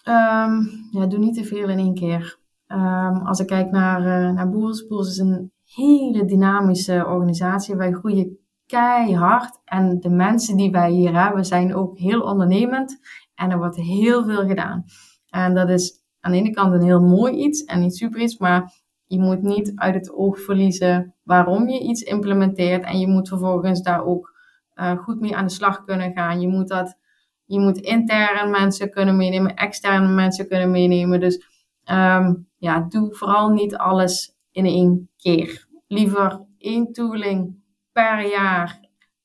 Ehm, 0.02 0.60
ja, 0.90 1.06
doe 1.06 1.18
niet 1.18 1.34
te 1.34 1.44
veel 1.44 1.68
in 1.68 1.78
één 1.78 1.94
keer. 1.94 2.38
Ehm, 2.66 3.16
als 3.16 3.40
ik 3.40 3.46
kijk 3.46 3.70
naar, 3.70 4.00
uh, 4.00 4.34
naar 4.34 4.50
Boels, 4.50 4.86
Boels 4.86 5.08
is 5.08 5.18
een 5.18 5.52
hele 5.64 6.24
dynamische 6.24 7.06
organisatie. 7.06 7.76
Wij 7.76 7.92
groeien 7.92 8.38
keihard. 8.66 9.60
En 9.64 10.00
de 10.00 10.08
mensen 10.08 10.56
die 10.56 10.70
wij 10.70 10.90
hier 10.90 11.22
hebben 11.22 11.44
zijn 11.44 11.74
ook 11.74 11.98
heel 11.98 12.20
ondernemend. 12.20 12.98
En 13.34 13.50
er 13.50 13.58
wordt 13.58 13.76
heel 13.76 14.24
veel 14.24 14.46
gedaan. 14.46 14.84
En 15.30 15.54
dat 15.54 15.68
is 15.68 16.05
aan 16.26 16.32
de 16.32 16.38
ene 16.38 16.50
kant 16.50 16.72
een 16.72 16.82
heel 16.82 17.02
mooi 17.02 17.34
iets 17.34 17.64
en 17.64 17.80
niet 17.80 17.96
super 17.96 18.20
iets, 18.20 18.38
maar 18.38 18.72
je 19.06 19.20
moet 19.20 19.42
niet 19.42 19.72
uit 19.74 19.94
het 19.94 20.12
oog 20.12 20.40
verliezen 20.40 21.14
waarom 21.22 21.68
je 21.68 21.80
iets 21.80 22.02
implementeert. 22.02 22.84
En 22.84 22.98
je 22.98 23.06
moet 23.06 23.28
vervolgens 23.28 23.82
daar 23.82 24.04
ook 24.04 24.34
uh, 24.74 24.98
goed 24.98 25.20
mee 25.20 25.36
aan 25.36 25.46
de 25.46 25.52
slag 25.52 25.84
kunnen 25.84 26.12
gaan. 26.12 26.40
Je 26.40 26.48
moet 26.48 26.68
dat, 26.68 26.98
je 27.44 27.60
moet 27.60 27.78
interne 27.78 28.50
mensen 28.50 28.90
kunnen 28.90 29.16
meenemen, 29.16 29.54
externe 29.54 30.08
mensen 30.08 30.48
kunnen 30.48 30.70
meenemen. 30.70 31.20
Dus 31.20 31.44
um, 31.90 32.48
ja, 32.56 32.86
doe 32.88 33.14
vooral 33.14 33.48
niet 33.48 33.76
alles 33.76 34.36
in 34.50 34.64
één 34.64 35.10
keer. 35.16 35.66
Liever 35.86 36.44
één 36.58 36.92
tooling 36.92 37.54
per 37.92 38.28
jaar 38.28 38.80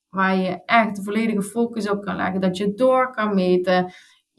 waar 0.10 0.36
je 0.36 0.64
echt 0.66 0.95
de 0.95 1.04
volledige 1.04 1.41
focus 1.41 1.89
op 1.89 2.02
kan 2.02 2.16
leggen. 2.16 2.41
Dat 2.41 2.58
je 2.58 2.74
door 2.74 3.12
kan 3.12 3.36
meten. 3.36 3.91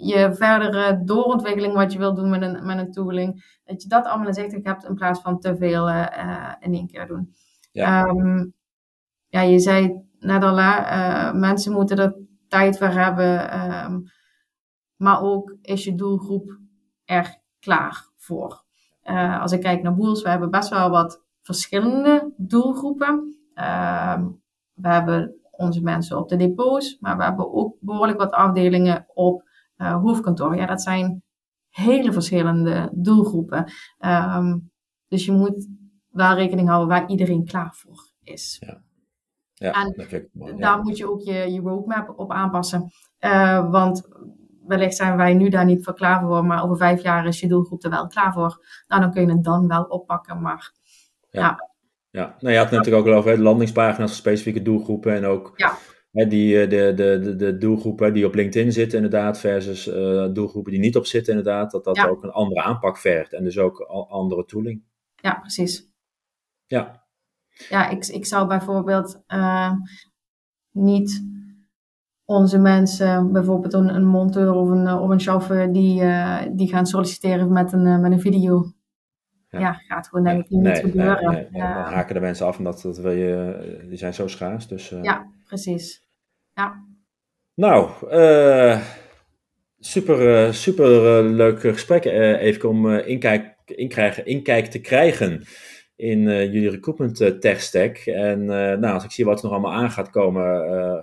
Je 0.05 0.35
verdere 0.35 1.01
doorontwikkeling 1.05 1.75
wat 1.75 1.93
je 1.93 1.99
wil 1.99 2.15
doen 2.15 2.31
met 2.31 2.43
een, 2.43 2.67
met 2.67 2.79
een 2.79 2.93
tooling. 2.93 3.61
Dat 3.65 3.83
je 3.83 3.89
dat 3.89 4.07
allemaal 4.07 4.27
in 4.27 4.35
zicht 4.35 4.65
hebt 4.65 4.85
in 4.85 4.95
plaats 4.95 5.21
van 5.21 5.39
te 5.41 5.57
veel 5.57 5.89
uh, 5.89 6.53
in 6.61 6.75
één 6.75 6.87
keer 6.87 7.07
doen. 7.07 7.35
Ja, 7.73 8.07
um, 8.07 8.55
ja 9.29 9.41
je 9.41 9.59
zei 9.59 10.03
net 10.19 10.43
al, 10.43 10.59
uh, 10.59 11.33
mensen 11.33 11.73
moeten 11.73 11.99
er 11.99 12.17
tijd 12.49 12.79
voor 12.79 12.87
hebben. 12.87 13.61
Um, 13.85 14.05
maar 14.97 15.23
ook 15.23 15.57
is 15.63 15.85
je 15.85 15.95
doelgroep 15.95 16.59
er 17.05 17.39
klaar 17.59 18.09
voor. 18.17 18.65
Uh, 19.05 19.41
als 19.41 19.53
ik 19.53 19.61
kijk 19.61 19.83
naar 19.83 19.95
Boels, 19.95 20.23
we 20.23 20.29
hebben 20.29 20.51
best 20.51 20.69
wel 20.69 20.91
wat 20.91 21.25
verschillende 21.41 22.33
doelgroepen. 22.37 23.37
Uh, 23.55 24.23
we 24.73 24.89
hebben 24.89 25.35
onze 25.51 25.83
mensen 25.83 26.19
op 26.19 26.29
de 26.29 26.37
depots, 26.37 26.97
maar 27.01 27.17
we 27.17 27.23
hebben 27.23 27.53
ook 27.53 27.77
behoorlijk 27.81 28.19
wat 28.19 28.33
afdelingen 28.33 29.07
op 29.15 29.51
uh, 29.83 30.03
hoofdkantoor. 30.03 30.57
Ja, 30.57 30.67
dat 30.67 30.83
zijn 30.83 31.23
hele 31.69 32.13
verschillende 32.13 32.91
doelgroepen. 32.95 33.73
Um, 33.99 34.71
dus 35.09 35.25
je 35.25 35.33
moet 35.33 35.69
wel 36.09 36.35
rekening 36.35 36.69
houden 36.69 36.89
waar 36.89 37.09
iedereen 37.09 37.45
klaar 37.45 37.75
voor 37.75 38.11
is. 38.23 38.57
Ja. 38.61 38.83
Ja, 39.55 39.73
en 39.73 39.95
dat 39.97 40.59
daar 40.59 40.83
moet 40.83 40.97
je 40.97 41.11
ook 41.11 41.21
je, 41.21 41.53
je 41.53 41.61
roadmap 41.61 42.19
op 42.19 42.33
aanpassen. 42.33 42.93
Uh, 43.21 43.71
want 43.71 44.09
wellicht 44.67 44.97
zijn 44.97 45.17
wij 45.17 45.35
nu 45.35 45.49
daar 45.49 45.65
niet 45.65 45.85
voor 45.85 45.95
klaar 45.95 46.21
voor, 46.21 46.45
maar 46.45 46.65
over 46.65 46.77
vijf 46.77 47.03
jaar 47.03 47.27
is 47.27 47.41
je 47.41 47.49
doelgroep 47.49 47.85
er 47.85 47.91
wel 47.91 48.07
klaar 48.07 48.33
voor. 48.33 48.65
Nou, 48.87 49.01
dan 49.01 49.13
kun 49.13 49.27
je 49.27 49.33
het 49.33 49.45
dan 49.45 49.69
wel 49.69 49.83
oppakken, 49.83 50.41
maar 50.41 50.73
ja. 51.31 51.71
Ja, 52.11 52.37
nou 52.39 52.53
je 52.53 52.59
had 52.59 52.71
het 52.71 52.79
natuurlijk 52.79 53.07
ook 53.07 53.13
al 53.13 53.19
over 53.19 53.39
landingspagina's 53.39 54.11
voor 54.11 54.19
specifieke 54.19 54.63
doelgroepen 54.63 55.15
en 55.15 55.25
ook 55.25 55.53
ja. 55.57 55.73
Hè, 56.13 56.27
die, 56.27 56.61
eh, 56.61 56.71
de, 56.71 56.93
de, 56.95 57.19
de, 57.23 57.37
de 57.37 57.59
doelgroepen 57.59 58.15
die 58.15 58.27
op 58.27 58.35
LinkedIn 58.35 58.73
zitten 58.73 58.97
inderdaad 58.97 59.39
versus 59.39 59.89
uh, 59.89 60.33
doelgroepen 60.33 60.73
die 60.73 60.81
niet 60.81 60.97
op 60.97 61.07
zitten 61.07 61.37
inderdaad, 61.37 61.71
dat 61.71 61.85
dat 61.85 62.09
ook 62.09 62.23
een 62.23 62.31
andere 62.31 62.63
aanpak 62.63 62.99
vergt 62.99 63.33
en 63.33 63.45
dus 63.45 63.59
ook 63.59 63.81
andere 64.09 64.45
tooling. 64.45 64.83
Ja, 65.15 65.35
precies. 65.35 65.91
Ja. 66.67 67.07
Ja, 67.69 67.89
ik, 67.89 68.07
ik 68.07 68.27
zou 68.27 68.47
bijvoorbeeld 68.47 69.23
uh, 69.29 69.73
niet 70.71 71.25
onze 72.25 72.59
mensen, 72.59 73.33
bijvoorbeeld 73.33 73.73
een, 73.73 73.95
een 73.95 74.07
monteur 74.07 74.53
of 74.53 74.69
een, 74.69 74.89
of 74.89 75.09
een 75.09 75.21
chauffeur, 75.21 75.73
die, 75.73 76.03
uh, 76.03 76.43
die 76.53 76.69
gaan 76.69 76.87
solliciteren 76.87 77.53
met 77.53 77.73
een, 77.73 78.01
met 78.01 78.13
een 78.13 78.21
video 78.21 78.73
ja. 79.61 79.73
gaat 79.73 80.09
gewoon 80.09 80.25
denk 80.25 80.45
ik 80.45 80.51
niet 80.51 80.79
gebeuren. 80.79 81.33
Nee, 81.33 81.47
nee, 81.51 81.63
dan 81.63 81.71
haken 81.71 82.15
de 82.15 82.21
mensen 82.21 82.47
af 82.47 82.59
en 82.59 82.65
dat, 82.65 82.83
dat 82.83 82.99
wil 82.99 83.11
je, 83.11 83.85
die 83.89 83.99
zijn 83.99 84.15
zo 84.15 84.29
schaars. 84.29 84.69
Dus. 84.69 84.89
Ja, 84.89 85.27
precies. 85.53 86.03
Ja. 86.55 86.85
Nou, 87.55 87.91
uh, 88.11 88.81
super, 89.79 90.47
uh, 90.47 90.53
super 90.53 91.23
leuk 91.25 91.61
gesprek 91.61 92.05
even 92.05 92.69
om 92.69 92.91
inkijk, 92.91 93.55
inkrijgen, 93.65 94.27
inkijk 94.27 94.67
te 94.67 94.81
krijgen 94.81 95.45
in 95.97 96.23
jullie 96.23 96.71
recruitment 96.71 97.41
tech 97.41 97.61
stack. 97.61 97.97
En 97.97 98.45
nou, 98.45 98.87
als 98.87 99.05
ik 99.05 99.11
zie 99.11 99.25
wat 99.25 99.39
er 99.39 99.45
nog 99.45 99.53
allemaal 99.53 99.73
aan 99.83 99.91
gaat 99.91 100.11
komen, 100.11 100.45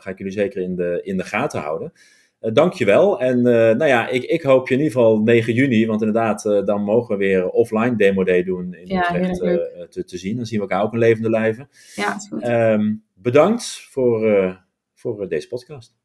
ga 0.01 0.09
ik 0.09 0.17
jullie 0.17 0.33
zeker 0.33 0.61
in 0.61 0.75
de, 0.75 1.01
in 1.03 1.17
de 1.17 1.23
gaten 1.23 1.61
houden. 1.61 1.93
Uh, 2.41 2.53
dankjewel. 2.53 3.19
En 3.19 3.41
nou 3.41 3.85
ja, 3.85 4.07
ik, 4.07 4.23
ik 4.23 4.41
hoop 4.41 4.67
je 4.67 4.73
in 4.73 4.79
ieder 4.81 4.95
geval 4.95 5.21
9 5.21 5.53
juni, 5.53 5.85
want 5.85 6.01
inderdaad, 6.01 6.43
dan 6.43 6.83
mogen 6.83 7.17
we 7.17 7.25
weer 7.25 7.49
offline 7.49 7.95
demo 7.95 8.23
day 8.23 8.43
doen 8.43 8.73
in 8.73 8.87
ja, 8.87 9.15
Utrecht 9.15 9.39
te, 9.89 10.03
te, 10.03 10.17
zien. 10.17 10.35
Dan 10.35 10.45
zien 10.45 10.59
we 10.59 10.67
elkaar 10.67 10.83
ook 10.83 10.93
in 10.93 10.99
levende 10.99 11.29
lijven. 11.29 11.69
Ja, 11.95 12.15
is 12.15 12.27
goed. 12.27 12.47
Um, 12.47 13.03
bedankt 13.21 13.87
voor, 13.89 14.65
voor 14.93 15.29
deze 15.29 15.47
podcast. 15.47 15.97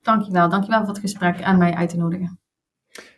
Dankjewel. 0.00 0.48
Dankjewel 0.48 0.78
voor 0.78 0.88
het 0.88 0.98
gesprek 0.98 1.40
en 1.40 1.58
mij 1.58 1.74
uit 1.74 1.90
te 1.90 1.96
nodigen. 1.96 2.40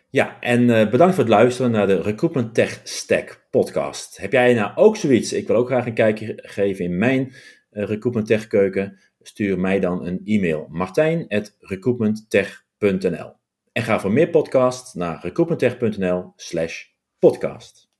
Ja, 0.09 0.39
en 0.39 0.67
bedankt 0.67 1.15
voor 1.15 1.23
het 1.23 1.33
luisteren 1.33 1.71
naar 1.71 1.87
de 1.87 2.01
Recruitment 2.01 2.53
Tech 2.53 2.81
Stack 2.83 3.47
podcast. 3.49 4.17
Heb 4.17 4.31
jij 4.31 4.53
nou 4.53 4.71
ook 4.75 4.95
zoiets? 4.95 5.33
Ik 5.33 5.47
wil 5.47 5.55
ook 5.55 5.67
graag 5.67 5.85
een 5.85 5.93
kijkje 5.93 6.33
geven 6.37 6.85
in 6.85 6.97
mijn 6.97 7.33
Recruitment 7.69 8.27
Tech 8.27 8.47
keuken 8.47 8.99
stuur 9.21 9.59
mij 9.59 9.79
dan 9.79 10.05
een 10.05 10.21
e-mail. 10.23 10.67
martijn.recoupmenttech.nl 10.69 13.33
En 13.71 13.83
ga 13.83 13.99
voor 13.99 14.11
meer 14.11 14.29
podcasts 14.29 14.93
naar 14.93 15.21
recoupmenttech.nl 15.21 16.33
slash 16.35 16.85
podcast. 17.19 17.90